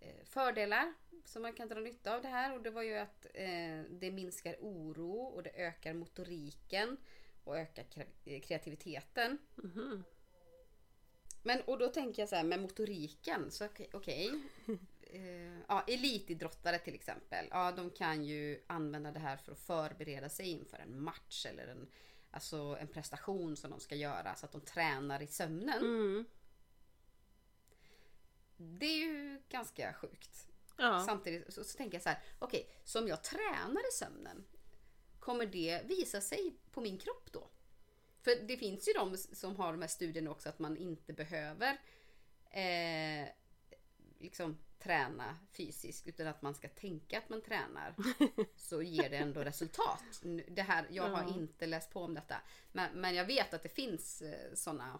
eh, 0.00 0.24
fördelar 0.24 0.92
som 1.24 1.42
man 1.42 1.52
kan 1.52 1.68
dra 1.68 1.80
nytta 1.80 2.14
av 2.16 2.22
det 2.22 2.28
här 2.28 2.54
och 2.54 2.62
det 2.62 2.70
var 2.70 2.82
ju 2.82 2.94
att 2.94 3.26
eh, 3.34 3.80
det 3.90 4.10
minskar 4.12 4.56
oro 4.60 5.20
och 5.22 5.42
det 5.42 5.50
ökar 5.50 5.94
motoriken 5.94 6.96
och 7.44 7.58
eh, 7.58 8.40
kreativiteten. 8.40 9.38
mhm. 9.54 10.04
Men 11.46 11.60
och 11.60 11.78
då 11.78 11.88
tänker 11.88 12.22
jag 12.22 12.28
så 12.28 12.36
här 12.36 12.44
med 12.44 12.60
motoriken, 12.60 13.50
så 13.50 13.64
okej. 13.64 13.90
okej. 13.92 14.42
Eh, 15.14 15.60
ja, 15.68 15.84
elitidrottare 15.88 16.78
till 16.78 16.94
exempel. 16.94 17.46
Ja, 17.50 17.72
de 17.72 17.90
kan 17.90 18.24
ju 18.24 18.64
använda 18.66 19.12
det 19.12 19.18
här 19.18 19.36
för 19.36 19.52
att 19.52 19.58
förbereda 19.58 20.28
sig 20.28 20.46
inför 20.46 20.78
en 20.78 21.02
match 21.02 21.46
eller 21.46 21.66
en, 21.66 21.90
alltså 22.30 22.76
en 22.80 22.88
prestation 22.88 23.56
som 23.56 23.70
de 23.70 23.80
ska 23.80 23.94
göra 23.94 24.34
så 24.34 24.46
att 24.46 24.52
de 24.52 24.60
tränar 24.60 25.22
i 25.22 25.26
sömnen. 25.26 25.78
Mm. 25.78 26.24
Det 28.56 28.86
är 28.86 29.06
ju 29.06 29.42
ganska 29.48 29.92
sjukt. 29.92 30.46
Ja. 30.76 31.04
Samtidigt 31.06 31.54
så, 31.54 31.64
så 31.64 31.76
tänker 31.76 31.94
jag 31.94 32.02
så 32.02 32.08
här, 32.08 32.22
okej, 32.38 32.68
så 32.84 33.00
om 33.00 33.08
jag 33.08 33.24
tränar 33.24 33.88
i 33.88 33.92
sömnen, 33.92 34.44
kommer 35.24 35.46
det 35.46 35.82
visa 35.84 36.20
sig 36.20 36.56
på 36.70 36.80
min 36.80 36.98
kropp 36.98 37.32
då? 37.32 37.48
För 38.22 38.36
det 38.46 38.56
finns 38.56 38.88
ju 38.88 38.92
de 38.92 39.16
som 39.16 39.56
har 39.56 39.72
de 39.72 39.80
här 39.80 39.88
studierna 39.88 40.30
också 40.30 40.48
att 40.48 40.58
man 40.58 40.76
inte 40.76 41.12
behöver 41.12 41.80
eh, 42.50 43.28
liksom 44.18 44.58
träna 44.78 45.38
fysiskt 45.52 46.06
utan 46.06 46.26
att 46.26 46.42
man 46.42 46.54
ska 46.54 46.68
tänka 46.68 47.18
att 47.18 47.28
man 47.28 47.42
tränar 47.42 47.94
så 48.56 48.82
ger 48.82 49.10
det 49.10 49.16
ändå 49.16 49.40
resultat. 49.40 50.22
Det 50.48 50.62
här, 50.62 50.86
jag 50.90 51.08
har 51.08 51.36
inte 51.38 51.66
läst 51.66 51.90
på 51.90 52.00
om 52.00 52.14
detta 52.14 52.36
men, 52.72 53.00
men 53.00 53.14
jag 53.14 53.24
vet 53.24 53.54
att 53.54 53.62
det 53.62 53.68
finns 53.68 54.22
eh, 54.22 54.54
sådana 54.54 54.98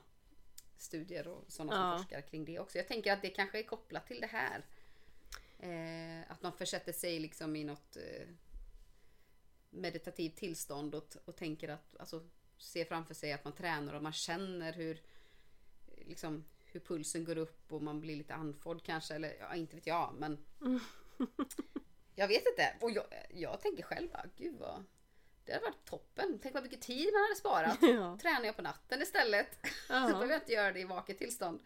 studier 0.76 1.28
och 1.28 1.44
sådana 1.48 1.72
som 1.72 1.90
Ja. 1.90 1.98
forskar 1.98 2.20
kring 2.20 2.44
det 2.44 2.58
också. 2.58 2.78
Jag 2.78 2.88
tänker 2.88 3.12
att 3.12 3.22
det 3.22 3.30
kanske 3.30 3.58
är 3.58 3.62
kopplat 3.62 4.06
till 4.06 4.20
det 4.20 4.26
här. 4.26 4.64
Eh, 5.58 6.30
att 6.32 6.42
man 6.42 6.52
försätter 6.52 6.92
sig 6.92 7.20
liksom 7.20 7.56
i 7.56 7.64
något 7.64 7.96
eh, 7.96 8.28
meditativt 9.74 10.36
tillstånd 10.36 10.94
och, 10.94 11.16
och 11.24 11.36
tänker 11.36 11.68
att, 11.68 11.96
alltså 11.98 12.22
ser 12.58 12.84
framför 12.84 13.14
sig 13.14 13.32
att 13.32 13.44
man 13.44 13.52
tränar 13.52 13.94
och 13.94 14.02
man 14.02 14.12
känner 14.12 14.72
hur 14.72 15.02
liksom 15.96 16.44
hur 16.64 16.80
pulsen 16.80 17.24
går 17.24 17.38
upp 17.38 17.72
och 17.72 17.82
man 17.82 18.00
blir 18.00 18.16
lite 18.16 18.34
andfådd 18.34 18.82
kanske 18.82 19.14
eller 19.14 19.36
ja, 19.40 19.54
inte 19.54 19.76
vet 19.76 19.86
jag 19.86 20.14
men 20.18 20.44
jag 22.14 22.28
vet 22.28 22.46
inte 22.46 22.76
och 22.80 22.90
jag, 22.90 23.04
jag 23.30 23.60
tänker 23.60 23.82
själv 23.82 24.10
bara 24.10 24.26
gud 24.36 24.56
vad 24.58 24.84
det 25.44 25.52
hade 25.52 25.64
varit 25.64 25.84
toppen. 25.84 26.38
Tänk 26.42 26.54
vad 26.54 26.62
mycket 26.62 26.80
tid 26.82 27.08
man 27.12 27.22
hade 27.22 27.34
sparat. 27.36 27.78
Ja. 28.00 28.18
Tränar 28.22 28.44
jag 28.44 28.56
på 28.56 28.62
natten 28.62 29.02
istället. 29.02 29.58
Så 29.62 29.92
Ja. 29.92 30.06
behöver 30.06 30.26
jag 30.32 30.40
inte 30.42 30.52
göra 30.52 30.72
det 30.72 30.80
i 30.80 30.84
vaket 30.84 31.18
tillstånd. 31.18 31.60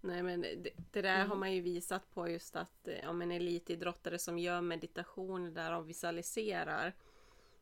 Nej 0.00 0.22
men 0.22 0.40
det, 0.40 0.70
det 0.92 1.02
där 1.02 1.24
har 1.24 1.36
man 1.36 1.52
ju 1.52 1.60
visat 1.60 2.10
på 2.14 2.28
just 2.28 2.56
att 2.56 2.88
om 3.06 3.22
en 3.22 3.30
elitidrottare 3.30 4.18
som 4.18 4.38
gör 4.38 4.60
meditation 4.60 5.54
där 5.54 5.70
de 5.72 5.86
visualiserar 5.86 6.94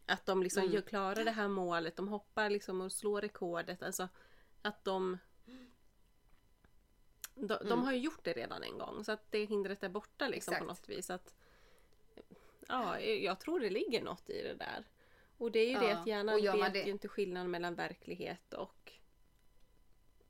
att 0.06 0.26
de 0.26 0.42
liksom 0.42 0.62
Mm. 0.64 0.82
klarar 0.82 1.24
det 1.24 1.30
här 1.30 1.48
målet, 1.48 1.96
de 1.96 2.08
hoppar 2.08 2.50
liksom 2.50 2.80
och 2.80 2.92
slår 2.92 3.20
rekordet. 3.20 3.82
Alltså 3.82 4.08
att 4.62 4.84
de 4.84 5.18
de, 7.34 7.46
de 7.46 7.66
Mm. 7.66 7.82
har 7.84 7.92
ju 7.92 7.98
gjort 7.98 8.24
det 8.24 8.32
redan 8.32 8.62
en 8.62 8.78
gång 8.78 9.04
så 9.04 9.12
att 9.12 9.32
det 9.32 9.44
hindret 9.44 9.82
är 9.82 9.88
borta 9.88 10.28
liksom 10.28 10.52
på 10.52 10.56
Exakt. 10.56 10.68
något 10.68 10.88
vis. 10.88 11.10
Att, 11.10 11.34
ja, 12.68 13.00
jag 13.00 13.40
tror 13.40 13.60
det 13.60 13.70
ligger 13.70 14.02
något 14.02 14.30
i 14.30 14.42
det 14.42 14.54
där. 14.54 14.84
Och 15.38 15.50
det 15.52 15.58
är 15.58 15.68
ju 15.70 15.78
det 15.78 15.90
Ja, 15.90 15.96
att 15.98 16.06
hjärnan 16.06 16.42
vet 16.42 16.72
det- 16.72 16.82
ju 16.82 16.90
inte 16.90 17.08
skillnaden 17.08 17.50
mellan 17.50 17.74
verklighet 17.74 18.52
och 18.54 18.92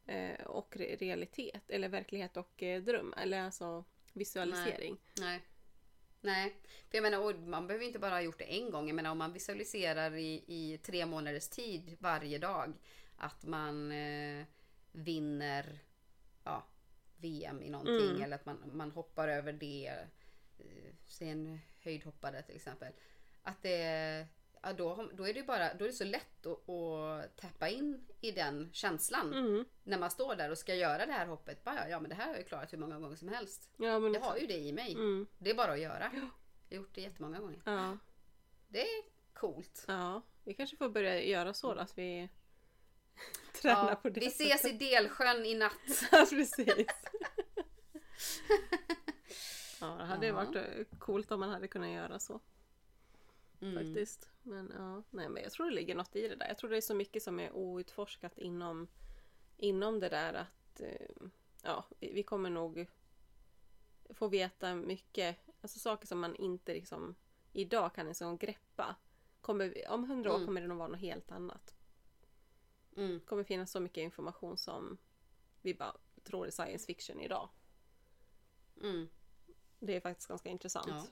eh, 0.06 0.46
och 0.46 0.76
re- 0.76 0.96
realitet. 0.98 1.70
Eller 1.70 1.88
verklighet 1.88 2.36
och 2.36 2.62
eh, 2.62 2.82
dröm. 2.82 3.14
Eller 3.16 3.40
alltså 3.42 3.84
visualisering. 4.12 4.96
Nej. 5.20 5.28
Nej, 5.28 5.42
för 6.90 6.96
jag 6.96 7.02
menar, 7.02 7.34
man 7.34 7.66
behöver 7.66 7.86
inte 7.86 7.98
bara 7.98 8.10
ha 8.14 8.20
gjort 8.20 8.38
det 8.38 8.44
en 8.44 8.70
gång. 8.70 8.86
Jag 8.86 8.94
menar 8.96 9.10
om 9.10 9.18
man 9.18 9.32
visualiserar 9.32 10.14
i, 10.14 10.44
i 10.46 10.78
tre 10.78 11.06
månaders 11.06 11.48
tid 11.48 11.96
varje 12.00 12.38
dag 12.38 12.72
att 13.16 13.44
man 13.44 13.92
eh, 13.92 14.44
vinner 14.92 15.78
ja, 16.44 16.66
VM 17.16 17.62
i 17.62 17.70
någonting 17.70 18.10
Mm. 18.10 18.22
eller 18.22 18.36
att 18.36 18.46
man, 18.46 18.70
man 18.72 18.90
hoppar 18.90 19.28
över 19.28 19.52
det. 19.52 19.86
Eh, 20.58 20.94
säg 21.06 21.30
en 21.30 21.60
höjdhoppare 21.82 22.42
till 22.42 22.56
exempel. 22.56 22.92
Att 23.42 23.62
det, 23.62 24.26
ja, 24.62 24.72
då, 24.72 25.10
då 25.14 25.28
är 25.28 25.34
det 25.34 25.42
bara, 25.42 25.74
då 25.74 25.84
är 25.84 25.88
det 25.88 25.94
så 25.94 26.04
lätt 26.04 26.46
att, 26.46 26.68
att 26.68 27.36
tappa 27.36 27.68
in 27.68 28.06
i 28.20 28.30
den 28.32 28.70
känslan. 28.72 29.32
Mm. 29.34 29.64
När 29.84 29.98
man 29.98 30.10
står 30.10 30.34
där 30.36 30.50
och 30.50 30.58
ska 30.58 30.74
göra 30.74 31.06
det 31.06 31.12
här 31.12 31.26
hoppet. 31.26 31.64
Bara, 31.64 31.88
ja 31.88 32.00
men 32.00 32.08
det 32.08 32.14
här 32.14 32.24
har 32.24 32.32
jag 32.32 32.40
ju 32.40 32.46
klarat 32.46 32.72
hur 32.72 32.78
många 32.78 32.98
gånger 32.98 33.16
som 33.16 33.28
helst. 33.28 33.70
Ja, 33.76 33.98
men 33.98 34.14
Jag 34.14 34.20
har 34.20 34.36
ju 34.36 34.46
det 34.46 34.58
i 34.58 34.72
mig. 34.72 34.92
mm. 34.92 35.26
Det 35.38 35.50
är 35.50 35.54
bara 35.54 35.72
att 35.72 35.80
göra. 35.80 36.10
Jag 36.14 36.20
har 36.20 36.30
gjort 36.82 36.94
det 36.94 37.00
jättemånga 37.00 37.40
gånger. 37.40 37.60
ja, 37.64 37.98
Det 38.68 38.80
är 38.80 39.02
coolt. 39.34 39.84
ja, 39.88 40.22
vi 40.44 40.54
kanske 40.54 40.76
får 40.76 40.88
börja 40.88 41.22
göra 41.22 41.54
så 41.54 41.74
då. 41.74 41.80
Att 41.80 41.98
vi 41.98 42.28
tränar 43.62 43.88
Ja, 43.88 43.94
på 43.94 44.08
det 44.08 44.20
vi 44.20 44.26
ses 44.26 44.64
i 44.64 44.72
Delsjön 44.72 45.44
i 45.46 45.54
natt. 45.54 45.72
Ja, 46.12 46.26
precis. 46.30 46.66
ja, 46.76 46.84
Ja, 49.80 49.86
det 49.98 50.04
hade 50.04 50.26
Ja. 50.26 50.34
varit 50.34 50.56
eh, 50.56 50.62
coolt 50.98 51.32
om 51.32 51.40
man 51.40 51.48
hade 51.50 51.68
kunnat 51.68 51.90
göra 51.90 52.18
så. 52.18 52.40
Mm. 53.60 53.74
Faktiskt. 53.74 54.28
Men 54.42 54.72
ja, 54.78 55.02
nej 55.10 55.28
men 55.28 55.42
jag 55.42 55.52
tror 55.52 55.66
det 55.66 55.74
ligger 55.74 55.94
något 55.94 56.16
i 56.16 56.28
det 56.28 56.36
där. 56.36 56.48
Jag 56.48 56.58
tror 56.58 56.70
det 56.70 56.76
är 56.76 56.80
så 56.80 56.94
mycket 56.94 57.22
som 57.22 57.40
är 57.40 57.52
outforskat 57.56 58.38
inom, 58.38 58.88
inom 59.56 60.00
det 60.00 60.08
där 60.08 60.34
att 60.34 60.80
eh, 60.80 61.16
ja, 61.62 61.84
vi, 62.00 62.22
kommer 62.22 62.50
nog 62.50 62.86
få 64.10 64.28
veta 64.28 64.74
mycket, 64.74 65.36
alltså 65.60 65.78
saker 65.78 66.06
som 66.06 66.20
man 66.20 66.36
inte 66.36 66.72
liksom 66.74 67.14
idag 67.52 67.94
kan 67.94 68.06
liksom 68.06 68.36
greppa. 68.38 68.96
Kommer, 69.40 69.68
vi- 69.68 69.86
om 69.86 70.04
hundra 70.04 70.30
år 70.30 70.34
Mm. 70.36 70.46
kommer 70.46 70.60
det 70.60 70.66
nog 70.66 70.78
vara 70.78 70.88
något 70.88 71.00
helt 71.00 71.30
annat. 71.32 71.74
Mm. 72.96 73.12
Det 73.12 73.20
kommer 73.26 73.44
finnas 73.44 73.70
så 73.70 73.80
mycket 73.80 74.02
information 74.02 74.56
som 74.56 74.98
vi 75.62 75.74
bara 75.74 75.96
tror 76.24 76.46
är 76.46 76.50
science 76.50 76.86
fiction 76.86 77.20
idag. 77.20 77.48
Mm. 78.82 79.08
Det 79.78 79.96
är 79.96 80.00
faktiskt 80.00 80.28
ganska 80.28 80.48
intressant. 80.48 80.88
Ja. 80.88 81.06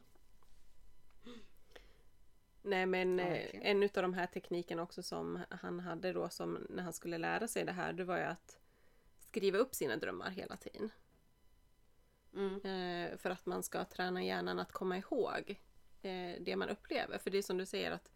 Nej 2.66 2.86
men 2.86 3.18
Ja, 3.18 3.24
eh, 3.24 3.70
en 3.70 3.82
av 3.82 3.88
de 3.92 4.14
här 4.14 4.26
teknikerna 4.26 4.82
också 4.82 5.02
som 5.02 5.40
han 5.50 5.80
hade 5.80 6.12
då 6.12 6.28
som 6.28 6.66
när 6.70 6.82
han 6.82 6.92
skulle 6.92 7.18
lära 7.18 7.48
sig 7.48 7.64
det 7.64 7.72
här 7.72 7.92
det 7.92 8.04
var 8.04 8.16
ju 8.16 8.22
att 8.22 8.58
skriva 9.18 9.58
upp 9.58 9.74
sina 9.74 9.96
drömmar 9.96 10.30
hela 10.30 10.56
tiden. 10.56 10.90
Mm. 12.34 12.54
Eh, 12.54 13.16
för 13.18 13.30
att 13.30 13.46
man 13.46 13.62
ska 13.62 13.84
träna 13.84 14.22
hjärnan 14.22 14.58
att 14.58 14.72
komma 14.72 14.98
ihåg 14.98 15.60
eh, 16.02 16.32
det 16.40 16.56
man 16.56 16.68
upplever. 16.68 17.18
För 17.18 17.30
det 17.30 17.38
är 17.38 17.42
som 17.42 17.58
du 17.58 17.66
säger 17.66 17.90
att 17.90 18.12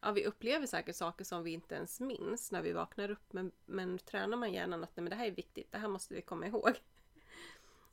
ja, 0.00 0.12
vi 0.12 0.24
upplever 0.26 0.66
säkert 0.66 0.96
saker 0.96 1.24
som 1.24 1.42
vi 1.42 1.50
inte 1.50 1.74
ens 1.74 2.00
minns 2.00 2.52
när 2.52 2.62
vi 2.62 2.72
vaknar 2.72 3.10
upp. 3.10 3.32
Men, 3.32 3.52
men 3.66 3.98
tränar 3.98 4.36
man 4.36 4.52
hjärnan 4.52 4.84
att 4.84 4.96
nej, 4.96 5.02
men 5.02 5.10
det 5.10 5.16
här 5.16 5.26
är 5.26 5.30
viktigt, 5.30 5.72
det 5.72 5.78
här 5.78 5.88
måste 5.88 6.14
vi 6.14 6.22
komma 6.22 6.46
ihåg. 6.46 6.80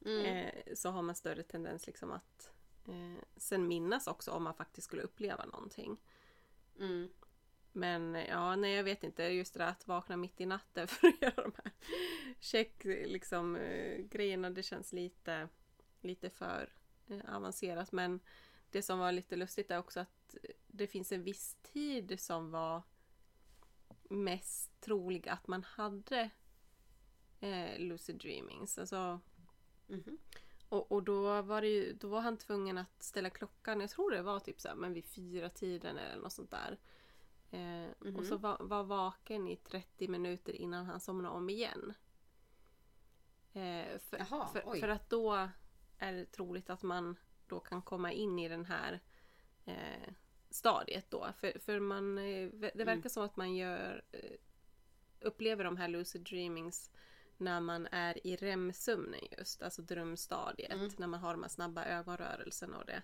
Mm. 0.05 0.51
Så 0.75 0.89
har 0.89 1.01
man 1.01 1.15
större 1.15 1.43
tendens 1.43 1.87
liksom 1.87 2.11
att 2.11 2.54
eh, 2.87 3.23
sen 3.37 3.67
minnas 3.67 4.07
också 4.07 4.31
om 4.31 4.43
man 4.43 4.53
faktiskt 4.53 4.87
skulle 4.87 5.01
uppleva 5.01 5.45
någonting. 5.45 5.97
Mm. 6.79 7.09
Men 7.71 8.15
ja, 8.15 8.55
nej 8.55 8.73
jag 8.73 8.83
vet 8.83 9.03
inte. 9.03 9.23
Just 9.23 9.53
det 9.53 9.59
där 9.59 9.67
att 9.67 9.87
vakna 9.87 10.17
mitt 10.17 10.41
i 10.41 10.45
natten 10.45 10.87
för 10.87 11.07
att 11.07 11.21
göra 11.21 11.35
de 11.43 11.51
här 11.63 11.71
check 12.39 12.83
liksom, 12.83 13.55
eh, 13.55 13.97
grejerna. 13.97 14.49
Det 14.49 14.63
känns 14.63 14.93
lite, 14.93 15.49
lite 16.01 16.29
för 16.29 16.73
eh, 17.07 17.35
avancerat. 17.35 17.91
Men 17.91 18.19
det 18.71 18.81
som 18.81 18.99
var 18.99 19.11
lite 19.11 19.35
lustigt 19.35 19.71
är 19.71 19.77
också 19.79 19.99
att 19.99 20.35
det 20.67 20.87
finns 20.87 21.11
en 21.11 21.23
viss 21.23 21.57
tid 21.61 22.19
som 22.19 22.51
var 22.51 22.81
mest 24.09 24.81
trolig 24.81 25.29
att 25.29 25.47
man 25.47 25.63
hade 25.63 26.29
eh, 27.39 27.79
lucid 27.79 28.15
dreamings. 28.17 28.77
Alltså, 28.77 29.19
Mhm. 29.87 30.17
Och, 30.69 30.91
och 30.91 31.03
då 31.03 31.41
var 31.41 31.61
det 31.61 31.67
ju, 31.67 31.93
då 31.93 32.07
var 32.07 32.21
han 32.21 32.37
tvungen 32.37 32.77
att 32.77 33.03
ställa 33.03 33.29
klockan, 33.29 33.81
jag 33.81 33.89
tror 33.89 34.11
det 34.11 34.21
var 34.21 34.39
typ 34.39 34.61
så 34.61 34.67
här, 34.67 34.75
men 34.75 34.93
vid 34.93 35.05
fyra 35.05 35.49
tiden 35.49 35.97
eller 35.97 36.21
något 36.21 36.33
sånt 36.33 36.51
där. 36.51 36.77
Eh, 37.51 37.89
Mhm. 37.99 38.15
Och 38.15 38.25
så 38.25 38.37
var, 38.37 38.57
var 38.59 38.83
vaken 38.83 39.47
i 39.47 39.55
30 39.55 40.07
minuter 40.07 40.53
innan 40.53 40.85
han 40.85 40.99
somnade 40.99 41.35
om 41.35 41.49
igen. 41.49 41.93
Eh, 43.53 43.99
för, 43.99 44.17
Jaha, 44.17 44.47
för, 44.47 44.79
för 44.79 44.87
att 44.87 45.09
då 45.09 45.49
är 45.97 46.13
det 46.13 46.25
troligt 46.25 46.69
att 46.69 46.83
man 46.83 47.15
då 47.47 47.59
kan 47.59 47.81
komma 47.81 48.11
in 48.11 48.39
i 48.39 48.49
den 48.49 48.65
här 48.65 48.99
eh, 49.65 50.13
stadiet 50.49 51.11
då. 51.11 51.27
För, 51.37 51.59
för 51.59 51.79
man, 51.79 52.17
eh, 52.17 52.49
det 52.51 52.75
verkar 52.75 52.91
Mm. 52.91 53.09
som 53.09 53.23
att 53.23 53.35
man 53.37 53.55
gör 53.55 54.03
eh, 54.11 54.31
upplever 55.19 55.63
de 55.63 55.77
här 55.77 55.87
lucid 55.87 56.21
dreamings 56.23 56.91
när 57.37 57.59
man 57.59 57.87
är 57.91 58.27
i 58.27 58.35
REM-sömnen 58.35 59.19
just, 59.37 59.61
alltså 59.61 59.81
drömstadiet. 59.81 60.71
Mm. 60.71 60.89
När 60.97 61.07
man 61.07 61.19
har 61.19 61.33
de 61.33 61.41
här 61.43 61.49
snabba 61.49 61.85
ögonrörelserna 61.85 62.77
och 62.77 62.85
det. 62.85 63.01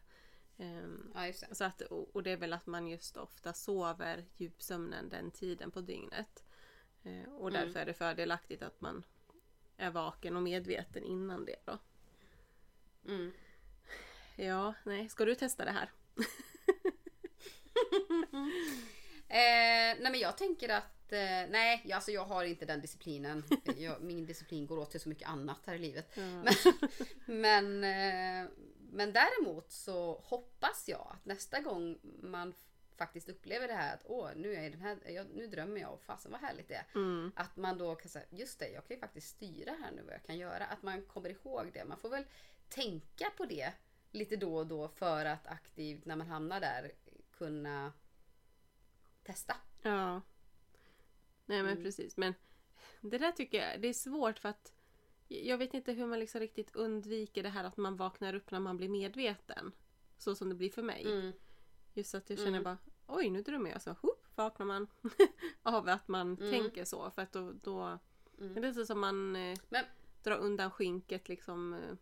Ja, 1.13 1.21
det. 1.21 1.55
så 1.55 1.63
att, 1.63 1.81
och 1.81 2.23
det 2.23 2.31
är 2.31 2.37
väl 2.37 2.53
att 2.53 2.65
man 2.67 2.87
just 2.87 3.17
ofta 3.17 3.53
sover 3.53 4.25
djupsömnen 4.37 5.09
den 5.09 5.31
tiden 5.31 5.71
på 5.71 5.81
dygnet. 5.81 6.43
Eh, 7.03 7.33
och 7.33 7.49
Mm. 7.49 7.61
därför 7.61 7.79
är 7.79 7.85
det 7.85 7.93
fördelaktigt 7.93 8.63
att 8.63 8.81
man 8.81 9.03
är 9.77 9.91
vaken 9.91 10.35
och 10.35 10.43
medveten 10.43 11.03
innan 11.03 11.45
det 11.45 11.55
då. 11.65 11.79
Mm. 13.07 13.31
Ja, 14.35 14.73
nej, 14.85 15.09
ska 15.09 15.25
du 15.25 15.35
testa 15.35 15.65
det 15.65 15.71
här? 15.71 15.91
Eh, 19.27 19.97
nej 20.01 20.11
men 20.11 20.19
jag 20.19 20.37
tänker 20.37 20.69
att, 20.69 21.00
eh, 21.13 21.19
nej 21.49 21.81
jag- 21.85 21.91
alltså 21.95 22.11
jag 22.11 22.25
har 22.25 22.43
inte 22.43 22.65
den 22.65 22.81
disciplinen. 22.81 23.43
Jag, 23.77 24.01
min 24.01 24.25
disciplin 24.25 24.67
går 24.67 24.77
åt 24.79 24.91
till 24.91 24.99
så 24.99 25.09
mycket 25.09 25.29
annat 25.29 25.59
här 25.65 25.73
i 25.75 25.77
livet. 25.79 26.11
Ja. 26.13 26.43
Men, 27.25 27.83
eh, 27.83 28.49
men 28.93 29.13
däremot 29.13 29.71
så 29.71 30.21
hoppas 30.25 30.83
jag 30.87 31.07
att 31.13 31.25
nästa 31.25 31.59
gång 31.59 31.99
man 32.21 32.53
faktiskt 32.95 33.29
upplever 33.29 33.67
det 33.67 33.73
här 33.73 33.93
att 33.93 34.01
åh 34.05 34.29
nu, 34.35 34.55
är 34.55 34.69
den 34.69 34.81
här, 34.81 34.97
jag, 35.11 35.27
nu 35.35 35.47
drömmer 35.47 35.81
jag 35.81 35.93
och 35.93 36.01
fasen 36.01 36.31
vad 36.31 36.41
härligt 36.41 36.67
det 36.67 36.75
är. 36.75 36.85
Mm, 36.95 37.31
Att 37.35 37.55
man 37.57 37.77
då 37.77 37.95
kan 37.95 38.09
säga, 38.09 38.25
just 38.29 38.59
det, 38.59 38.69
jag 38.69 38.87
kan 38.87 38.95
ju 38.95 38.99
faktiskt 39.01 39.27
styra 39.29 39.71
här 39.83 39.91
nu 39.91 40.01
vad 40.01 40.13
jag 40.13 40.23
kan 40.23 40.37
göra. 40.37 40.65
Att 40.65 40.83
man 40.83 41.01
kommer 41.05 41.29
ihåg 41.29 41.71
det. 41.73 41.85
Man 41.85 41.97
får 41.97 42.09
väl 42.09 42.23
tänka 42.69 43.29
på 43.37 43.45
det 43.45 43.73
lite 44.11 44.35
då 44.35 44.55
och 44.57 44.67
då 44.67 44.87
för 44.87 45.25
att 45.25 45.47
aktivt 45.47 46.05
när 46.05 46.15
man 46.15 46.27
hamnar 46.27 46.59
där 46.59 46.91
kunna 47.37 47.93
testa. 49.23 49.55
ja. 49.81 50.21
Nej 51.45 51.63
men 51.63 51.71
Mm. 51.71 51.83
precis. 51.83 52.17
Men 52.17 52.33
det 53.01 53.17
där 53.17 53.31
tycker 53.31 53.57
jag 53.69 53.81
det 53.81 53.87
är 53.87 53.93
svårt 53.93 54.39
för 54.39 54.49
att 54.49 54.73
jag 55.27 55.57
vet 55.57 55.73
inte 55.73 55.91
hur 55.93 56.05
man 56.05 56.19
liksom 56.19 56.39
riktigt 56.41 56.75
undviker 56.75 57.43
det 57.43 57.49
här 57.49 57.63
att 57.63 57.77
man 57.77 57.95
vaknar 57.97 58.33
upp 58.33 58.51
när 58.51 58.59
man 58.59 58.77
blir 58.77 58.89
medveten. 58.89 59.71
Så 60.17 60.35
som 60.35 60.49
det 60.49 60.55
blir 60.55 60.69
för 60.69 60.81
mig. 60.83 61.03
Mm. 61.05 61.31
Just 61.93 62.15
att 62.15 62.29
jag 62.29 62.39
känner 62.39 62.49
Mm. 62.51 62.63
bara 62.63 62.77
oj 63.07 63.29
nu 63.29 63.41
drömmer 63.41 63.69
jag 63.71 63.81
så 63.81 63.91
hopp, 63.91 64.27
vaknar 64.35 64.65
man 64.65 64.87
av 65.63 65.87
att 65.89 66.07
man 66.07 66.37
Mm. 66.37 66.51
tänker 66.51 66.85
så. 66.85 67.11
För 67.11 67.21
att 67.21 67.31
då, 67.31 67.51
då 67.51 67.99
Mm. 68.39 68.53
det 68.53 68.59
är 68.59 68.61
lite 68.67 68.85
som 68.85 68.99
man 68.99 69.35
eh, 69.35 69.57
Men- 69.69 69.85
drar 70.23 70.37
undan 70.37 70.71
skinket 70.71 71.29
liksom. 71.29 71.73
Eh, 71.73 71.95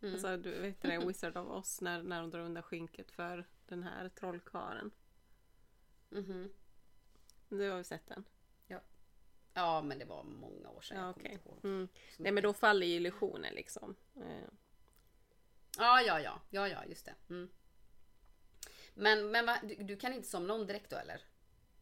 Mm. 0.00 0.14
Alltså 0.14 0.36
du 0.36 0.50
vet 0.60 0.82
det 0.82 0.98
Wizard 1.08 1.36
of 1.36 1.48
Oz 1.48 1.80
när, 1.80 2.02
när 2.02 2.20
de 2.20 2.30
drar 2.30 2.40
undan 2.40 2.62
skinket 2.62 3.10
för 3.10 3.46
den 3.66 3.82
här 3.82 4.08
trollkarlen. 4.08 4.90
Mhm. 6.10 6.50
Du 7.58 7.70
har 7.70 7.78
ju 7.78 7.84
sett 7.84 8.06
den? 8.06 8.24
Ja 9.56 9.82
men 9.82 9.98
det 9.98 10.04
var 10.04 10.24
många 10.24 10.70
år 10.70 10.80
sedan. 10.80 10.96
Ja, 10.98 11.02
jag 11.04 11.10
okej. 11.16 11.32
inte 11.32 11.48
ihåg. 11.48 11.58
Mm. 11.64 11.88
Nej 12.18 12.32
men 12.32 12.42
då 12.42 12.52
faller 12.52 12.86
ju 12.86 12.94
illusionen 12.94 13.54
liksom. 13.54 13.96
Eh, 14.16 14.48
Ja 15.78 16.00
ja 16.06 16.20
ja, 16.20 16.40
ja 16.50 16.68
ja 16.68 16.84
just 16.88 17.04
det. 17.06 17.14
Mm. 17.30 17.48
Men, 18.94 19.30
men 19.30 19.46
va, 19.46 19.58
du, 19.62 19.74
du 19.74 19.96
kan 19.96 20.12
inte 20.12 20.28
somna 20.28 20.54
om 20.54 20.66
direkt 20.66 20.90
då 20.90 20.96
eller? 20.96 21.20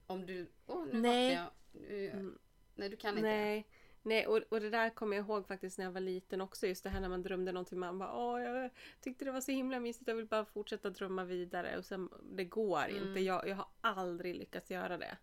Om 0.07 0.27
du... 0.27 0.51
Åh 0.67 0.85
nu 0.93 1.01
Nej. 1.01 1.33
jag. 1.35 1.47
Nu, 1.73 2.11
Mm. 2.11 2.39
Nej 2.75 2.89
du 2.89 2.97
kan 2.97 3.11
inte 3.19 3.29
det. 3.29 3.35
nej. 3.37 3.67
Nej 4.03 4.27
och, 4.27 4.37
och 4.49 4.61
det 4.61 4.71
där 4.71 4.91
kommer 4.91 5.17
jag 5.17 5.27
ihåg 5.27 5.47
faktiskt 5.47 5.79
när 5.79 5.85
jag 5.85 5.93
var 5.93 6.01
liten 6.01 6.41
också. 6.41 6.67
Just 6.67 6.85
det 6.85 6.91
här 6.91 7.01
när 7.01 7.09
man 7.09 7.23
drömde 7.23 7.53
någonting. 7.53 7.79
Man 7.79 7.99
bara 7.99 8.13
åh 8.17 8.43
jag 8.43 8.71
tyckte 9.01 9.25
det 9.25 9.33
var 9.33 9.41
så 9.41 9.53
himla 9.53 9.81
mysigt. 9.81 10.09
Jag 10.09 10.15
vill 10.15 10.27
bara 10.27 10.45
fortsätta 10.45 10.91
drömma 10.91 11.25
vidare. 11.25 11.79
Och 11.79 11.85
sen 11.85 12.11
det 12.23 12.45
går 12.45 12.85
Mm. 12.89 13.09
inte. 13.09 13.21
Jag, 13.21 13.49
jag 13.49 13.57
har 13.57 13.69
aldrig 13.81 14.37
lyckats 14.37 14.71
göra 14.71 14.99
det. 14.99 15.17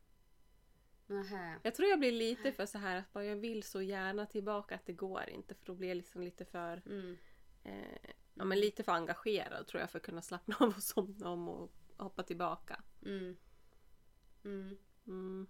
Nähä. 1.09 1.59
Jag 1.63 1.75
tror 1.75 1.89
jag 1.89 1.99
blir 1.99 2.11
lite 2.11 2.51
för 2.51 2.65
så 2.65 2.77
här 2.77 2.95
att 2.95 3.13
bara 3.13 3.25
jag 3.25 3.35
vill 3.35 3.63
så 3.63 3.81
gärna 3.81 4.25
tillbaka 4.25 4.75
att 4.75 4.85
det 4.85 4.93
går 4.93 5.29
inte. 5.29 5.55
För 5.55 5.65
då 5.65 5.75
blir 5.75 5.87
jag 5.87 5.97
liksom 5.97 6.21
lite 6.21 6.45
för 6.45 6.81
Mm. 6.85 7.17
eh, 7.63 8.11
ja, 8.33 8.43
men 8.45 8.59
lite 8.59 8.83
för 8.83 8.91
engagerad 8.91 9.67
tror 9.67 9.81
jag 9.81 9.89
för 9.89 9.99
att 9.99 10.05
kunna 10.05 10.21
slappna 10.21 10.55
av 10.59 10.67
och 10.77 10.83
somna 10.83 11.29
om 11.29 11.49
och 11.49 11.71
hoppa 11.97 12.23
tillbaka. 12.23 12.83
Mm. 13.05 13.37
Mm. 14.45 14.77
Mm. 15.07 15.47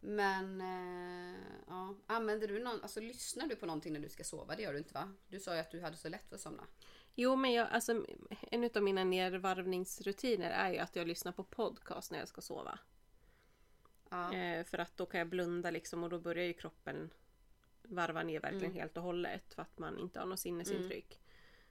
Men 0.00 0.60
eh, 0.60 1.40
ja, 1.66 1.96
använder 2.06 2.48
du 2.48 2.58
någon, 2.64 2.82
alltså 2.82 3.00
lyssnar 3.00 3.46
du 3.46 3.56
på 3.56 3.66
någonting 3.66 3.92
när 3.92 4.00
du 4.00 4.08
ska 4.08 4.24
sova? 4.24 4.56
Det 4.56 4.62
gör 4.62 4.72
du 4.72 4.78
inte 4.78 4.94
va? 4.94 5.12
Du 5.28 5.40
sa 5.40 5.54
ju 5.54 5.60
att 5.60 5.70
du 5.70 5.80
hade 5.80 5.96
så 5.96 6.08
lätt 6.08 6.28
för 6.28 6.34
att 6.34 6.40
somna. 6.40 6.66
Jo 7.14 7.36
men 7.36 7.52
jag, 7.52 7.68
alltså, 7.68 8.06
en 8.40 8.70
av 8.74 8.82
mina 8.82 9.04
nedvarvningsrutiner 9.04 10.50
är 10.50 10.72
ju 10.72 10.78
att 10.78 10.96
jag 10.96 11.08
lyssnar 11.08 11.32
på 11.32 11.44
podcast 11.44 12.10
när 12.12 12.18
jag 12.18 12.28
ska 12.28 12.40
sova. 12.40 12.78
Ja. 14.12 14.34
Eh, 14.34 14.64
för 14.64 14.78
att 14.78 14.96
då 14.96 15.06
kan 15.06 15.18
jag 15.18 15.28
blunda 15.28 15.70
liksom 15.70 16.04
och 16.04 16.10
då 16.10 16.18
börjar 16.18 16.44
ju 16.44 16.52
kroppen 16.52 17.10
varva 17.82 18.22
ner 18.22 18.40
verkligen 18.40 18.64
Mm. 18.64 18.76
helt 18.76 18.96
och 18.96 19.02
hållet 19.02 19.54
för 19.54 19.62
att 19.62 19.78
man 19.78 19.98
inte 19.98 20.18
har 20.18 20.26
något 20.26 20.40
sinnesintryck. 20.40 21.20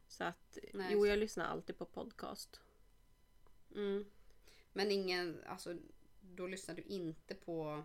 Så 0.08 0.24
att 0.24 0.58
Nej, 0.74 0.88
jo 0.92 1.06
jag 1.08 1.20
lyssnar 1.20 1.46
alltid 1.46 1.78
på 1.78 1.86
podcast. 1.86 2.60
Mm. 3.76 4.06
Men 4.74 4.92
ingen, 4.92 5.44
alltså 5.48 5.78
då 6.22 6.48
lyssnar 6.48 6.76
du 6.76 6.82
inte 6.82 7.36
på 7.36 7.84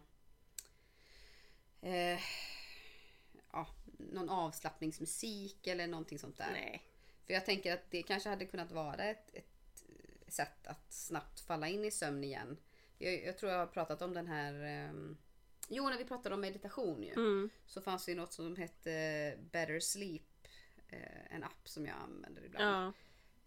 eh, 1.80 2.20
ja, 3.52 3.66
någon 3.98 4.28
avslappningsmusik 4.28 5.66
eller 5.66 5.86
någonting 5.86 6.18
sånt 6.18 6.36
där. 6.38 6.52
Nej. 6.52 6.82
För 7.26 7.32
jag 7.34 7.46
tänker 7.46 7.74
att 7.74 7.90
det 7.90 8.02
kanske 8.02 8.28
hade 8.28 8.46
kunnat 8.46 8.72
vara 8.72 9.04
ett, 9.04 9.34
ett 9.34 9.84
sätt 10.28 10.66
att 10.66 10.92
snabbt 10.92 11.40
falla 11.40 11.68
in 11.68 11.84
i 11.84 11.90
sömn 11.90 12.24
igen. 12.24 12.56
Jag, 12.98 13.24
jag 13.24 13.38
tror 13.38 13.52
jag 13.52 13.58
har 13.58 13.66
pratat 13.66 14.02
om 14.02 14.14
den 14.14 14.26
här 14.26 14.54
ehm, 14.54 15.16
Jo, 15.68 15.88
när 15.88 15.98
vi 15.98 16.04
pratade 16.04 16.34
om 16.34 16.40
meditation 16.40 17.02
ju. 17.02 17.12
Mm. 17.12 17.50
Så 17.66 17.80
fanns 17.80 18.04
det 18.04 18.12
ju 18.12 18.18
något 18.18 18.32
som 18.32 18.56
hette 18.56 19.38
Better 19.52 19.80
Sleep 19.80 20.22
eh, 20.88 21.34
en 21.34 21.44
app 21.44 21.68
som 21.68 21.86
jag 21.86 21.96
använder 21.96 22.44
ibland. 22.44 22.64
Ja. 22.64 22.92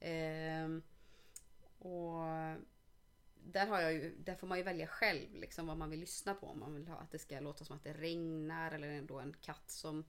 Ehm, 0.07 0.81
och 1.79 2.23
där, 3.43 3.67
har 3.67 3.81
jag 3.81 3.93
ju, 3.93 4.15
där 4.15 4.35
får 4.35 4.47
man 4.47 4.57
ju 4.57 4.63
välja 4.63 4.87
själv 4.87 5.35
liksom, 5.35 5.67
vad 5.67 5.77
man 5.77 5.89
vill 5.89 5.99
lyssna 5.99 6.33
på. 6.33 6.47
Om 6.47 6.59
man 6.59 6.73
vill 6.73 6.87
ha 6.87 6.97
att 6.97 7.11
det 7.11 7.19
ska 7.19 7.39
låta 7.39 7.65
som 7.65 7.75
att 7.75 7.83
det 7.83 7.93
regnar 7.93 8.71
eller 8.71 9.01
då 9.01 9.19
en 9.19 9.35
katt 9.41 9.71
som, 9.71 10.05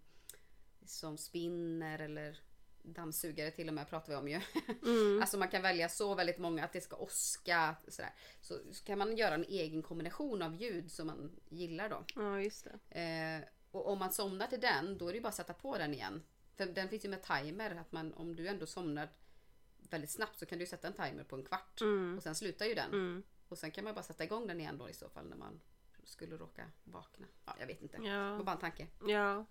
som 0.85 1.19
spinner 1.19 1.99
eller 1.99 2.41
dammsugare 2.83 3.51
till 3.51 3.69
och 3.69 3.75
med 3.75 3.89
pratar 3.89 4.09
vi 4.13 4.17
om 4.19 4.29
ju. 4.29 4.41
Mm. 4.83 5.21
Alltså 5.23 5.39
man 5.39 5.49
kan 5.49 5.63
välja 5.63 5.89
så 5.89 6.15
väldigt 6.15 6.39
många 6.39 6.65
att 6.65 6.73
det 6.73 6.81
ska 6.81 6.97
åska. 6.97 7.77
Sådär. 7.89 8.15
Så, 8.41 8.59
så 8.73 8.85
kan 8.85 8.99
man 8.99 9.17
göra 9.17 9.35
en 9.35 9.45
egen 9.45 9.83
kombination 9.83 10.43
av 10.43 10.55
ljud 10.55 10.93
som 10.93 11.07
man 11.07 11.37
gillar 11.49 11.89
då. 11.89 12.05
ja, 12.15 12.41
just 12.41 12.67
det. 12.89 13.01
Eh, 13.01 13.49
och 13.71 13.89
om 13.93 13.99
man 13.99 14.13
somnar 14.13 14.47
till 14.47 14.61
den 14.61 14.99
då 14.99 15.09
är 15.09 15.13
det 15.13 15.21
bara 15.21 15.29
att 15.29 15.35
sätta 15.35 15.55
på 15.55 15.79
den 15.79 15.95
igen. 15.95 16.23
För 16.57 16.67
den 16.67 16.89
finns 16.89 17.05
ju 17.05 17.09
med 17.09 17.23
timer. 17.23 17.75
Att 17.77 17.93
man, 17.93 18.15
om 18.15 18.37
du 18.37 18.49
ändå 18.49 18.67
somnar 18.67 19.09
väldigt 19.91 20.11
snabbt 20.11 20.39
så 20.39 20.47
kan 20.47 20.59
du 20.59 20.67
sätta 20.67 20.87
en 20.89 20.95
timer 20.95 21.25
på 21.25 21.37
en 21.37 21.45
kvart. 21.45 21.81
Mm. 21.81 22.17
Och 22.17 22.23
sen 22.23 22.35
slutar 22.35 22.67
ju 22.67 22.75
den. 22.75 22.93
Mm. 22.93 23.23
Och 23.49 23.59
sen 23.59 23.71
kan 23.71 23.85
man 23.85 23.95
bara 23.95 24.03
sätta 24.03 24.25
igång 24.25 24.47
den 24.47 24.61
igen 24.61 24.79
då 24.79 24.89
i 24.89 24.93
så 24.93 25.09
fall 25.09 25.27
när 25.29 25.37
man 25.37 25.61
skulle 26.05 26.37
råka 26.37 26.67
vakna. 26.85 27.27
Ja, 27.47 27.55
jag 27.61 27.67
vet 27.67 27.83
inte. 27.83 27.97
Det 27.97 28.03
var 28.03 28.09
Ja. 28.39 28.43
bara 28.43 28.53
en 28.53 28.61
tanke. 28.61 28.87
ja. 29.09 29.45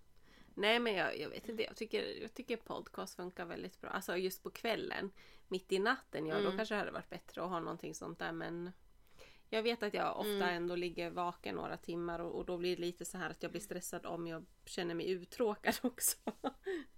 Nej 0.60 0.80
men 0.80 0.94
jag, 0.94 1.20
jag 1.20 1.30
vet 1.30 1.50
inte, 1.50 1.64
jag 1.64 1.76
tycker, 1.76 2.22
jag 2.22 2.34
tycker 2.34 2.58
podcast 2.58 3.16
funkar 3.16 3.46
väldigt 3.46 3.82
bra. 3.82 3.90
Alltså 3.90 4.18
just 4.18 4.44
på 4.44 4.50
kvällen. 4.50 5.12
Mitt 5.48 5.72
i 5.72 5.80
natten, 5.80 6.26
ja 6.26 6.36
då 6.36 6.42
Mm. 6.46 6.58
kanske 6.58 6.76
det 6.76 6.80
hade 6.80 6.92
varit 6.92 7.10
bättre 7.10 7.44
att 7.44 7.50
ha 7.50 7.60
någonting 7.60 7.96
sånt 7.96 8.20
där 8.20 8.32
men 8.32 8.72
jag 9.50 9.64
vet 9.64 9.84
att 9.84 9.94
jag 9.94 10.18
ofta 10.20 10.30
Mm. 10.30 10.50
ändå 10.56 10.76
ligger 10.76 11.10
vaken 11.10 11.56
några 11.56 11.78
timmar 11.78 12.20
och, 12.20 12.32
och 12.36 12.46
då 12.46 12.58
blir 12.58 12.76
det 12.76 12.82
lite 12.82 13.06
så 13.06 13.18
här 13.18 13.30
att 13.30 13.44
jag 13.44 13.52
blir 13.52 13.62
stressad 13.62 14.06
om 14.06 14.28
jag 14.28 14.46
känner 14.66 14.96
mig 14.96 15.10
uttråkad 15.12 15.76
också. 15.84 16.18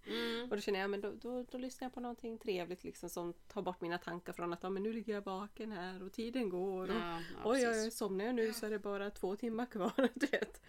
Mm. 0.06 0.44
Och 0.44 0.56
då 0.56 0.62
känner 0.62 0.80
jag 0.80 0.90
men 0.90 1.02
då, 1.02 1.12
då, 1.12 1.44
då 1.44 1.58
lyssnar 1.58 1.86
jag 1.86 1.94
på 1.94 2.00
någonting 2.00 2.38
trevligt 2.38 2.84
liksom 2.84 3.10
som 3.10 3.34
tar 3.34 3.62
bort 3.62 3.82
mina 3.82 3.98
tankar 3.98 4.34
från 4.34 4.54
att 4.54 4.64
ja, 4.64 4.70
men 4.70 4.84
nu 4.84 4.94
ligger 4.94 5.14
jag 5.14 5.22
vaken 5.22 5.72
här 5.72 6.04
och 6.04 6.12
tiden 6.14 6.50
går. 6.50 6.90
Och, 6.90 6.96
Ja, 6.96 7.20
ja, 7.20 7.42
Oj, 7.44 7.68
oj, 7.70 7.92
somnar 7.92 8.26
jag 8.26 8.36
nu 8.36 8.54
så 8.54 8.66
är 8.66 8.70
det 8.70 8.80
bara 8.80 9.10
två 9.10 9.36
timmar 9.36 9.66
kvar. 9.66 9.92
Du 10.14 10.26
vet. 10.28 10.62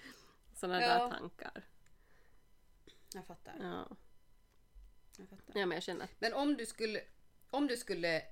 Sådana 0.55 0.82
Ja. 0.82 0.88
där 0.88 1.11
tankar. 1.11 1.64
Jag 3.14 3.26
fattar. 3.26 3.56
Ja. 3.60 3.96
Jag 5.18 5.28
fattar. 5.28 5.58
ja, 5.60 5.66
men 5.66 5.76
jag 5.76 5.82
känner 5.82 6.08
Men 6.18 6.32
om 6.34 6.56
du 6.56 6.66
skulle, 6.66 7.00
om 7.50 7.66
du 7.66 7.76
skulle 7.76 8.22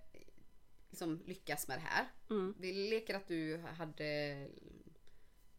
liksom 0.90 1.22
lyckas 1.26 1.68
med 1.68 1.76
det 1.78 1.82
här. 1.82 2.06
mm, 2.30 2.54
Vi 2.58 2.72
leker 2.90 3.14
att 3.14 3.28
du 3.28 3.58
hade 3.58 4.04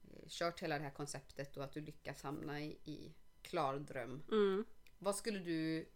eh, 0.04 0.28
kört 0.28 0.60
hela 0.60 0.78
det 0.78 0.84
här 0.84 0.92
konceptet 0.92 1.58
och 1.58 1.64
att 1.64 1.74
du 1.74 1.82
lyckas 1.82 2.24
hamna 2.24 2.62
i, 2.62 2.78
i 2.84 3.14
klar 3.42 3.80
dröm. 3.80 4.24
mm, 4.32 4.66
Vad 5.00 5.16
skulle 5.16 5.40
du 5.40 5.90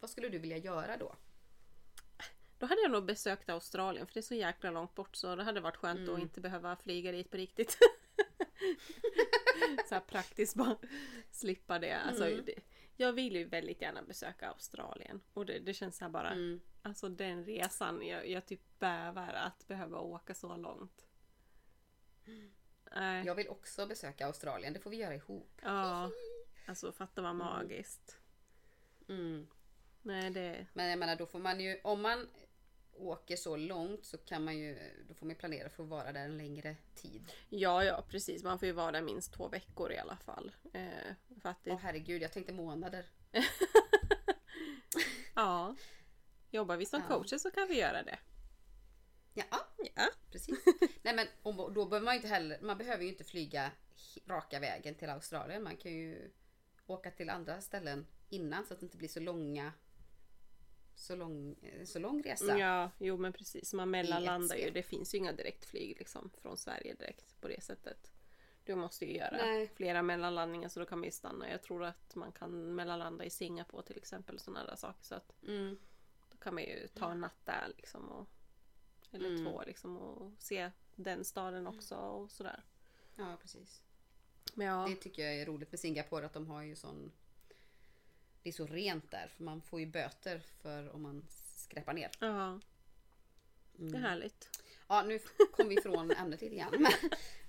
vad 0.00 0.10
skulle 0.10 0.28
du 0.28 0.38
vilja 0.38 0.56
göra 0.56 0.96
då? 0.96 1.16
då 2.58 2.66
hade 2.66 2.80
jag 2.82 2.90
nog 2.90 3.04
besökt 3.04 3.48
Australien 3.48 4.06
för 4.06 4.14
det 4.14 4.20
är 4.20 4.22
så 4.22 4.34
jäkla 4.34 4.70
långt 4.70 4.94
bort 4.94 5.16
så 5.16 5.36
det 5.36 5.42
hade 5.44 5.60
varit 5.60 5.76
skönt 5.76 5.98
Mm. 6.00 6.14
att 6.14 6.20
inte 6.20 6.40
behöva 6.40 6.76
flyga 6.76 7.12
dit 7.12 7.30
på 7.30 7.36
riktigt. 7.36 7.78
så 9.88 9.94
här 9.94 10.00
praktiskt 10.00 10.54
bara 10.54 10.76
slippa 11.30 11.78
det. 11.78 11.92
Alltså, 11.96 12.24
Mm. 12.26 12.44
det. 12.44 12.60
Jag 12.96 13.12
vill 13.12 13.36
ju 13.36 13.44
väldigt 13.44 13.82
gärna 13.82 14.02
besöka 14.02 14.48
Australien 14.48 15.20
och 15.32 15.46
det, 15.46 15.58
det 15.58 15.74
känns 15.74 15.96
så 15.96 16.04
här 16.04 16.10
bara 16.10 16.30
Mm. 16.30 16.60
Alltså 16.82 17.08
den 17.08 17.44
resan, 17.44 18.06
jag, 18.06 18.28
jag 18.28 18.46
typ 18.46 18.78
bävar 18.78 19.32
att 19.32 19.66
behöva 19.68 19.98
åka 19.98 20.34
så 20.34 20.56
långt. 20.56 21.06
Nej. 22.94 23.26
Jag 23.26 23.34
vill 23.34 23.48
också 23.48 23.86
besöka 23.86 24.26
Australien. 24.26 24.72
Det 24.72 24.80
får 24.80 24.90
vi 24.90 24.96
göra 24.96 25.14
ihop. 25.14 25.60
Ja. 25.62 26.10
Alltså 26.66 26.92
fatta 26.92 27.22
vad 27.22 27.36
magiskt. 27.36 28.18
Mm. 29.08 29.46
Nej 30.02 30.30
det... 30.30 30.66
Men 30.72 30.90
jag 30.90 30.98
menar 30.98 31.16
då 31.16 31.26
får 31.26 31.38
man 31.38 31.60
ju, 31.60 31.80
om 31.84 32.02
man 32.02 32.28
åker 32.98 33.36
så 33.36 33.56
långt 33.56 34.04
så 34.04 34.18
kan 34.18 34.44
man 34.44 34.58
ju, 34.58 34.78
då 35.08 35.14
får 35.14 35.26
man 35.26 35.34
planera 35.36 35.68
för 35.68 35.82
att 35.82 35.88
vara 35.88 36.12
där 36.12 36.24
en 36.24 36.36
längre 36.38 36.76
tid. 36.94 37.32
Ja 37.48 37.84
ja 37.84 38.04
precis, 38.08 38.42
man 38.42 38.58
får 38.58 38.66
ju 38.66 38.72
vara 38.72 38.92
där 38.92 39.02
minst 39.02 39.32
två 39.32 39.48
veckor 39.48 39.92
i 39.92 39.98
alla 39.98 40.16
fall. 40.16 40.52
Eh, 40.72 40.88
för 41.42 41.48
att 41.48 41.64
det... 41.64 41.70
Åh 41.70 41.78
herregud, 41.82 42.22
jag 42.22 42.32
tänkte 42.32 42.52
månader. 42.52 43.06
Ja. 45.34 45.76
Jobbar 46.50 46.76
vi 46.76 46.86
som 46.86 47.00
Ja. 47.08 47.14
coacher 47.14 47.38
så 47.38 47.50
kan 47.50 47.68
vi 47.68 47.78
göra 47.78 48.02
det. 48.02 48.18
Ja, 49.34 49.44
Ja. 49.94 50.08
precis. 50.32 50.58
Nej 51.02 51.14
men 51.14 51.26
då 51.44 51.86
behöver 51.86 52.04
man 52.04 52.14
ju 52.14 52.16
inte 52.18 52.28
heller, 52.28 52.58
man 52.60 52.78
behöver 52.78 53.02
ju 53.04 53.08
inte 53.08 53.24
flyga 53.24 53.70
raka 54.26 54.60
vägen 54.60 54.94
till 54.94 55.10
Australien. 55.10 55.62
Man 55.62 55.76
kan 55.76 55.92
ju 55.92 56.30
åka 56.86 57.10
till 57.10 57.30
andra 57.30 57.60
ställen 57.60 58.06
innan 58.28 58.66
så 58.66 58.74
att 58.74 58.80
det 58.80 58.86
inte 58.86 58.96
blir 58.96 59.08
så 59.08 59.20
långa 59.20 59.72
så 60.98 61.16
lång, 61.16 61.56
eh, 61.62 61.84
så 61.84 61.98
lång 61.98 62.22
resa. 62.22 62.58
Ja, 62.58 62.90
jo 62.98 63.16
men 63.16 63.32
precis. 63.32 63.72
Man 63.74 63.90
mellanlandar 63.90 64.56
ju. 64.56 64.70
Det 64.70 64.82
finns 64.82 65.14
ju 65.14 65.18
inga 65.18 65.32
direktflyg 65.32 65.98
liksom 65.98 66.30
från 66.42 66.56
Sverige 66.56 66.94
direkt 66.94 67.40
på 67.40 67.48
det 67.48 67.62
sättet. 67.62 68.10
Du 68.64 68.74
måste 68.74 69.04
ju 69.06 69.16
göra 69.16 69.36
Nej. 69.36 69.68
flera 69.74 70.02
mellanlandningar 70.02 70.68
så 70.68 70.80
då 70.80 70.86
kan 70.86 70.98
man 70.98 71.04
ju 71.04 71.10
stanna. 71.10 71.50
Jag 71.50 71.62
tror 71.62 71.84
att 71.84 72.14
man 72.14 72.32
kan 72.32 72.74
mellanlanda 72.74 73.24
i 73.24 73.30
Singapore 73.30 73.82
till 73.86 73.96
exempel 73.96 74.34
och 74.34 74.40
sådana 74.40 74.64
där 74.66 74.76
saker. 74.76 75.04
Så 75.04 75.14
att 75.14 75.42
Mm. 75.42 75.78
då 76.32 76.38
kan 76.38 76.54
man 76.54 76.62
ju 76.62 76.88
ta 76.88 77.10
en 77.10 77.20
natt 77.20 77.44
där 77.44 77.72
liksom. 77.76 78.08
Och, 78.08 78.26
eller 79.12 79.28
Mm. 79.28 79.44
två 79.44 79.62
liksom 79.66 79.96
och 79.98 80.32
se 80.38 80.70
den 80.96 81.24
staden 81.24 81.66
också 81.66 81.94
och 81.94 82.30
sådär. 82.30 82.62
Ja, 83.16 83.36
precis. 83.40 83.82
Men 84.54 84.66
ja, 84.66 84.86
Det 84.88 84.96
tycker 84.96 85.22
jag 85.24 85.34
är 85.36 85.46
roligt 85.46 85.72
med 85.72 85.80
Singapore 85.80 86.26
att 86.26 86.32
de 86.32 86.46
har 86.46 86.62
ju 86.62 86.76
sån 86.76 87.12
Det 88.48 88.52
är 88.52 88.66
så 88.66 88.66
rent 88.66 89.10
där 89.10 89.28
för 89.36 89.44
man 89.44 89.62
får 89.62 89.80
ju 89.80 89.86
böter 89.86 90.40
för 90.62 90.94
om 90.94 91.02
man 91.02 91.24
skräpar 91.56 91.92
ner. 91.92 92.10
ja 92.20 92.60
det 93.72 93.84
är 93.84 93.88
Mm. 93.88 94.02
härligt. 94.02 94.60
Ja, 94.88 95.02
nu 95.02 95.18
kom 95.52 95.68
vi 95.68 95.74
ifrån 95.78 96.10
ämnet 96.18 96.40
lite 96.40 96.56
grann. 96.56 96.72
Men, 96.82 96.92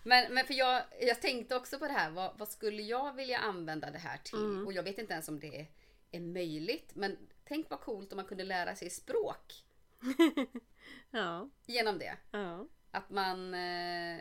men, 0.03 0.33
men 0.33 0.45
för 0.45 0.53
jag, 0.53 0.83
jag 1.01 1.21
tänkte 1.21 1.55
också 1.55 1.79
på 1.79 1.85
det 1.85 1.91
här. 1.93 2.11
Vad, 2.11 2.37
vad 2.37 2.47
skulle 2.47 2.81
jag 2.81 3.13
vilja 3.13 3.37
använda 3.37 3.91
det 3.91 3.97
här 3.97 4.17
till? 4.17 4.39
Mm. 4.39 4.65
Och 4.67 4.73
jag 4.73 4.83
vet 4.83 4.97
inte 4.97 5.13
ens 5.13 5.27
om 5.29 5.39
det 5.39 5.59
är, 5.59 5.67
är 6.11 6.19
möjligt. 6.19 6.91
Men 6.95 7.17
tänk 7.43 7.69
vad 7.69 7.81
coolt 7.81 8.11
om 8.11 8.15
man 8.15 8.25
kunde 8.25 8.43
lära 8.43 8.75
sig 8.75 8.89
språk 8.89 9.53
Ja, 11.11 11.49
genom 11.65 11.97
det. 11.99 12.17
ja. 12.31 12.67
Att 12.91 13.09
man 13.09 13.53
eh, 13.53 14.19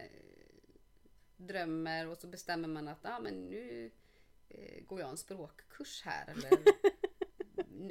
drömmer 1.37 2.07
och 2.07 2.19
så 2.19 2.27
bestämmer 2.27 2.69
man 2.69 2.89
att 2.89 3.07
ah, 3.07 3.21
men 3.21 3.35
nu 3.35 3.91
går 4.87 5.01
jag 5.01 5.11
en 5.11 5.17
språkkurs 5.17 6.03
här. 6.05 6.29
Eller, 6.37 6.59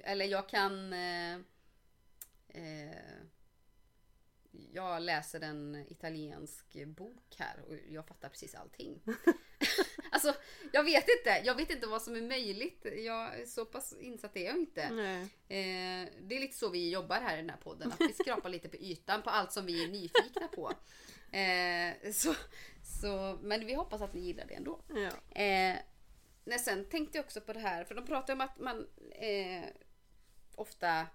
eller 0.04 0.26
jag 0.26 0.50
kan 0.50 0.94
eh, 0.94 1.36
eh, 2.50 3.22
jag 4.74 5.02
läser 5.02 5.42
en 5.42 5.86
italiensk 5.88 6.86
bok 6.86 7.36
här 7.38 7.64
och 7.68 7.76
jag 7.90 8.08
fattar 8.08 8.30
precis 8.30 8.56
allting. 8.56 9.02
alltså, 10.12 10.36
jag 10.72 10.84
vet 10.84 11.06
inte. 11.20 11.42
Jag 11.46 11.56
vet 11.56 11.70
inte 11.70 11.88
vad 11.88 12.02
som 12.02 12.16
är 12.16 12.22
möjligt. 12.22 12.86
Jag, 12.98 13.48
så 13.48 13.66
pass 13.66 13.94
insatt 14.00 14.38
är 14.38 14.46
jag 14.46 14.56
inte. 14.56 14.82
Eh, 15.48 16.10
det 16.22 16.36
är 16.36 16.40
lite 16.40 16.58
så 16.58 16.70
vi 16.70 16.92
jobbar 16.92 17.22
här 17.22 17.34
i 17.34 17.42
den 17.42 17.50
här 17.50 17.58
podden. 17.58 17.92
Att 17.92 18.02
vi 18.02 18.14
skrapar 18.14 18.50
lite 18.50 18.70
på 18.70 18.78
ytan 18.78 19.22
på 19.22 19.30
allt 19.30 19.52
som 19.52 19.66
vi 19.66 19.84
är 19.84 19.88
nyfikna 19.88 20.48
på. 20.48 20.74
Eh, 21.38 22.12
så, 22.12 22.36
så, 23.02 23.40
men 23.42 23.66
vi 23.66 23.74
hoppas 23.74 24.02
att 24.02 24.14
ni 24.14 24.22
gillar 24.22 24.46
det 24.46 24.54
ändå. 24.54 24.82
Ja. 24.88 25.42
Eh, 25.42 25.78
nej, 26.48 26.60
sen 26.60 26.86
tänkte 26.86 27.18
jag 27.18 27.26
också 27.26 27.42
på 27.42 27.54
det 27.54 27.60
här, 27.60 27.84
för 27.84 27.96
de 27.96 28.06
pratar 28.06 28.34
om 28.34 28.42
att 28.42 28.60
man 28.60 28.88
eh, 29.12 29.66
ofta 30.56 31.08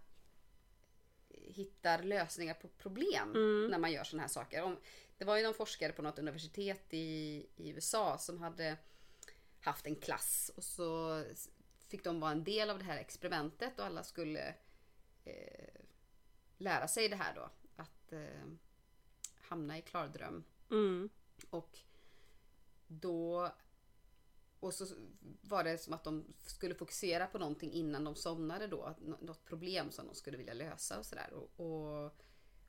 hittar 1.28 2.03
lösningar 2.03 2.55
på 2.55 2.68
problem 2.68 3.30
Mm. 3.30 3.70
när 3.70 3.78
man 3.78 3.93
gör 3.93 4.05
sådana 4.05 4.22
här 4.22 4.28
saker. 4.28 4.62
Om, 4.62 4.76
det 5.18 5.24
var 5.24 5.37
ju 5.37 5.43
någon 5.43 5.55
forskare 5.55 5.93
på 5.93 6.03
något 6.03 6.18
universitet 6.18 6.95
i, 6.95 7.47
i 7.57 7.70
USA 7.70 8.18
som 8.18 8.39
hade 8.39 8.76
haft 9.61 9.87
en 9.87 9.97
klass 9.97 10.51
och 10.57 10.64
så 10.64 11.24
fick 11.89 12.05
de 12.05 12.20
vara 12.20 12.33
en 12.33 12.45
del 12.45 12.70
av 12.70 12.78
det 12.78 12.85
här 12.85 12.99
experimentet 12.99 13.78
och 13.78 13.87
alla 13.87 14.03
skulle 14.03 14.55
eh, 15.24 15.80
lära 16.59 16.89
sig 16.89 17.09
det 17.09 17.16
här 17.16 17.35
då. 17.35 17.51
Att 17.76 18.12
eh, 18.12 18.47
hamna 19.37 19.78
i 19.78 19.83
klardröm. 19.83 20.45
Mm. 20.70 21.11
Och 21.51 21.78
då 22.87 23.53
och 24.63 24.75
så 24.75 24.87
var 25.43 25.65
det 25.65 25.79
som 25.79 25.93
att 25.93 26.05
de 26.05 26.25
skulle 26.43 26.75
fokusera 26.75 27.27
på 27.27 27.39
någonting 27.39 27.73
innan 27.73 28.05
de 28.05 28.15
somnade 28.15 28.67
då. 28.67 28.95
Något 29.21 29.45
problem 29.45 29.91
som 29.91 30.07
de 30.07 30.15
skulle 30.15 30.37
vilja 30.37 30.55
lösa 30.55 30.99
och 30.99 31.07
sådär. 31.07 31.33
Och, 31.33 31.67
och, 31.67 32.17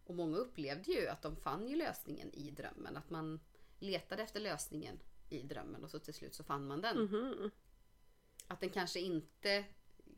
och 0.04 0.16
många 0.16 0.38
upplevde 0.38 0.92
ju 0.92 1.08
att 1.08 1.22
de 1.22 1.36
fann 1.36 1.68
ju 1.68 1.76
lösningen 1.76 2.34
i 2.34 2.52
drömmen. 2.52 2.98
Att 2.98 3.10
man 3.10 3.40
letade 3.80 4.24
efter 4.24 4.40
lösningen 4.40 5.00
i 5.30 5.42
drömmen 5.42 5.84
och 5.84 5.92
så 5.92 6.00
till 6.00 6.14
slut 6.14 6.36
så 6.36 6.44
fann 6.44 6.68
man 6.68 6.82
den. 6.82 7.04
Mhm. 7.04 7.52
Att 8.48 8.60
den 8.60 8.70
kanske 8.70 9.00
inte, 9.00 9.66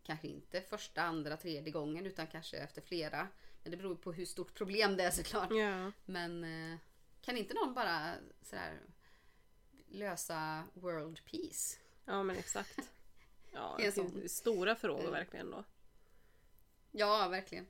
kanske 0.03 0.27
inte 0.27 0.61
första, 0.61 1.01
andra, 1.01 1.37
tredje 1.37 1.71
gången 1.71 2.05
utan 2.05 2.27
kanske 2.27 2.57
efter 2.57 2.81
flera. 2.81 3.27
Men 3.63 3.71
det 3.71 3.77
beror 3.77 3.95
på 3.95 4.11
hur 4.11 4.25
stort 4.25 4.53
problem 4.53 4.97
det 4.97 5.03
är 5.03 5.11
såklart. 5.11 5.51
Ja. 5.51 5.91
Men 6.05 6.43
eh, 6.43 6.77
kan 7.21 7.37
inte 7.37 7.53
någon 7.53 7.73
bara 7.73 8.13
sådär 8.41 8.79
lösa 9.95 10.63
world 10.73 11.25
peace? 11.25 11.77
ja, 12.05 12.23
men 12.23 12.35
exakt. 12.37 12.79
Ja, 13.51 13.75
Det 13.79 13.85
är 13.85 14.27
stora 14.27 14.75
frågor 14.75 14.99
Mm. 15.01 15.11
verkligen 15.11 15.51
då. 15.51 15.63
Ja, 16.91 17.27
verkligen. 17.27 17.67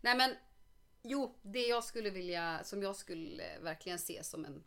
Nej 0.00 0.16
men, 0.16 0.34
jo, 1.02 1.38
det 1.42 1.66
jag 1.66 1.84
skulle 1.84 2.10
vilja, 2.10 2.64
som 2.64 2.82
jag 2.82 2.96
skulle 2.96 3.58
verkligen 3.60 3.98
se 3.98 4.24
som 4.24 4.44
en 4.44 4.64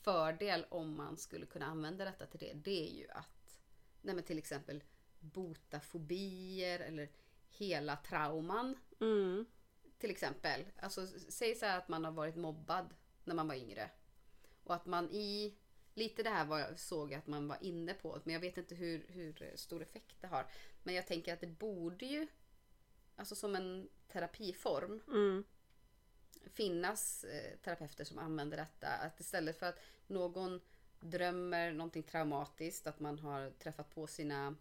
fördel 0.00 0.66
om 0.70 0.96
man 0.96 1.16
skulle 1.16 1.46
kunna 1.46 1.66
använda 1.66 2.04
detta 2.04 2.26
till 2.26 2.40
det, 2.40 2.52
det 2.54 2.88
är 2.90 2.94
ju 2.94 3.08
att, 3.10 3.60
nej 4.02 4.14
men 4.14 4.24
till 4.24 4.38
exempel 4.38 4.82
bota 5.20 5.80
fobier 5.80 6.80
eller 6.80 7.08
hela 7.48 7.96
trauman. 7.96 8.76
Mm. 9.00 9.46
Till 9.98 10.10
exempel. 10.10 10.64
Alltså, 10.80 11.06
säg 11.28 11.54
så 11.54 11.66
här 11.66 11.78
att 11.78 11.88
man 11.88 12.04
har 12.04 12.12
varit 12.12 12.36
mobbad 12.36 12.94
när 13.24 13.34
man 13.34 13.48
var 13.48 13.54
yngre. 13.54 13.90
Och 14.64 14.74
att 14.74 14.86
man 14.86 15.10
i, 15.10 15.54
lite 15.94 16.22
det 16.22 16.30
här 16.30 16.44
var 16.44 16.58
jag 16.58 16.78
såg 16.78 17.14
att 17.14 17.26
man 17.26 17.48
var 17.48 17.58
inne 17.60 17.94
på, 17.94 18.20
men 18.24 18.34
jag 18.34 18.40
vet 18.40 18.56
inte 18.56 18.74
hur, 18.74 19.06
hur 19.08 19.52
stor 19.54 19.82
effekt 19.82 20.16
det 20.20 20.26
har. 20.26 20.46
Men 20.82 20.94
jag 20.94 21.06
tänker 21.06 21.32
att 21.32 21.40
det 21.40 21.46
borde 21.46 22.06
ju, 22.06 22.26
alltså 23.16 23.34
som 23.34 23.54
en 23.54 23.88
terapiform, 24.08 25.00
Mm. 25.08 25.44
finnas 26.52 27.24
eh, 27.24 27.56
terapeuter 27.56 28.04
som 28.04 28.18
använder 28.18 28.56
detta. 28.56 28.88
Att 28.88 29.20
istället 29.20 29.58
för 29.58 29.66
att 29.66 29.78
någon 30.06 30.60
drömmer 31.00 31.72
någonting 31.72 32.02
traumatiskt, 32.02 32.86
att 32.86 33.00
man 33.00 33.18
har 33.18 33.50
träffat 33.50 33.94
på 33.94 34.06
sina 34.06 34.54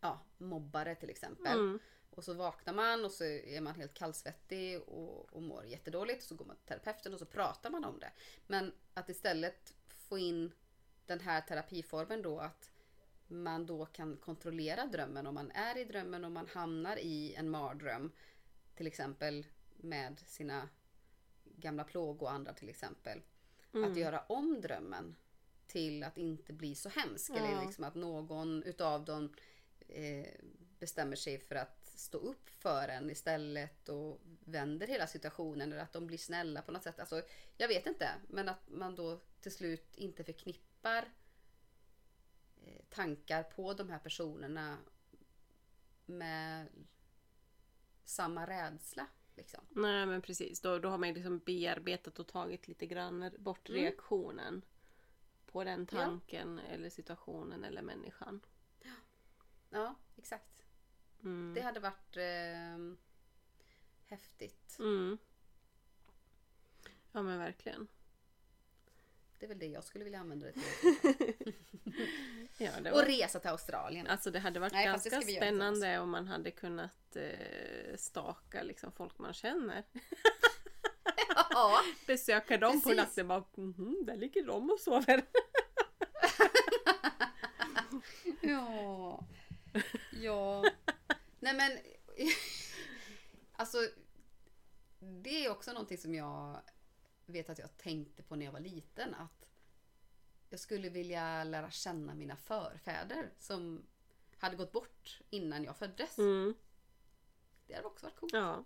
ja, 0.00 0.20
mobbare 0.38 0.94
till 0.94 1.10
exempel. 1.10 1.58
Mm. 1.58 1.78
Och 2.10 2.24
så 2.24 2.34
vaknar 2.34 2.74
man 2.74 3.04
och 3.04 3.12
så 3.12 3.24
är 3.24 3.60
man 3.60 3.74
helt 3.74 3.94
kallsvettig 3.94 4.80
och, 4.80 5.32
och 5.32 5.42
mår 5.42 5.64
jättedåligt. 5.64 6.22
Och 6.22 6.28
så 6.28 6.34
går 6.34 6.44
man 6.44 6.56
till 6.56 6.66
terapeuten 6.66 7.12
och 7.12 7.18
så 7.18 7.26
pratar 7.26 7.70
man 7.70 7.84
om 7.84 7.98
det. 7.98 8.10
Men 8.46 8.72
att 8.94 9.08
istället 9.08 9.74
få 10.14 10.18
in 10.18 10.52
den 11.06 11.20
här 11.20 11.40
terapiformen 11.40 12.22
då 12.22 12.38
att 12.38 12.70
man 13.26 13.66
då 13.66 13.86
kan 13.86 14.16
kontrollera 14.16 14.86
drömmen 14.86 15.26
om 15.26 15.34
man 15.34 15.50
är 15.50 15.78
i 15.78 15.84
drömmen 15.84 16.24
och 16.24 16.32
man 16.32 16.46
hamnar 16.46 16.96
i 16.96 17.34
en 17.34 17.50
mardröm. 17.50 18.12
Till 18.74 18.86
exempel 18.86 19.46
med 19.76 20.20
sina 20.26 20.68
gamla 21.44 21.84
plågor 21.84 22.26
och 22.26 22.32
andra 22.32 22.52
till 22.52 22.68
exempel. 22.68 23.22
Att 23.72 23.96
göra 23.96 24.20
om 24.20 24.60
drömmen 24.60 25.16
till 25.66 26.02
att 26.02 26.18
inte 26.18 26.52
bli 26.52 26.74
så 26.74 26.88
hemsk. 26.88 27.30
Ja. 27.30 27.36
Eller 27.36 27.64
liksom 27.64 27.84
att 27.84 27.94
någon 27.94 28.62
utav 28.62 29.04
dem 29.04 29.34
eh, 29.88 30.26
bestämmer 30.78 31.16
sig 31.16 31.38
för 31.38 31.54
att 31.54 31.83
stå 31.94 32.18
upp 32.18 32.50
för 32.50 32.88
en 32.88 33.10
istället 33.10 33.88
och 33.88 34.20
vänder 34.44 34.86
hela 34.86 35.06
situationen 35.06 35.72
eller 35.72 35.82
att 35.82 35.92
de 35.92 36.06
blir 36.06 36.18
snälla 36.18 36.62
på 36.62 36.72
något 36.72 36.82
sätt. 36.82 37.00
Alltså, 37.00 37.22
jag 37.56 37.68
vet 37.68 37.86
inte, 37.86 38.10
men 38.28 38.48
att 38.48 38.68
man 38.70 38.94
då 38.94 39.20
till 39.40 39.52
slut 39.52 39.96
inte 39.96 40.24
förknippar 40.24 41.12
eh, 42.64 42.84
tankar 42.90 43.42
på 43.42 43.74
de 43.74 43.90
här 43.90 43.98
personerna 43.98 44.78
med 46.06 46.66
samma 48.04 48.46
rädsla. 48.46 49.06
Liksom. 49.36 49.60
Nej 49.70 50.06
men 50.06 50.22
precis, 50.22 50.60
då, 50.60 50.78
då 50.78 50.88
har 50.88 50.98
man 50.98 51.08
ju 51.08 51.14
liksom 51.14 51.38
bearbetat 51.38 52.18
och 52.18 52.28
tagit 52.28 52.68
lite 52.68 52.86
grann 52.86 53.30
bort 53.38 53.68
Mm. 53.68 53.80
reaktionen 53.82 54.62
på 55.46 55.64
den 55.64 55.88
Ja. 55.92 55.98
tanken 55.98 56.58
eller 56.58 56.90
situationen 56.90 57.64
eller 57.64 57.82
människan. 57.82 58.40
Ja, 59.70 59.94
exakt. 60.16 60.53
Mm. 61.24 61.54
Det 61.54 61.60
hade 61.60 61.80
varit 61.80 62.16
eh, 62.16 62.94
häftigt. 64.06 64.76
Mm. 64.78 65.18
Ja 67.12 67.22
men 67.22 67.38
verkligen. 67.38 67.86
Det 69.38 69.46
är 69.46 69.48
väl 69.48 69.58
det 69.58 69.66
jag 69.66 69.84
skulle 69.84 70.04
vilja 70.04 70.20
använda 70.20 70.46
det 70.46 70.52
till. 70.52 71.52
Ja, 72.58 72.70
det 72.80 72.90
Och 72.92 72.96
var, 72.98 73.04
resa 73.04 73.40
till 73.40 73.50
Australien. 73.50 74.06
alltså 74.06 74.30
det 74.30 74.38
hade 74.38 74.60
varit 74.60 74.72
Nej, 74.72 74.84
ganska 74.86 75.20
spännande 75.20 75.98
om 75.98 76.10
man 76.10 76.28
hade 76.28 76.50
kunnat 76.50 77.16
eh, 77.16 77.96
staka 77.96 78.62
liksom 78.62 78.92
folk 78.92 79.18
man 79.18 79.32
känner. 79.34 79.82
Ja, 81.50 81.80
Besöka 82.06 82.56
dem 82.58 82.80
på 82.82 82.88
Precis. 82.88 82.96
natten 82.96 83.28
bara 83.28 83.44
mhm, 83.54 83.96
där 84.06 84.16
ligger 84.16 84.46
de 84.46 84.70
och 84.70 84.80
sover. 84.80 85.24
Ja. 88.40 89.26
Ja. 90.12 90.64
Nej 91.44 91.54
men. 91.54 91.78
Alltså. 93.56 93.78
Det 94.98 95.44
är 95.44 95.50
också 95.50 95.72
någonting 95.72 95.98
som 95.98 96.14
jag 96.14 96.60
vet 97.26 97.50
att 97.50 97.58
jag 97.58 97.76
tänkte 97.76 98.22
på 98.22 98.36
när 98.36 98.44
jag 98.44 98.52
var 98.52 98.60
liten. 98.60 99.14
Att 99.14 99.48
jag 100.48 100.60
skulle 100.60 100.88
vilja 100.88 101.44
lära 101.44 101.70
känna 101.70 102.14
mina 102.14 102.36
förfäder 102.36 103.32
som 103.38 103.86
hade 104.38 104.56
gått 104.56 104.72
bort 104.72 105.20
innan 105.30 105.64
jag 105.64 105.76
föddes. 105.76 106.18
Mm. 106.18 106.54
Det 107.66 107.74
hade 107.74 107.86
också 107.86 108.06
varit 108.06 108.16
coolt. 108.16 108.32
Ja. 108.32 108.64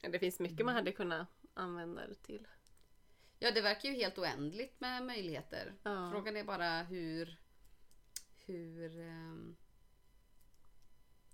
Det 0.00 0.18
finns 0.18 0.40
mycket 0.40 0.66
man 0.66 0.74
hade 0.74 0.92
kunnat 0.92 1.28
använda 1.54 2.06
det 2.06 2.14
till. 2.14 2.48
Ja, 3.38 3.50
det 3.50 3.60
verkar 3.60 3.88
ju 3.88 3.94
helt 3.94 4.18
oändligt 4.18 4.80
med 4.80 5.06
möjligheter. 5.06 5.74
Ja. 5.82 6.10
Frågan 6.12 6.36
är 6.36 6.44
bara 6.44 6.82
hur... 6.82 7.38
Hur... 8.46 9.00
ehm, 9.00 9.56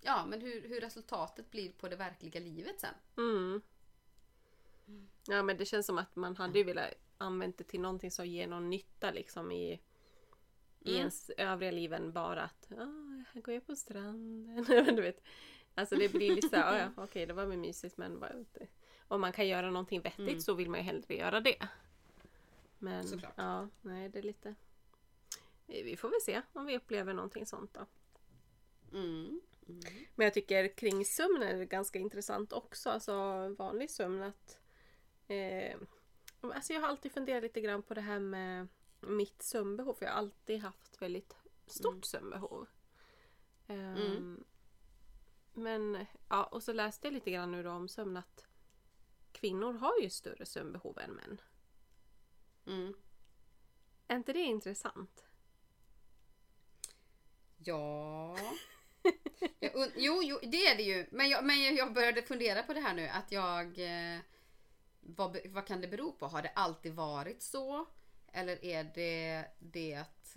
ja, 0.01 0.27
men 0.27 0.41
hur, 0.41 0.69
hur 0.69 0.81
resultatet 0.81 1.51
blir 1.51 1.73
på 1.73 1.89
det 1.89 1.97
verkliga 1.97 2.41
livet 2.41 2.81
sen. 2.81 2.95
Mm. 3.17 3.63
Ja 5.29 5.43
men 5.43 5.57
det 5.57 5.65
känns 5.65 5.87
som 5.87 5.99
att 5.99 6.17
man 6.17 6.37
hade 6.37 6.59
ju 6.59 6.65
velat 6.65 6.91
använda 7.19 7.55
det 7.59 7.65
till 7.65 7.81
någonting 7.81 8.11
som 8.11 8.27
ger 8.27 8.47
någon 8.47 8.71
nytta 8.71 9.11
liksom 9.11 9.53
i, 9.53 9.73
i 10.81 10.91
Mm. 10.91 10.99
ens 11.01 11.31
övriga 11.31 11.71
liv 11.73 11.93
än 11.93 12.13
bara 12.13 12.43
att 12.43 12.73
ah, 12.73 13.25
här 13.35 13.41
går 13.41 13.55
jag 13.55 13.67
på 13.67 13.77
stranden. 13.77 14.65
du 14.97 15.03
vet. 15.03 15.23
Alltså 15.75 15.97
det 15.97 16.09
blir 16.13 16.35
lite 16.35 16.49
såhär, 16.49 16.75
ah, 16.75 16.79
ja 16.79 16.91
okej 17.05 17.27
det 17.27 17.33
var 17.33 17.47
väl 17.47 17.59
mysigt 17.59 17.97
men 17.97 18.25
inte. 18.39 18.67
Om 19.09 19.21
man 19.21 19.33
kan 19.33 19.49
göra 19.49 19.71
någonting 19.71 20.01
vettigt 20.01 20.29
Mm. 20.29 20.41
så 20.41 20.55
vill 20.55 20.71
man 20.71 20.81
ju 20.81 20.85
hellre 20.85 21.15
göra 21.17 21.41
det. 21.41 21.69
Men 22.79 23.09
Såklart. 23.09 23.33
ja, 23.37 23.69
nej 23.83 24.09
det 24.09 24.19
är 24.19 24.23
lite... 24.23 24.55
Vi 25.67 25.97
får 25.97 26.09
väl 26.09 26.21
se 26.21 26.43
om 26.53 26.67
vi 26.67 26.77
upplever 26.77 27.15
någonting 27.15 27.47
sånt 27.47 27.75
då. 27.75 27.87
Mm. 28.99 29.41
Men 30.15 30.25
jag 30.25 30.35
tycker 30.35 30.77
kring 30.77 31.05
sömn 31.05 31.43
är 31.43 31.55
det 31.59 31.67
ganska 31.67 31.99
intressant 31.99 32.53
också. 32.53 32.91
Alltså 32.91 33.49
vanlig 33.59 33.91
sömn 33.91 34.23
att... 34.23 34.59
Eh, 35.29 35.77
alltså 36.41 36.73
jag 36.73 36.81
har 36.81 36.89
alltid 36.89 37.13
funderat 37.13 37.43
lite 37.43 37.61
grann 37.61 37.83
på 37.83 37.95
det 37.95 38.01
här 38.01 38.19
med 38.19 38.69
mitt 39.01 39.43
sömnbehov. 39.43 39.95
För 39.95 40.05
jag 40.05 40.13
har 40.13 40.19
alltid 40.19 40.61
haft 40.61 41.03
väldigt 41.03 41.37
stort 41.67 41.93
Mm. 41.93 42.03
sömnbehov. 42.03 42.67
Ehm, 43.67 43.97
Mm. 43.97 44.45
Men 45.53 46.07
ja, 46.29 46.45
och 46.45 46.63
så 46.63 46.73
läste 46.73 47.07
jag 47.07 47.15
lite 47.15 47.31
grann 47.31 47.53
nu 47.53 47.63
då 47.63 47.71
om 47.71 47.89
sömn 47.89 48.17
att 48.17 48.47
kvinnor 49.33 49.73
har 49.73 49.99
ju 50.03 50.11
större 50.11 50.47
sömnbehov 50.47 50.99
än 50.99 51.11
män. 51.11 51.41
Mm. 52.67 52.95
Är 54.09 54.17
inte 54.17 54.33
det 54.33 54.41
intressant? 54.41 55.25
Ja. 57.57 58.37
Jag 59.61 59.93
jo, 59.97 60.23
jo, 60.23 60.39
det 60.43 60.67
är 60.67 60.77
det 60.77 60.83
ju. 60.83 61.07
Men 61.11 61.29
jag, 61.29 61.45
men 61.45 61.75
jag 61.75 61.93
började 61.93 62.23
fundera 62.23 62.63
på 62.63 62.75
det 62.75 62.81
här 62.81 62.95
nu 62.95 63.09
att 63.09 63.33
jag... 63.33 63.79
Eh, 63.79 64.21
vad, 65.01 65.39
vad 65.47 65.67
kan 65.67 65.81
det 65.81 65.89
bero 65.89 66.13
på? 66.13 66.27
Har 66.27 66.43
det 66.43 66.49
alltid 66.55 66.95
varit 66.95 67.43
så? 67.43 67.87
Eller 68.33 68.65
är 68.65 68.85
det 68.95 69.45
det 69.59 69.95
att 69.95 70.37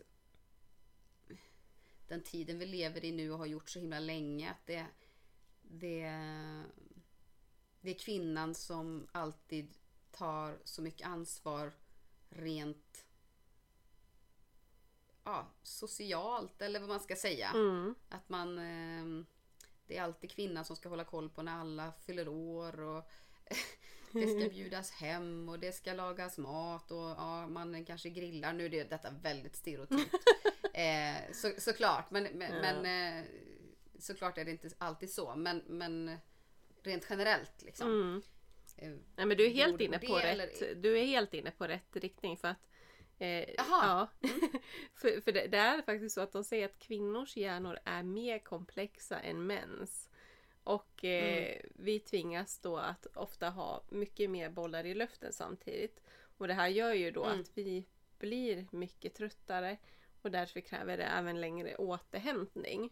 den 2.07 2.23
tiden 2.23 2.59
vi 2.59 2.65
lever 2.65 3.05
i 3.05 3.11
nu 3.11 3.31
och 3.31 3.37
har 3.37 3.45
gjort 3.45 3.69
så 3.69 3.79
himla 3.79 3.99
länge 3.99 4.51
att 4.51 4.67
det, 4.67 4.85
det, 5.61 6.01
det 7.81 7.89
är 7.89 7.99
kvinnan 7.99 8.55
som 8.55 9.07
alltid 9.11 9.77
tar 10.11 10.59
så 10.63 10.81
mycket 10.81 11.07
ansvar 11.07 11.71
rent 12.29 13.05
ja, 15.23 15.47
socialt 15.63 16.61
eller 16.61 16.79
vad 16.79 16.89
man 16.89 16.99
ska 16.99 17.15
säga. 17.15 17.49
Mm. 17.49 17.95
Att 18.09 18.29
man... 18.29 18.59
ehm, 18.59 19.25
det 19.89 19.97
är 19.97 20.03
alltid 20.03 20.31
kvinnan 20.31 20.65
som 20.65 20.75
ska 20.75 20.89
hålla 20.89 21.03
koll 21.03 21.29
på 21.29 21.41
när 21.41 21.59
alla 21.59 21.93
fyller 22.05 22.27
år 22.27 22.79
och 22.79 23.09
det 24.11 24.27
ska 24.27 24.49
bjudas 24.55 24.91
hem 24.91 25.49
och 25.49 25.59
det 25.59 25.71
ska 25.71 25.93
lagas 25.93 26.37
mat 26.37 26.91
och 26.91 26.97
ja, 26.97 27.47
mannen 27.47 27.85
kanske 27.85 28.09
grillar. 28.09 28.53
Nu 28.53 28.65
är 28.65 28.69
det 28.69 28.83
detta 28.83 29.09
väldigt 29.21 29.55
stereotypt. 29.55 30.13
eh, 30.73 31.33
så, 31.33 31.51
såklart, 31.57 32.11
men, 32.11 32.23
men, 32.33 32.85
eh, 32.85 33.25
såklart 33.99 34.37
är 34.37 34.45
det 34.45 34.51
inte 34.51 34.69
alltid 34.77 35.11
så. 35.11 35.35
Men, 35.35 35.63
men 35.67 36.17
rent 36.83 37.05
generellt 37.09 37.61
liksom. 37.61 37.87
Mm. 37.87 38.21
Eh, 38.77 38.89
Nej 39.15 39.25
men 39.25 39.37
du 39.37 39.45
är 39.45 39.49
helt 39.49 39.81
inne 39.81 39.99
på 39.99 40.15
rätt, 40.15 40.25
eller? 40.25 40.75
du 40.75 40.99
är 40.99 41.05
helt 41.05 41.33
inne 41.33 41.51
på 41.51 41.67
rätt 41.67 41.95
riktning 41.95 42.37
för 42.37 42.47
att 42.47 42.68
eh, 43.19 43.49
ja, 43.57 44.07
för, 44.93 45.21
för 45.21 45.31
det, 45.31 45.47
det 45.47 45.57
är 45.57 45.81
faktiskt 45.81 46.15
så 46.15 46.21
att 46.21 46.31
de 46.31 46.43
säger 46.43 46.65
att 46.65 46.79
kvinnors 46.79 47.37
hjärnor 47.37 47.77
är 47.85 48.03
mer 48.03 48.39
komplexa 48.39 49.19
än 49.19 49.47
mäns. 49.47 50.09
Och 50.63 51.03
eh, 51.05 51.61
vi 51.75 51.99
tvingas 51.99 52.59
då 52.59 52.77
att 52.77 53.05
ofta 53.15 53.49
ha 53.49 53.83
mycket 53.89 54.29
mer 54.29 54.49
bollar 54.49 54.85
i 54.85 54.93
luften 54.93 55.33
samtidigt. 55.33 56.01
Och 56.37 56.47
det 56.47 56.53
här 56.53 56.67
gör 56.67 56.93
ju 56.93 57.11
då 57.11 57.25
Mm. 57.25 57.41
att 57.41 57.51
vi 57.57 57.85
blir 58.19 58.67
mycket 58.71 59.13
tröttare 59.15 59.77
och 60.21 60.31
därför 60.31 60.59
kräver 60.59 60.97
det 60.97 61.03
även 61.03 61.41
längre 61.41 61.75
återhämtning. 61.75 62.89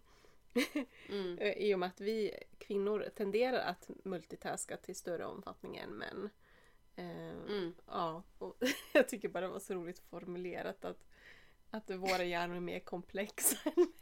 Mm. 1.10 1.38
Eh, 1.38 1.52
I 1.52 1.76
och 1.76 1.80
med 1.80 1.88
att 1.88 2.02
vi 2.02 2.44
kvinnor 2.58 3.10
tenderar 3.16 3.60
att 3.60 3.90
multitaska 4.04 4.78
till 4.78 4.96
större 4.96 5.26
omfattning 5.26 5.78
än 5.78 5.90
män. 5.90 6.30
Eh, 6.98 7.28
Mm. 7.48 7.74
Ja, 7.88 8.24
och 8.38 8.58
jag 8.94 9.10
tycker 9.10 9.30
bara 9.30 9.42
det 9.42 9.54
var 9.54 9.60
så 9.60 9.74
roligt 9.74 10.00
formulerat 10.00 10.86
att, 10.86 11.06
att 11.70 11.90
våra 11.90 12.24
hjärnor 12.24 12.56
är 12.56 12.60
mer 12.60 12.80
komplexa 12.80 13.58
än. 13.66 13.94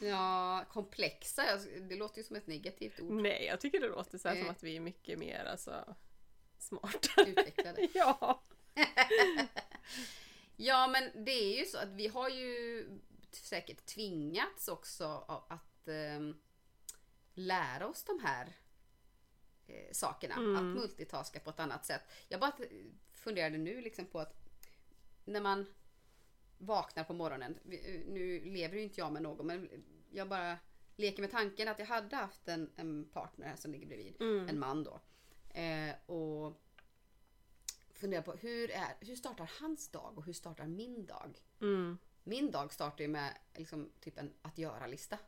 Ja, 0.00 0.64
komplexa. 0.70 1.42
Det 1.88 1.96
låter 1.96 2.18
ju 2.18 2.24
som 2.24 2.36
ett 2.36 2.46
negativt 2.46 3.00
ord. 3.00 3.12
Nej, 3.12 3.44
jag 3.44 3.60
tycker 3.60 3.80
det 3.80 3.88
låter 3.88 4.18
så 4.18 4.28
som 4.28 4.36
Eh. 4.38 4.50
att 4.50 4.62
vi 4.62 4.76
är 4.76 4.80
mycket 4.80 5.18
mer 5.18 5.44
alltså, 5.44 5.94
smartare. 6.58 7.30
Utvecklade. 7.30 7.88
ja. 7.94 8.42
Ja, 10.58 10.86
men 10.88 11.24
det 11.24 11.30
är 11.30 11.58
ju 11.58 11.64
så 11.64 11.78
att 11.78 11.88
vi 11.92 12.08
har 12.08 12.28
ju 12.28 12.88
säkert 13.32 13.86
tvingats 13.86 14.68
också 14.68 15.24
att 15.48 15.88
ehm, 15.88 16.36
lära 17.34 17.86
oss 17.86 18.04
de 18.04 18.20
här 18.20 18.56
eh, 19.66 19.92
sakerna. 19.92 20.34
Mm. 20.34 20.56
Att 20.56 20.76
multitaska 20.76 21.40
på 21.40 21.50
ett 21.50 21.60
annat 21.60 21.86
sätt. 21.86 22.02
Jag 22.28 22.40
bara 22.40 22.52
funderade 23.14 23.58
nu 23.58 23.80
liksom 23.80 24.06
på 24.06 24.20
att 24.20 24.34
när 25.24 25.40
man 25.40 25.66
vaknar 26.58 27.04
på 27.04 27.14
morgonen. 27.14 27.58
Nu 28.06 28.40
lever 28.44 28.76
ju 28.76 28.82
inte 28.82 29.00
jag 29.00 29.12
med 29.12 29.22
någon 29.22 29.46
men 29.46 29.68
jag 30.10 30.28
bara 30.28 30.58
leker 30.96 31.20
med 31.20 31.30
tanken 31.30 31.68
att 31.68 31.78
jag 31.78 31.86
hade 31.86 32.16
haft 32.16 32.48
en, 32.48 32.70
en 32.76 33.04
partner 33.04 33.56
som 33.56 33.72
ligger 33.72 33.86
bredvid. 33.86 34.20
Mm. 34.20 34.48
En 34.48 34.58
man 34.58 34.84
då. 34.84 35.00
Eh, 35.60 35.94
och 36.06 36.62
funderar 37.94 38.22
på 38.22 38.32
hur, 38.32 38.70
är, 38.70 38.96
hur 39.00 39.16
startar 39.16 39.50
hans 39.60 39.88
dag 39.88 40.18
och 40.18 40.24
hur 40.24 40.32
startar 40.32 40.66
min 40.66 41.06
dag? 41.06 41.42
Mm. 41.60 41.98
Min 42.24 42.50
dag 42.50 42.72
startar 42.72 43.04
ju 43.04 43.08
med 43.08 43.38
liksom, 43.54 43.90
typ 44.00 44.18
en 44.18 44.32
att 44.42 44.58
göra-lista 44.58 45.18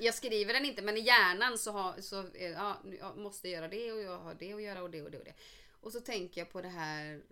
jag 0.00 0.14
skriver 0.14 0.52
den 0.52 0.64
inte 0.64 0.82
men 0.82 0.96
i 0.96 1.00
hjärnan 1.00 1.58
så, 1.58 1.72
har, 1.72 2.00
så 2.00 2.26
eh, 2.26 2.50
ja, 2.50 2.82
jag 3.00 3.18
måste 3.18 3.48
göra 3.48 3.68
det 3.68 3.92
och 3.92 4.00
jag 4.00 4.18
har 4.18 4.34
det 4.34 4.52
att 4.52 4.62
göra 4.62 4.82
och 4.82 4.90
det 4.90 5.02
och 5.02 5.10
det 5.10 5.18
och 5.18 5.24
det. 5.24 5.34
Och 5.80 5.92
så 5.92 6.00
tänker 6.00 6.40
jag 6.40 6.50
på 6.50 6.62
det 6.62 6.68
här 6.68 7.22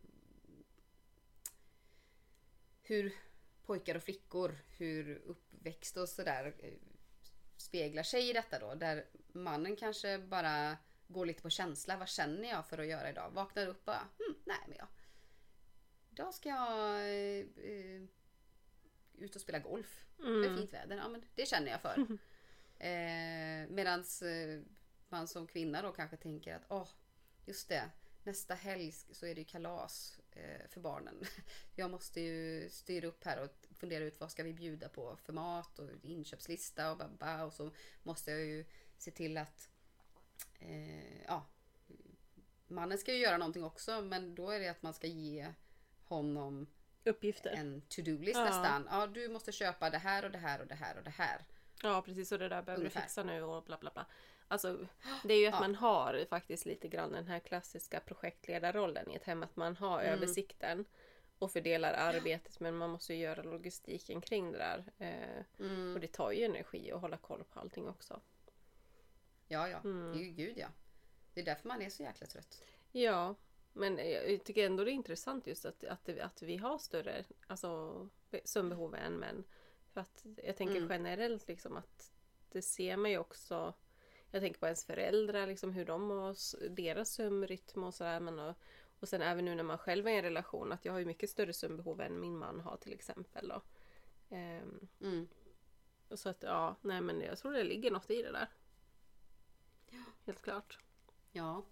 hur 2.82 3.14
pojkar 3.66 3.94
och 3.94 4.02
flickor, 4.02 4.58
hur 4.78 5.22
uppväxt 5.26 5.96
och 5.96 6.08
sådär 6.08 6.54
eh, 6.58 6.72
speglar 7.56 8.02
sig 8.02 8.30
i 8.30 8.32
detta 8.32 8.58
då. 8.58 8.74
Där 8.74 9.06
mannen 9.32 9.76
kanske 9.76 10.18
bara 10.18 10.76
går 11.08 11.26
lite 11.26 11.42
på 11.42 11.50
känsla. 11.50 11.96
Vad 11.96 12.08
känner 12.08 12.48
jag 12.48 12.66
för 12.66 12.78
att 12.78 12.86
göra 12.86 13.10
idag? 13.10 13.30
Vaknar 13.30 13.66
upp 13.66 13.78
och 13.78 13.84
bara, 13.84 14.08
hm, 14.18 14.34
nej 14.44 14.64
men 14.68 14.76
jag... 14.78 14.88
Idag 16.10 16.34
ska 16.34 16.48
jag 16.48 17.00
eh, 17.00 17.46
eh 17.56 18.02
ut 19.18 19.34
och 19.34 19.40
spela 19.40 19.58
golf. 19.58 20.03
Det 20.16 20.24
är 20.24 20.44
Mm. 20.44 20.56
fint 20.56 20.72
väder. 20.72 20.96
Ja, 20.96 21.08
men 21.08 21.24
det 21.34 21.46
känner 21.48 21.70
jag 21.70 21.80
för. 21.80 22.06
Eh, 22.78 23.68
medans 23.68 24.22
eh, 24.22 24.62
man 25.08 25.28
som 25.28 25.46
kvinna 25.46 25.82
då 25.82 25.92
kanske 25.92 26.16
tänker 26.16 26.54
att 26.56 26.62
åh, 26.68 26.88
just 27.46 27.68
det. 27.68 27.90
Nästa 28.22 28.54
helg 28.54 28.92
så 28.92 29.26
är 29.26 29.34
det 29.34 29.40
ju 29.40 29.44
kalas 29.44 30.20
eh, 30.32 30.68
för 30.68 30.80
barnen. 30.80 31.24
Jag 31.74 31.90
måste 31.90 32.20
ju 32.20 32.68
styra 32.70 33.06
upp 33.06 33.24
här 33.24 33.42
och 33.44 33.50
fundera 33.74 34.04
ut 34.04 34.20
vad 34.20 34.30
ska 34.30 34.42
vi 34.42 34.52
bjuda 34.52 34.88
på 34.88 35.16
för 35.16 35.32
mat 35.32 35.78
och 35.78 35.90
inköpslista 36.02 36.90
och 36.92 36.98
babba 36.98 37.44
och 37.44 37.52
så 37.52 37.70
måste 38.02 38.30
jag 38.30 38.40
ju 38.40 38.64
se 38.98 39.10
till 39.10 39.36
att 39.38 39.68
eh, 40.58 41.22
ja, 41.24 41.46
mannen 42.66 42.98
ska 42.98 43.12
ju 43.12 43.18
göra 43.18 43.36
någonting 43.36 43.64
också 43.64 44.02
men 44.02 44.34
då 44.34 44.50
är 44.50 44.60
det 44.60 44.68
att 44.68 44.82
man 44.82 44.94
ska 44.94 45.06
ge 45.06 45.52
honom 46.04 46.66
Uppgifter. 47.04 47.50
en 47.50 47.80
to-do-list 47.88 48.38
Ja. 48.38 48.44
nästan. 48.44 48.88
Ja, 48.90 49.06
du 49.06 49.28
måste 49.28 49.52
köpa 49.52 49.90
det 49.90 49.98
här 49.98 50.24
och 50.24 50.30
det 50.30 50.38
här 50.38 50.60
och 50.60 50.66
det 50.66 50.74
här 50.74 50.96
och 50.98 51.04
det 51.04 51.10
här. 51.10 51.44
Ja 51.82 52.02
precis, 52.02 52.32
och 52.32 52.38
det 52.38 52.48
där 52.48 52.62
behöver 52.62 52.80
Ungefär. 52.82 53.00
du 53.00 53.06
fixa 53.06 53.22
nu 53.22 53.42
och 53.42 53.64
bla 53.64 53.78
bla 53.78 53.90
bla. 53.94 54.06
Alltså, 54.48 54.86
det 55.24 55.34
är 55.34 55.38
ju 55.38 55.46
att 55.46 55.54
Ja. 55.54 55.60
man 55.60 55.74
har 55.74 56.24
faktiskt 56.30 56.66
lite 56.66 56.88
grann 56.88 57.12
den 57.12 57.26
här 57.28 57.38
klassiska 57.38 58.00
projektledarrollen 58.00 59.10
i 59.10 59.14
ett 59.14 59.24
hem. 59.24 59.42
Att 59.42 59.56
man 59.56 59.76
har 59.76 60.00
Mm. 60.00 60.12
översikten 60.14 60.84
och 61.38 61.52
fördelar 61.52 61.92
arbetet 61.92 62.60
men 62.60 62.76
man 62.76 62.90
måste 62.90 63.14
ju 63.14 63.20
göra 63.20 63.42
logistiken 63.42 64.20
kring 64.20 64.52
det 64.52 64.58
där. 64.58 64.84
Eh, 64.98 65.44
Mm. 65.66 65.94
och 65.94 66.00
det 66.00 66.12
tar 66.12 66.32
ju 66.32 66.44
energi 66.44 66.92
att 66.92 67.00
hålla 67.00 67.16
koll 67.16 67.44
på 67.44 67.60
allting 67.60 67.88
också. 67.88 68.20
Ja, 69.48 69.68
ja. 69.68 69.78
Mm. 69.84 70.12
Det 70.12 70.18
är 70.18 70.24
ju 70.24 70.30
gud 70.30 70.58
ja. 70.58 70.68
Det 71.34 71.40
är 71.40 71.44
därför 71.44 71.68
man 71.68 71.82
är 71.82 71.90
så 71.90 72.02
jäkla 72.02 72.26
trött. 72.26 72.62
Ja, 72.92 73.34
men 73.74 73.98
jag 73.98 74.44
tycker 74.44 74.66
ändå 74.66 74.84
det 74.84 74.90
är 74.90 74.92
intressant 74.92 75.46
just 75.46 75.64
att, 75.64 75.84
att, 75.84 76.08
att 76.18 76.42
vi 76.42 76.56
har 76.56 76.78
större 76.78 77.24
alltså, 77.46 78.08
sömnbehov 78.44 78.94
än 78.94 79.12
män. 79.16 79.44
För 79.92 80.00
att 80.00 80.26
jag 80.44 80.56
tänker 80.56 80.76
Mm. 80.76 80.90
generellt 80.90 81.48
liksom 81.48 81.76
att 81.76 82.12
det 82.50 82.62
ser 82.62 82.96
man 82.96 83.10
ju 83.10 83.18
också 83.18 83.74
jag 84.30 84.42
tänker 84.42 84.60
på 84.60 84.66
ens 84.66 84.84
föräldrar, 84.84 85.46
liksom 85.46 85.72
hur 85.72 85.84
de 85.84 86.10
har 86.10 86.68
deras 86.68 87.10
sömnrytm 87.10 87.84
och 87.84 87.94
sådär. 87.94 88.20
Men 88.20 88.38
och, 88.38 88.54
och 89.00 89.08
sen 89.08 89.22
även 89.22 89.44
nu 89.44 89.54
när 89.54 89.62
man 89.62 89.78
själv 89.78 90.06
är 90.06 90.10
i 90.12 90.16
en 90.16 90.22
relation 90.22 90.72
att 90.72 90.84
jag 90.84 90.92
har 90.92 90.98
ju 91.00 91.04
mycket 91.06 91.30
större 91.30 91.52
sömnbehov 91.52 92.00
än 92.00 92.20
min 92.20 92.38
man 92.38 92.60
har 92.60 92.76
till 92.76 92.92
exempel. 92.92 93.48
Då. 93.48 93.62
Ehm, 94.36 94.88
Mm. 95.00 95.28
och 96.08 96.18
så 96.18 96.28
att 96.28 96.42
ja, 96.42 96.76
nej 96.80 97.00
men 97.00 97.20
jag 97.20 97.38
tror 97.38 97.52
det 97.52 97.64
ligger 97.64 97.90
något 97.90 98.10
i 98.10 98.22
det 98.22 98.32
där. 98.32 98.48
Helt 100.26 100.42
klart. 100.42 100.78
Ja. 101.32 101.62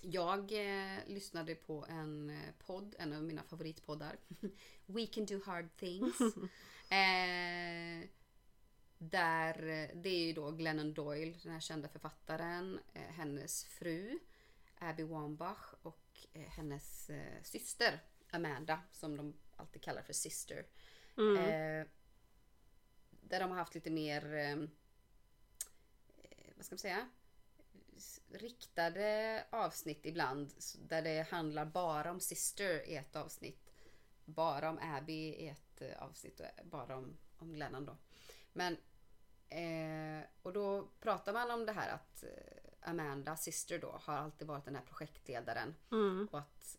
Jag 0.00 0.52
eh, 0.52 0.98
lyssnade 1.06 1.54
på 1.54 1.86
en 1.88 2.30
eh, 2.30 2.54
podd, 2.66 2.94
en 2.98 3.12
av 3.12 3.22
mina 3.22 3.42
favoritpoddar. 3.42 4.16
We 4.86 5.06
can 5.06 5.26
do 5.26 5.40
hard 5.44 5.76
things. 5.76 6.20
eh, 6.90 8.08
där, 8.98 9.68
eh, 9.68 9.88
det 9.94 10.08
är 10.08 10.26
ju 10.26 10.32
då 10.32 10.50
Glennon 10.50 10.94
Doyle, 10.94 11.36
den 11.42 11.52
här 11.52 11.60
kända 11.60 11.88
författaren, 11.88 12.78
eh, 12.94 13.02
hennes 13.02 13.64
fru 13.64 14.18
Abby 14.78 15.02
Wambach 15.02 15.74
och 15.82 16.26
eh, 16.32 16.48
hennes 16.48 17.10
syster 17.42 18.00
Amanda, 18.30 18.80
som 18.92 19.16
de 19.16 19.34
alltid 19.56 19.82
kallar 19.82 20.02
för 20.02 20.12
sister. 20.12 20.66
Mm. 21.16 21.86
Där 23.10 23.40
de 23.40 23.50
har 23.50 23.58
haft 23.58 23.74
lite 23.74 23.90
mer, 23.90 24.22
vad 26.56 26.64
ska 26.64 26.74
man 26.74 26.78
säga, 26.78 27.08
riktade 28.30 29.44
avsnitt 29.50 30.06
ibland. 30.06 30.52
Där 30.88 31.02
det 31.02 31.30
handlar 31.30 31.64
bara 31.64 32.10
om 32.10 32.20
Sister 32.20 32.88
i 32.88 32.96
ett 32.96 33.16
avsnitt. 33.16 33.70
Bara 34.24 34.70
om 34.70 34.78
Abby 34.82 35.28
i 35.28 35.48
ett 35.48 35.80
eh, 35.80 36.02
avsnitt 36.02 36.40
och 36.40 36.66
bara 36.66 36.96
om, 36.96 37.16
om 37.38 37.52
Glennon 37.52 37.86
då. 37.86 37.96
Men, 38.52 38.76
eh, 39.48 40.26
och 40.42 40.52
då 40.52 40.88
pratar 41.00 41.32
man 41.32 41.50
om 41.50 41.66
det 41.66 41.72
här 41.72 41.88
att 41.94 42.22
eh, 42.22 42.90
Amanda, 42.90 43.36
Sister 43.36 43.78
då, 43.78 44.00
har 44.02 44.14
alltid 44.14 44.48
varit 44.48 44.64
den 44.64 44.74
här 44.74 44.82
projektledaren. 44.82 45.74
Mm. 45.92 46.28
Och 46.32 46.38
att, 46.38 46.78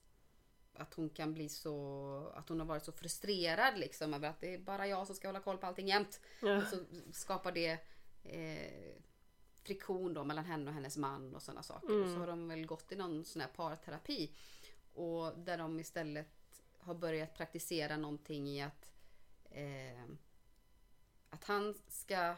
att 0.73 0.93
hon 0.93 1.09
kan 1.09 1.33
bli 1.33 1.49
så, 1.49 2.33
att 2.35 2.49
hon 2.49 2.59
har 2.59 2.67
varit 2.67 2.85
så 2.85 2.91
frustrerad 2.91 3.79
liksom 3.79 4.13
över 4.13 4.29
att 4.29 4.39
det 4.39 4.53
är 4.53 4.57
bara 4.57 4.87
jag 4.87 5.07
som 5.07 5.15
ska 5.15 5.27
hålla 5.27 5.39
koll 5.39 5.57
på 5.57 5.65
allting 5.65 5.87
jämt. 5.87 6.21
Ja. 6.41 6.57
Och 6.57 6.67
så 6.67 6.85
skapar 7.13 7.51
det 7.51 7.79
eh, 8.23 9.01
friktion 9.63 10.13
då 10.13 10.23
mellan 10.23 10.45
henne 10.45 10.67
och 10.69 10.73
hennes 10.73 10.97
man 10.97 11.35
och 11.35 11.41
sådana 11.41 11.63
saker. 11.63 11.89
Mm. 11.89 12.03
Och 12.03 12.09
så 12.09 12.17
har 12.17 12.27
de 12.27 12.47
väl 12.47 12.65
gått 12.65 12.91
i 12.91 12.95
någon 12.95 13.25
sån 13.25 13.41
här 13.41 13.49
parterapi. 13.49 14.31
Och 14.93 15.37
där 15.37 15.57
de 15.57 15.79
istället 15.79 16.61
har 16.79 16.93
börjat 16.93 17.33
praktisera 17.33 17.97
någonting 17.97 18.47
i 18.47 18.61
att 18.61 18.93
eh, 19.51 20.03
att 21.29 21.43
han 21.43 21.75
ska 21.87 22.35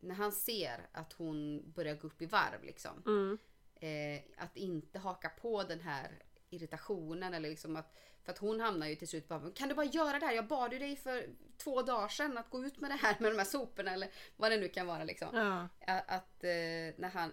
när 0.00 0.14
han 0.14 0.32
ser 0.32 0.86
att 0.92 1.12
hon 1.12 1.62
börjar 1.74 1.94
gå 1.94 2.06
upp 2.06 2.22
i 2.22 2.26
varv 2.26 2.62
liksom 2.64 3.02
Mm. 3.06 3.38
eh, 3.74 4.22
att 4.36 4.56
inte 4.56 4.98
haka 4.98 5.28
på 5.28 5.62
den 5.62 5.80
här 5.80 6.22
irritationen 6.50 7.34
eller 7.34 7.48
liksom 7.48 7.76
att 7.76 7.94
för 8.24 8.32
att 8.32 8.38
hon 8.38 8.60
hamnar 8.60 8.86
ju 8.86 8.96
till 8.96 9.08
slut 9.08 9.28
bara 9.28 9.50
kan 9.54 9.68
du 9.68 9.74
bara 9.74 9.86
göra 9.86 10.18
det 10.18 10.26
här? 10.26 10.34
Jag 10.34 10.46
bad 10.46 10.72
ju 10.72 10.78
dig 10.78 10.96
för 10.96 11.28
två 11.56 11.82
dagar 11.82 12.08
sedan 12.08 12.38
att 12.38 12.50
gå 12.50 12.64
ut 12.64 12.80
med 12.80 12.90
det 12.90 12.94
här 12.94 13.16
med 13.20 13.32
de 13.32 13.38
här 13.38 13.44
soporna 13.44 13.92
eller 13.92 14.10
vad 14.36 14.50
det 14.50 14.56
nu 14.56 14.68
kan 14.68 14.86
vara 14.86 15.04
liksom. 15.04 15.28
Ja. 15.32 15.68
Att, 15.86 16.10
att 16.10 16.44
eh, 16.44 16.94
när 16.96 17.10
han 17.14 17.32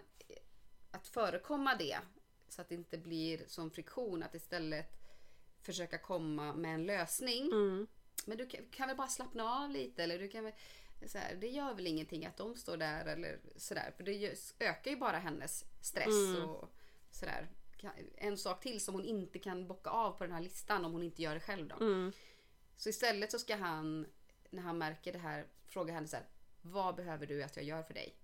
att 0.92 1.08
förekomma 1.08 1.76
det 1.76 2.00
så 2.50 2.62
att 2.62 2.70
det 2.70 2.76
inte 2.76 2.98
blir 2.98 3.44
som 3.48 3.72
friktion 3.72 4.24
att 4.24 4.36
istället 4.36 4.86
försöka 5.62 5.98
komma 5.98 6.54
med 6.54 6.74
en 6.74 6.86
lösning. 6.86 7.46
Mm. 7.46 7.88
Men 8.26 8.38
du 8.38 8.48
kan, 8.48 8.62
kan 8.72 8.88
väl 8.88 8.98
bara 8.98 9.08
slappna 9.08 9.64
av 9.64 9.70
lite 9.70 10.04
eller 10.04 10.20
du 10.20 10.28
kan 10.28 10.44
väl 10.44 10.54
så 11.06 11.18
här, 11.18 11.36
det 11.36 11.48
gör 11.48 11.74
väl 11.74 11.88
ingenting 11.88 12.26
att 12.26 12.38
de 12.38 12.56
står 12.56 12.78
där 12.78 13.06
eller 13.06 13.40
sådär. 13.56 13.94
För 13.98 14.04
det 14.04 14.36
ökar 14.60 14.92
ju 14.92 14.98
bara 14.98 15.18
hennes 15.18 15.66
stress 15.82 16.36
Mm. 16.36 16.50
och 16.50 16.70
sådär. 17.12 17.48
En 18.16 18.38
sak 18.38 18.62
till 18.62 18.82
som 18.82 18.94
hon 18.94 19.06
inte 19.06 19.40
kan 19.40 19.68
bocka 19.68 19.90
av 19.90 20.12
på 20.12 20.24
den 20.24 20.34
här 20.34 20.42
listan 20.42 20.86
om 20.86 20.92
hon 20.92 21.04
inte 21.04 21.22
gör 21.22 21.34
det 21.34 21.40
själv 21.40 21.68
då. 21.68 21.76
Mm. 21.76 22.12
Så 22.78 22.90
istället 22.90 23.32
så 23.32 23.40
ska 23.40 23.56
han, 23.56 24.08
när 24.50 24.62
han 24.64 24.78
märker 24.78 25.14
det 25.14 25.20
här, 25.20 25.48
fråga 25.68 25.94
henne 25.94 26.08
så 26.08 26.16
här. 26.16 26.26
Vad 26.62 26.96
behöver 26.96 27.26
du 27.28 27.44
att 27.44 27.56
jag 27.56 27.66
gör 27.66 27.84
för 27.84 27.94
dig? 27.94 28.16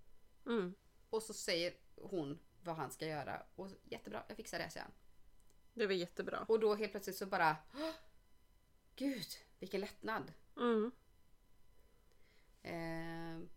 Mm. 0.46 0.74
Och 1.10 1.24
så 1.24 1.34
säger 1.34 1.74
hon 1.96 2.40
vad 2.64 2.76
han 2.76 2.92
ska 2.92 3.06
göra. 3.08 3.44
Och 3.56 3.70
jättebra, 3.84 4.24
jag 4.28 4.38
fixar 4.38 4.60
det, 4.60 4.70
säger 4.70 4.84
han. 4.84 4.94
Det 5.74 5.86
var 5.86 5.94
jättebra. 5.94 6.46
Och 6.48 6.60
då 6.60 6.76
helt 6.76 6.92
plötsligt 6.92 7.18
så 7.18 7.26
bara... 7.26 7.56
"Åh, 7.74 7.92
Gud, 8.96 9.28
vilken 9.60 9.82
lättnad. 9.82 10.34
Mm. 10.58 10.92
Eh, 12.64 13.48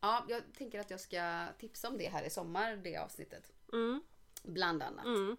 ja, 0.00 0.26
jag 0.28 0.42
tänker 0.54 0.80
att 0.80 0.90
jag 0.90 1.00
ska 1.00 1.46
tipsa 1.58 1.88
om 1.88 1.98
det 1.98 2.08
här 2.08 2.22
i 2.24 2.30
sommar, 2.30 2.76
det 2.76 2.96
avsnittet. 2.96 3.52
Mm. 3.72 4.02
Bland 4.42 4.82
annat. 4.82 5.04
Mm. 5.04 5.36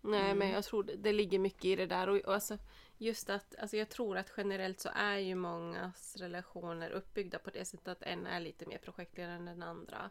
Nej 0.00 0.34
men 0.34 0.50
jag 0.50 0.64
tror 0.64 0.82
det, 0.82 0.96
det 0.96 1.12
ligger 1.12 1.38
mycket 1.38 1.64
i 1.64 1.76
det 1.76 1.86
där. 1.86 2.08
Och, 2.08 2.16
och 2.16 2.34
alltså, 2.34 2.58
just 2.98 3.30
att, 3.30 3.54
alltså 3.58 3.76
jag 3.76 3.88
tror 3.88 4.16
att 4.16 4.32
generellt 4.36 4.80
så 4.80 4.88
är 4.94 5.16
ju 5.16 5.34
mångas 5.34 6.16
relationer 6.16 6.90
uppbyggda 6.90 7.38
på 7.38 7.50
det 7.50 7.64
sättet 7.64 7.88
att 7.88 8.02
en 8.02 8.26
är 8.26 8.40
lite 8.40 8.66
mer 8.66 8.78
projektledare 8.78 9.34
än 9.34 9.44
den 9.44 9.62
andra. 9.62 10.10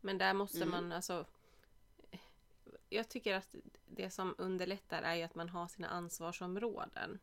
Men 0.00 0.18
där 0.18 0.34
måste 0.34 0.56
Mm. 0.56 0.70
man 0.70 0.92
alltså... 0.92 1.26
Jag 2.88 3.08
tycker 3.08 3.34
att 3.34 3.54
det 3.86 4.10
som 4.10 4.34
underlättar 4.38 5.02
är 5.02 5.14
ju 5.14 5.22
att 5.22 5.34
man 5.34 5.48
har 5.48 5.68
sina 5.68 5.88
ansvarsområden. 5.88 7.18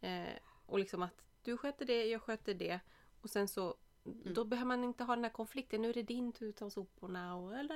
Eh, 0.00 0.36
och 0.66 0.78
liksom 0.78 1.02
att 1.02 1.24
du 1.42 1.56
sköter 1.56 1.84
det, 1.84 2.06
jag 2.06 2.22
sköter 2.22 2.54
det. 2.54 2.80
Och 3.20 3.30
sen 3.30 3.48
så 3.48 3.76
då 4.04 4.44
behöver 4.44 4.68
man 4.68 4.84
inte 4.84 5.04
ha 5.04 5.14
den 5.14 5.24
här 5.24 5.30
konflikten. 5.30 5.82
Nu 5.82 5.88
är 5.88 5.94
det 5.94 6.02
din 6.02 6.32
tur 6.32 6.48
att 6.48 6.56
ta 6.56 6.70
soporna 6.70 7.36
och... 7.36 7.54
Alltså 7.54 7.72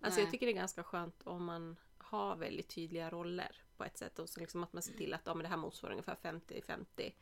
Nej. 0.00 0.20
jag 0.20 0.30
tycker 0.30 0.46
det 0.46 0.52
är 0.52 0.56
ganska 0.56 0.82
skönt 0.82 1.22
om 1.26 1.44
man 1.44 1.76
har 1.98 2.36
väldigt 2.36 2.68
tydliga 2.68 3.10
roller 3.10 3.56
på 3.76 3.84
ett 3.84 3.98
sätt. 3.98 4.18
Och 4.18 4.28
så 4.28 4.40
liksom 4.40 4.62
att 4.64 4.72
man 4.72 4.82
ser 4.82 4.94
till 4.94 5.14
att 5.14 5.20
ja, 5.24 5.34
men 5.34 5.42
det 5.42 5.48
här 5.48 5.56
motsvarar 5.56 5.92
ungefär 5.92 6.16
50-50 6.22 7.12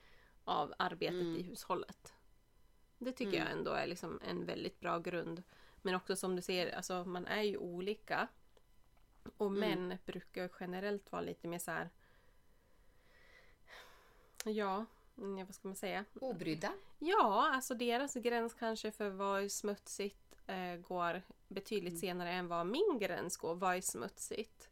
av 0.45 0.75
arbetet 0.79 1.21
Mm. 1.21 1.37
i 1.37 1.43
hushållet. 1.43 2.13
Det 2.99 3.13
tycker 3.13 3.39
jag 3.39 3.51
ändå 3.51 3.71
är 3.71 3.87
liksom 3.87 4.21
en 4.29 4.47
väldigt 4.47 4.81
bra 4.81 4.99
grund. 4.99 5.43
Men 5.83 5.95
också 5.95 6.17
som 6.17 6.37
du 6.37 6.43
ser, 6.43 6.73
alltså 6.77 7.05
man 7.05 7.27
är 7.27 7.43
ju 7.43 7.57
olika. 7.57 8.29
Och 9.37 9.47
Mm. 9.47 9.61
män 9.61 9.99
brukar 10.07 10.51
generellt 10.61 11.13
vara 11.13 11.23
lite 11.23 11.49
mer 11.49 11.59
så 11.59 11.71
här. 11.71 11.91
Ja, 14.45 14.85
mm, 15.19 15.47
vad 15.47 15.55
ska 15.55 15.69
man 15.69 15.77
säga? 15.77 16.05
Obrydda. 16.21 16.73
Ja, 16.99 17.51
alltså 17.55 17.75
deras 17.75 18.15
gräns 18.15 18.55
kanske 18.55 18.91
för 18.93 19.11
vad 19.11 19.45
är 19.45 19.49
smutsigt 19.49 20.37
eh, 20.47 20.77
går 20.77 21.23
betydligt 21.49 21.99
senare 22.01 22.31
än 22.33 22.49
vad 22.49 22.67
min 22.67 22.99
gräns 23.01 23.37
går. 23.37 23.55
Vad 23.55 23.77
är 23.77 23.81
smutsigt? 23.81 24.69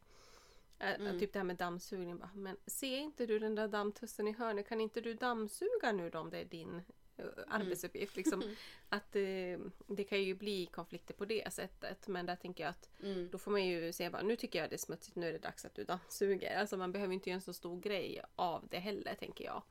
Eh, 0.79 0.95
Mm. 1.01 1.19
Typ 1.19 1.33
det 1.33 1.39
här 1.39 1.43
med 1.43 1.55
dammsugning. 1.55 2.17
Bara, 2.17 2.29
men 2.35 2.57
ser 2.65 2.97
inte 2.97 3.25
du 3.25 3.39
den 3.39 3.55
där 3.55 3.67
dammtussen 3.67 4.27
i 4.27 4.31
hörnet? 4.31 4.67
Kan 4.69 4.81
inte 4.81 5.01
du 5.01 5.13
dammsuga 5.13 5.91
nu 5.91 6.09
då 6.09 6.19
om 6.19 6.29
det 6.29 6.37
är 6.37 6.45
din 6.45 6.81
eh, 7.17 7.25
arbetsuppgift? 7.47 8.15
Liksom, 8.15 8.43
att 8.89 9.15
eh, 9.15 9.59
Det 9.87 10.03
kan 10.09 10.23
ju 10.23 10.35
bli 10.35 10.65
konflikter 10.65 11.13
på 11.13 11.25
det 11.25 11.53
sättet. 11.53 12.07
Men 12.07 12.25
där 12.25 12.35
tänker 12.35 12.63
jag 12.63 12.69
att 12.71 12.89
Mm. 13.03 13.29
då 13.31 13.37
får 13.37 13.51
man 13.51 13.65
ju 13.65 13.93
säga 13.93 14.09
bara 14.11 14.21
nu 14.21 14.35
tycker 14.35 14.59
jag 14.59 14.69
det 14.69 14.75
är 14.75 14.77
smutsigt, 14.77 15.15
nu 15.15 15.27
är 15.27 15.31
det 15.33 15.39
dags 15.39 15.65
att 15.65 15.75
du 15.75 15.83
dammsuger. 15.83 16.59
Alltså 16.59 16.77
man 16.77 16.91
behöver 16.91 17.13
inte 17.13 17.29
göra 17.29 17.35
en 17.35 17.41
så 17.41 17.53
stor 17.53 17.79
grej 17.79 18.21
av 18.35 18.67
det 18.69 18.79
heller 18.79 19.15
tänker 19.15 19.45
jag. 19.45 19.63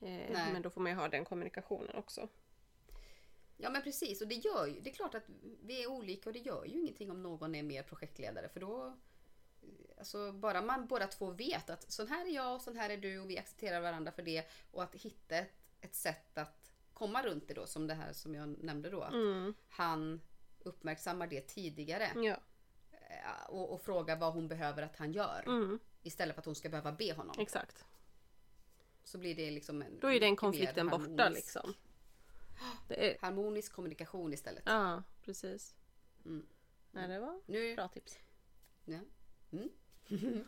Eh, 0.00 0.30
men 0.52 0.62
då 0.62 0.70
får 0.70 0.80
man 0.80 0.92
ju 0.92 0.98
ha 0.98 1.08
den 1.08 1.24
kommunikationen 1.24 1.96
också. 1.96 2.28
Ja 3.56 3.70
men 3.70 3.82
precis 3.82 4.20
och 4.22 4.28
det 4.28 4.34
gör 4.34 4.66
ju, 4.66 4.80
det 4.80 4.90
är 4.90 4.94
klart 4.94 5.14
att 5.14 5.24
vi 5.62 5.82
är 5.82 5.86
olika 5.86 6.28
och 6.30 6.32
det 6.32 6.38
gör 6.38 6.64
ju 6.64 6.80
ingenting 6.80 7.10
om 7.10 7.22
någon 7.22 7.54
är 7.54 7.62
mer 7.62 7.82
projektledare 7.82 8.48
för 8.48 8.60
då 8.60 8.98
Alltså 9.98 10.32
bara 10.32 10.62
man 10.62 10.86
båda 10.86 11.06
två 11.06 11.30
vet 11.30 11.70
att 11.70 11.92
sån 11.92 12.08
här 12.08 12.26
är 12.26 12.30
jag 12.34 12.54
och 12.54 12.62
sån 12.62 12.76
här 12.76 12.90
är 12.90 12.96
du 12.96 13.20
och 13.20 13.30
vi 13.30 13.38
accepterar 13.38 13.80
varandra 13.80 14.12
för 14.12 14.22
det 14.22 14.44
och 14.70 14.82
att 14.82 14.94
hitta 14.94 15.36
ett, 15.36 15.52
ett 15.80 15.94
sätt 15.94 16.38
att 16.38 16.72
komma 16.92 17.22
runt 17.22 17.48
det 17.48 17.54
då 17.54 17.66
som 17.66 17.86
det 17.86 17.94
här 17.94 18.12
som 18.12 18.34
jag 18.34 18.48
nämnde 18.64 18.90
då 18.90 19.00
att 19.02 19.12
Mm. 19.12 19.54
han 19.68 20.20
uppmärksammar 20.62 21.26
det 21.26 21.40
tidigare 21.40 22.10
Ja. 22.14 22.36
eh, 22.92 23.48
och, 23.48 23.72
och 23.74 23.82
frågar 23.82 24.16
vad 24.16 24.32
hon 24.32 24.48
behöver 24.48 24.82
att 24.82 24.96
han 24.96 25.12
gör 25.12 25.42
Mm, 25.46 25.78
istället 26.02 26.34
för 26.34 26.40
att 26.40 26.46
hon 26.46 26.54
ska 26.54 26.68
behöva 26.68 26.92
be 26.92 27.12
honom. 27.12 27.36
exakt. 27.38 27.84
Så 29.04 29.18
blir 29.18 29.34
det 29.34 29.50
liksom 29.50 29.82
en 29.82 30.00
Då 30.00 30.08
är 30.08 30.20
den 30.20 30.36
konflikten 30.36 30.88
borta 30.88 31.28
liksom. 31.28 31.74
Är, 32.88 33.16
Harmonisk 33.20 33.72
kommunikation 33.72 34.32
istället. 34.32 34.62
ja, 34.66 35.02
precis. 35.24 35.74
Mm. 36.24 36.46
Nej, 36.90 37.08
det 37.08 37.20
var 37.20 37.40
Nu 37.46 37.74
bra 37.74 37.88
tips. 37.88 38.18
Ja. 38.84 38.98
Mm. 39.52 39.70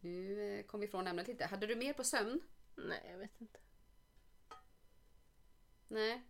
nu 0.00 0.58
eh, 0.58 0.64
kom 0.66 0.80
vi 0.80 0.86
ifrån 0.86 1.06
ämnet 1.06 1.28
lite. 1.28 1.46
Hade 1.46 1.66
du 1.66 1.76
mer 1.76 1.92
på 1.92 2.04
sömn? 2.04 2.40
Nej, 2.74 3.08
jag 3.10 3.18
vet 3.18 3.40
inte. 3.40 3.58
Nej. 5.88 6.22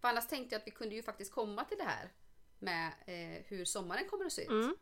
För 0.00 0.08
annars 0.08 0.26
tänkte 0.26 0.54
jag 0.54 0.60
att 0.60 0.66
vi 0.66 0.70
kunde 0.70 0.94
ju 0.94 1.02
faktiskt 1.02 1.32
komma 1.32 1.64
till 1.64 1.78
det 1.78 1.84
här 1.84 2.12
med 2.58 2.92
eh, 3.06 3.44
hur 3.46 3.64
sommaren 3.64 4.08
kommer 4.08 4.24
att 4.24 4.32
se 4.32 4.42
ut. 4.42 4.48
Mm. 4.48 4.76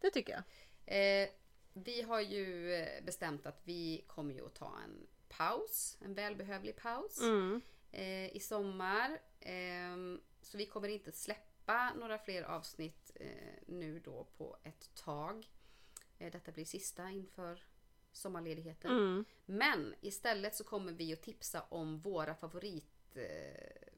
Det 0.00 0.10
tycker 0.10 0.32
jag. 0.32 0.42
Eh, 0.86 1.28
vi 1.72 2.02
har 2.02 2.20
ju 2.20 2.74
eh, 2.74 3.04
bestämt 3.04 3.46
att 3.46 3.60
vi 3.64 4.04
kommer 4.06 4.34
ju 4.34 4.46
att 4.46 4.54
ta 4.54 4.78
en 4.84 5.06
paus, 5.28 5.98
en 6.00 6.14
välbehövlig 6.14 6.76
paus 6.76 7.20
Mm. 7.20 7.60
eh, 7.90 8.36
i 8.36 8.40
sommar. 8.40 9.20
Ehm, 9.40 10.20
så 10.42 10.58
vi 10.58 10.66
kommer 10.66 10.88
inte 10.88 11.12
släppa 11.12 11.94
några 11.94 12.18
fler 12.18 12.42
avsnitt 12.42 13.10
eh, 13.14 13.54
nu 13.66 14.00
då 14.00 14.24
på 14.24 14.56
ett 14.64 14.94
tag. 14.94 15.50
Eh, 16.18 16.32
detta 16.32 16.52
blir 16.52 16.64
sista 16.64 17.10
inför 17.10 17.62
sommarledigheten. 18.12 18.90
Mm. 18.90 19.24
Men 19.46 19.94
istället 20.00 20.54
så 20.54 20.64
kommer 20.64 20.92
vi 20.92 21.12
att 21.12 21.22
tipsa 21.22 21.62
om 21.62 22.00
våra 22.00 22.34
favorit 22.34 23.16
eh. 23.16 23.88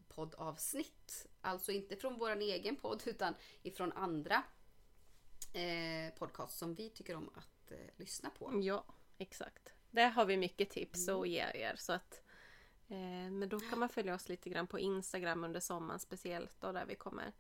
Alltså 1.41 1.72
inte 1.72 1.97
från 1.97 2.18
vår 2.18 2.37
egen 2.37 2.77
podd 2.77 3.03
utan 3.07 3.35
ifrån 3.62 3.93
andra 3.93 4.43
eh, 5.53 6.14
podcasts 6.18 6.59
som 6.59 6.75
vi 6.75 6.91
tycker 6.91 7.16
om 7.16 7.31
att 7.35 7.54
eh, 7.75 7.91
lyssna 7.97 8.31
på. 8.31 8.61
Ja, 8.62 8.85
exakt. 9.18 9.72
Där 9.91 10.09
har 10.11 10.25
vi 10.25 10.37
mycket 10.37 10.70
tips 10.70 11.09
Mm. 11.09 11.20
att 11.20 11.29
ge 11.29 11.41
er. 11.55 11.75
Så 11.79 11.93
att, 11.93 12.22
eh, 12.89 13.31
men 13.31 13.49
då 13.49 13.61
kan 13.61 13.79
man 13.79 13.89
följa 13.89 14.14
oss 14.14 14.29
lite 14.29 14.51
grann 14.51 14.66
på 14.66 14.79
Instagram 14.79 15.45
under 15.45 15.61
sommaren 15.61 16.01
speciellt. 16.01 16.61
Då, 16.61 16.72
där 16.72 16.87
vi 16.87 16.95
kommer 16.95 17.33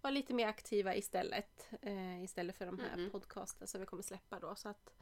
vara 0.00 0.10
lite 0.10 0.34
mer 0.34 0.48
aktiva 0.48 0.94
istället. 0.96 1.68
Eh, 1.82 2.22
istället 2.24 2.56
för 2.56 2.66
de 2.66 2.78
här 2.78 2.96
Mhm. 2.96 3.10
podcasten 3.10 3.66
som 3.68 3.80
vi 3.80 3.86
kommer 3.86 4.02
släppa 4.02 4.38
då. 4.40 4.54
Så 4.54 4.68
att 4.68 4.94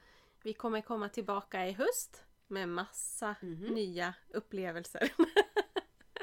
vi 0.43 0.53
kommer 0.53 0.81
komma 0.81 1.09
tillbaka 1.09 1.67
i 1.67 1.73
höst 1.73 2.25
med 2.47 2.69
massa 2.69 3.37
Mhm. 3.43 3.75
nya 3.75 4.15
upplevelser. 4.29 5.13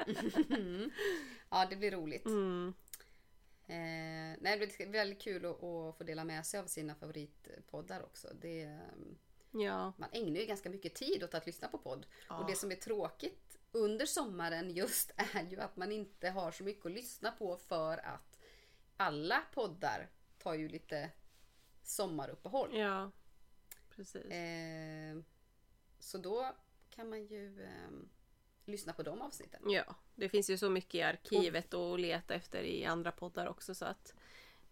ja, 1.50 1.66
det 1.70 1.76
blir 1.76 1.90
roligt. 1.90 2.26
Mm. 2.26 2.74
Eh, 3.66 4.36
nej, 4.40 4.58
det 4.58 4.76
blir 4.76 4.86
väldigt 4.86 5.22
kul 5.22 5.44
att, 5.44 5.62
att 5.62 5.96
få 5.98 6.04
dela 6.04 6.24
med 6.24 6.46
sig 6.46 6.60
av 6.60 6.66
sina 6.66 6.94
favoritpoddar 6.94 8.02
också. 8.02 8.28
Det, 8.40 8.62
eh, 8.62 8.78
Ja. 9.50 9.92
man 9.96 10.08
ägnar 10.12 10.40
ju 10.40 10.46
ganska 10.46 10.70
mycket 10.70 10.94
tid 10.94 11.24
åt 11.24 11.34
att 11.34 11.46
lyssna 11.46 11.68
på 11.68 11.78
podd. 11.78 12.06
Ja. 12.28 12.38
Och 12.38 12.46
det 12.46 12.56
som 12.56 12.70
är 12.72 12.76
tråkigt 12.76 13.56
under 13.72 14.06
sommaren 14.06 14.70
just 14.70 15.10
är 15.34 15.42
ju 15.50 15.60
att 15.60 15.76
man 15.76 15.92
inte 15.92 16.30
har 16.30 16.50
så 16.52 16.64
mycket 16.64 16.86
att 16.86 16.92
lyssna 16.92 17.30
på 17.32 17.56
för 17.56 17.98
att 17.98 18.38
alla 18.96 19.42
poddar 19.54 20.10
tar 20.38 20.54
ju 20.54 20.68
lite 20.68 21.10
sommaruppehåll. 21.82 22.76
ja, 22.78 23.10
precis. 23.90 24.24
Eh, 24.24 25.16
så 25.98 26.18
då 26.18 26.56
kan 26.90 27.10
man 27.10 27.26
ju 27.26 27.62
eh, 27.62 27.90
lyssna 28.64 28.92
på 28.92 29.02
de 29.02 29.22
avsnitten. 29.22 29.62
Ja, 29.70 29.94
det 30.14 30.28
finns 30.28 30.50
ju 30.50 30.58
så 30.58 30.70
mycket 30.70 30.94
i 30.94 31.02
arkivet 31.02 31.74
att 31.74 32.00
leta 32.00 32.34
efter 32.34 32.62
i 32.62 32.84
andra 32.84 33.12
poddar 33.12 33.46
också 33.46 33.74
så 33.74 33.84
att 33.84 34.14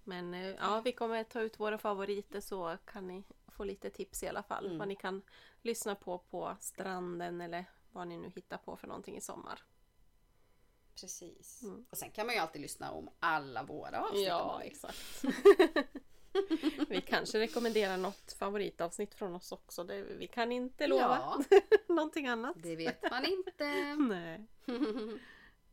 Men 0.04 0.34
eh, 0.34 0.46
ja, 0.46 0.80
vi 0.84 0.92
kommer 0.92 1.24
ta 1.24 1.40
ut 1.40 1.60
våra 1.60 1.78
favoriter 1.78 2.40
så 2.40 2.76
kan 2.84 3.08
ni 3.08 3.24
få 3.48 3.64
lite 3.64 3.90
tips 3.90 4.22
i 4.22 4.28
alla 4.28 4.42
fall. 4.42 4.66
Mm. 4.66 4.78
Vad 4.78 4.88
ni 4.88 4.96
kan 4.96 5.22
lyssna 5.62 5.94
på 5.94 6.18
på 6.18 6.56
stranden 6.60 7.40
eller 7.40 7.64
vad 7.92 8.08
ni 8.08 8.18
nu 8.18 8.28
hittar 8.28 8.58
på 8.58 8.76
för 8.76 8.86
någonting 8.86 9.16
i 9.16 9.20
sommar. 9.20 9.62
Precis. 10.94 11.62
Mm. 11.62 11.84
Och 11.90 11.98
sen 11.98 12.10
kan 12.10 12.26
man 12.26 12.34
ju 12.34 12.40
alltid 12.40 12.62
lyssna 12.62 12.90
om 12.90 13.10
alla 13.20 13.62
våra 13.62 14.00
avsnitt. 14.00 14.28
vill. 14.60 14.72
exakt. 14.72 15.24
vi 16.88 17.00
kanske 17.00 17.38
rekommenderar 17.40 17.96
något 17.96 18.32
favoritavsnitt 18.38 19.14
från 19.14 19.34
oss 19.34 19.52
också. 19.52 19.84
Det, 19.84 20.02
vi 20.02 20.26
kan 20.26 20.52
inte 20.52 20.86
lova 20.86 21.00
Ja, 21.02 21.58
någonting 21.94 22.26
annat. 22.26 22.56
det 22.62 22.76
vet 22.76 23.10
man 23.10 23.24
inte. 23.24 23.94
Nej. 23.98 24.46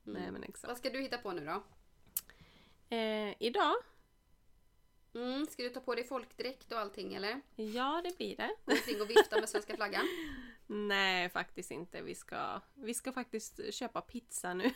Nej 0.04 0.32
men 0.32 0.44
exakt. 0.44 0.68
Vad 0.68 0.78
ska 0.78 0.90
du 0.90 1.02
hitta 1.02 1.18
på 1.18 1.32
nu 1.32 1.46
då? 1.46 1.64
Eh, 2.96 3.36
idag, 3.40 3.74
Mm, 5.14 5.48
ska 5.48 5.64
du 5.64 5.70
ta 5.70 5.80
på 5.80 5.96
dig 5.96 6.04
folkdräkt 6.04 6.72
och 6.72 6.80
allting 6.80 7.14
eller? 7.14 7.42
ja 7.56 8.02
det 8.04 8.18
blir 8.18 8.36
det. 8.38 8.56
Gå 8.66 8.72
omkring 8.72 9.02
och 9.02 9.10
vifta 9.10 9.40
med 9.40 9.50
svenska 9.50 9.76
flaggan? 9.76 10.06
Nej, 10.68 11.30
faktiskt 11.30 11.72
inte. 11.72 12.02
Vi 12.02 12.16
ska, 12.16 12.62
vi 12.74 12.94
ska 12.94 13.12
faktiskt 13.12 13.74
köpa 13.74 14.02
pizza 14.02 14.54
nu. 14.54 14.72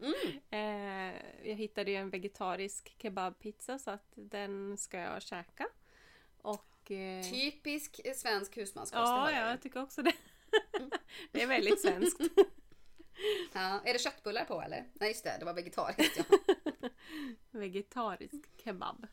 Mm. 0.00 0.40
eh, 0.50 1.48
jag 1.48 1.56
hittade 1.56 1.90
ju 1.90 1.96
en 1.96 2.10
vegetarisk 2.10 2.96
kebabpizza 3.02 3.78
så 3.78 3.90
att 3.90 4.12
den 4.14 4.78
ska 4.78 4.98
jag 4.98 5.22
käka. 5.22 5.68
Och... 6.42 6.90
Eh, 6.90 7.22
Typisk 7.22 8.00
svensk 8.14 8.56
husmanskost. 8.56 8.94
ja, 8.94 9.30
ja, 9.30 9.50
jag. 9.50 9.62
tycker 9.62 9.82
också 9.82 10.02
det. 10.02 10.12
det 11.32 11.42
är 11.42 11.46
väldigt 11.46 11.80
svenskt. 11.80 12.20
ja. 13.52 13.80
Är 13.84 13.92
det 13.92 13.98
köttbullar 13.98 14.44
på 14.44 14.62
eller? 14.62 14.84
Nej 14.94 15.08
just 15.08 15.24
det, 15.24 15.36
det 15.38 15.44
var 15.44 15.54
vegetariskt. 15.54 16.16
Ja. 16.16 16.38
Vegetarisk 17.50 18.62
kebab. 18.64 19.06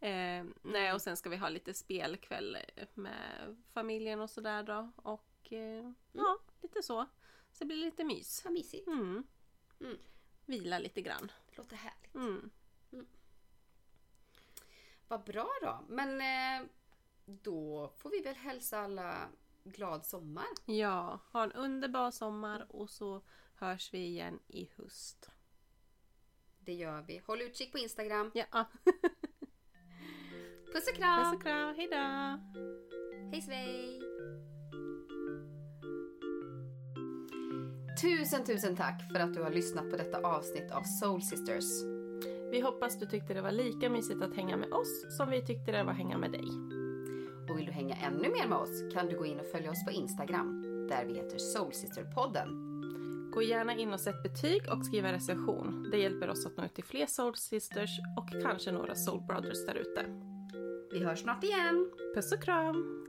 Eh, 0.00 0.44
nej, 0.62 0.92
och 0.92 1.02
sen 1.02 1.16
ska 1.16 1.30
vi 1.30 1.36
ha 1.36 1.48
lite 1.48 1.74
spelkväll 1.74 2.58
med 2.94 3.56
familjen 3.72 4.20
och 4.20 4.30
sådär 4.30 4.62
då. 4.62 4.92
Och 4.96 5.52
eh, 5.52 5.92
ja, 6.12 6.38
lite 6.62 6.82
så. 6.82 7.06
Så 7.52 7.64
det 7.64 7.64
blir 7.64 7.76
lite 7.76 8.04
mys. 8.04 8.44
Vad 8.44 8.52
mysigt. 8.52 8.86
Mm. 8.86 9.26
Mm. 9.80 9.96
Vila 10.46 10.78
lite 10.78 11.02
grann. 11.02 11.32
Det 11.50 11.56
låter 11.56 11.76
härligt. 11.76 12.14
Mm. 12.14 12.50
Vad 15.08 15.24
bra 15.24 15.48
då. 15.62 15.84
Men 15.88 16.20
eh, 16.20 16.68
då 17.24 17.92
får 17.96 18.10
vi 18.10 18.20
väl 18.20 18.34
hälsa 18.34 18.78
alla 18.78 19.28
glad 19.64 20.06
sommar. 20.06 20.46
Ja, 20.64 21.20
ha 21.32 21.44
en 21.44 21.52
underbar 21.52 22.10
sommar 22.10 22.66
och 22.68 22.90
så 22.90 23.22
hörs 23.54 23.94
vi 23.94 23.98
igen 23.98 24.38
i 24.46 24.70
höst. 24.76 25.30
Det 26.58 26.74
gör 26.74 27.02
vi. 27.02 27.18
Håll 27.26 27.42
utkik 27.42 27.72
på 27.72 27.78
Instagram. 27.78 28.30
Ja, 28.34 28.46
Puss 30.72 30.88
och 30.88 30.94
kram! 30.94 31.24
puss 31.24 31.34
och 31.34 31.42
kram, 31.42 31.74
hejdå! 31.74 32.40
Hej 33.32 33.42
svej! 33.42 34.00
Tusen, 38.00 38.44
tusen 38.44 38.76
tack 38.76 39.12
för 39.12 39.20
att 39.20 39.34
du 39.34 39.42
har 39.42 39.50
lyssnat 39.50 39.90
på 39.90 39.96
detta 39.96 40.18
avsnitt 40.18 40.70
av 40.70 40.82
Soul 40.82 41.22
Sisters. 41.22 41.64
Vi 42.50 42.60
hoppas 42.60 42.98
du 42.98 43.06
tyckte 43.06 43.34
det 43.34 43.42
var 43.42 43.50
lika 43.50 43.90
mysigt 43.90 44.22
att 44.22 44.36
hänga 44.36 44.56
med 44.56 44.72
oss 44.72 45.16
som 45.16 45.30
vi 45.30 45.46
tyckte 45.46 45.72
det 45.72 45.82
var 45.82 45.90
att 45.90 45.96
hänga 45.96 46.18
med 46.18 46.32
dig. 46.32 46.48
Och 47.50 47.58
vill 47.58 47.66
du 47.66 47.72
hänga 47.72 47.96
ännu 47.96 48.28
mer 48.28 48.46
med 48.46 48.58
oss 48.58 48.82
kan 48.94 49.06
du 49.06 49.18
gå 49.18 49.26
in 49.26 49.40
och 49.40 49.46
följa 49.46 49.70
oss 49.70 49.84
på 49.84 49.90
Instagram 49.90 50.62
där 50.88 51.04
vi 51.04 51.14
heter 51.14 51.38
Soul 51.38 51.72
Sister-podden. 51.72 52.48
Gå 53.30 53.42
gärna 53.42 53.74
in 53.74 53.92
och 53.92 54.00
sätt 54.00 54.22
betyg 54.22 54.62
och 54.72 54.86
skriv 54.86 55.04
en 55.04 55.12
recension. 55.12 55.88
Det 55.90 55.98
hjälper 55.98 56.28
oss 56.28 56.46
att 56.46 56.56
nå 56.56 56.64
ut 56.64 56.74
till 56.74 56.84
fler 56.84 57.06
Soul 57.06 57.36
Sisters 57.36 57.90
och 58.16 58.42
kanske 58.42 58.72
några 58.72 58.94
Soul 58.94 59.22
Brothers 59.28 59.66
där 59.66 59.74
ute. 59.74 60.06
Vi 60.92 61.04
hörs 61.04 61.22
snart 61.22 61.44
igen! 61.44 61.90
Puss 62.14 62.32
och 62.32 62.42
kram! 62.42 63.05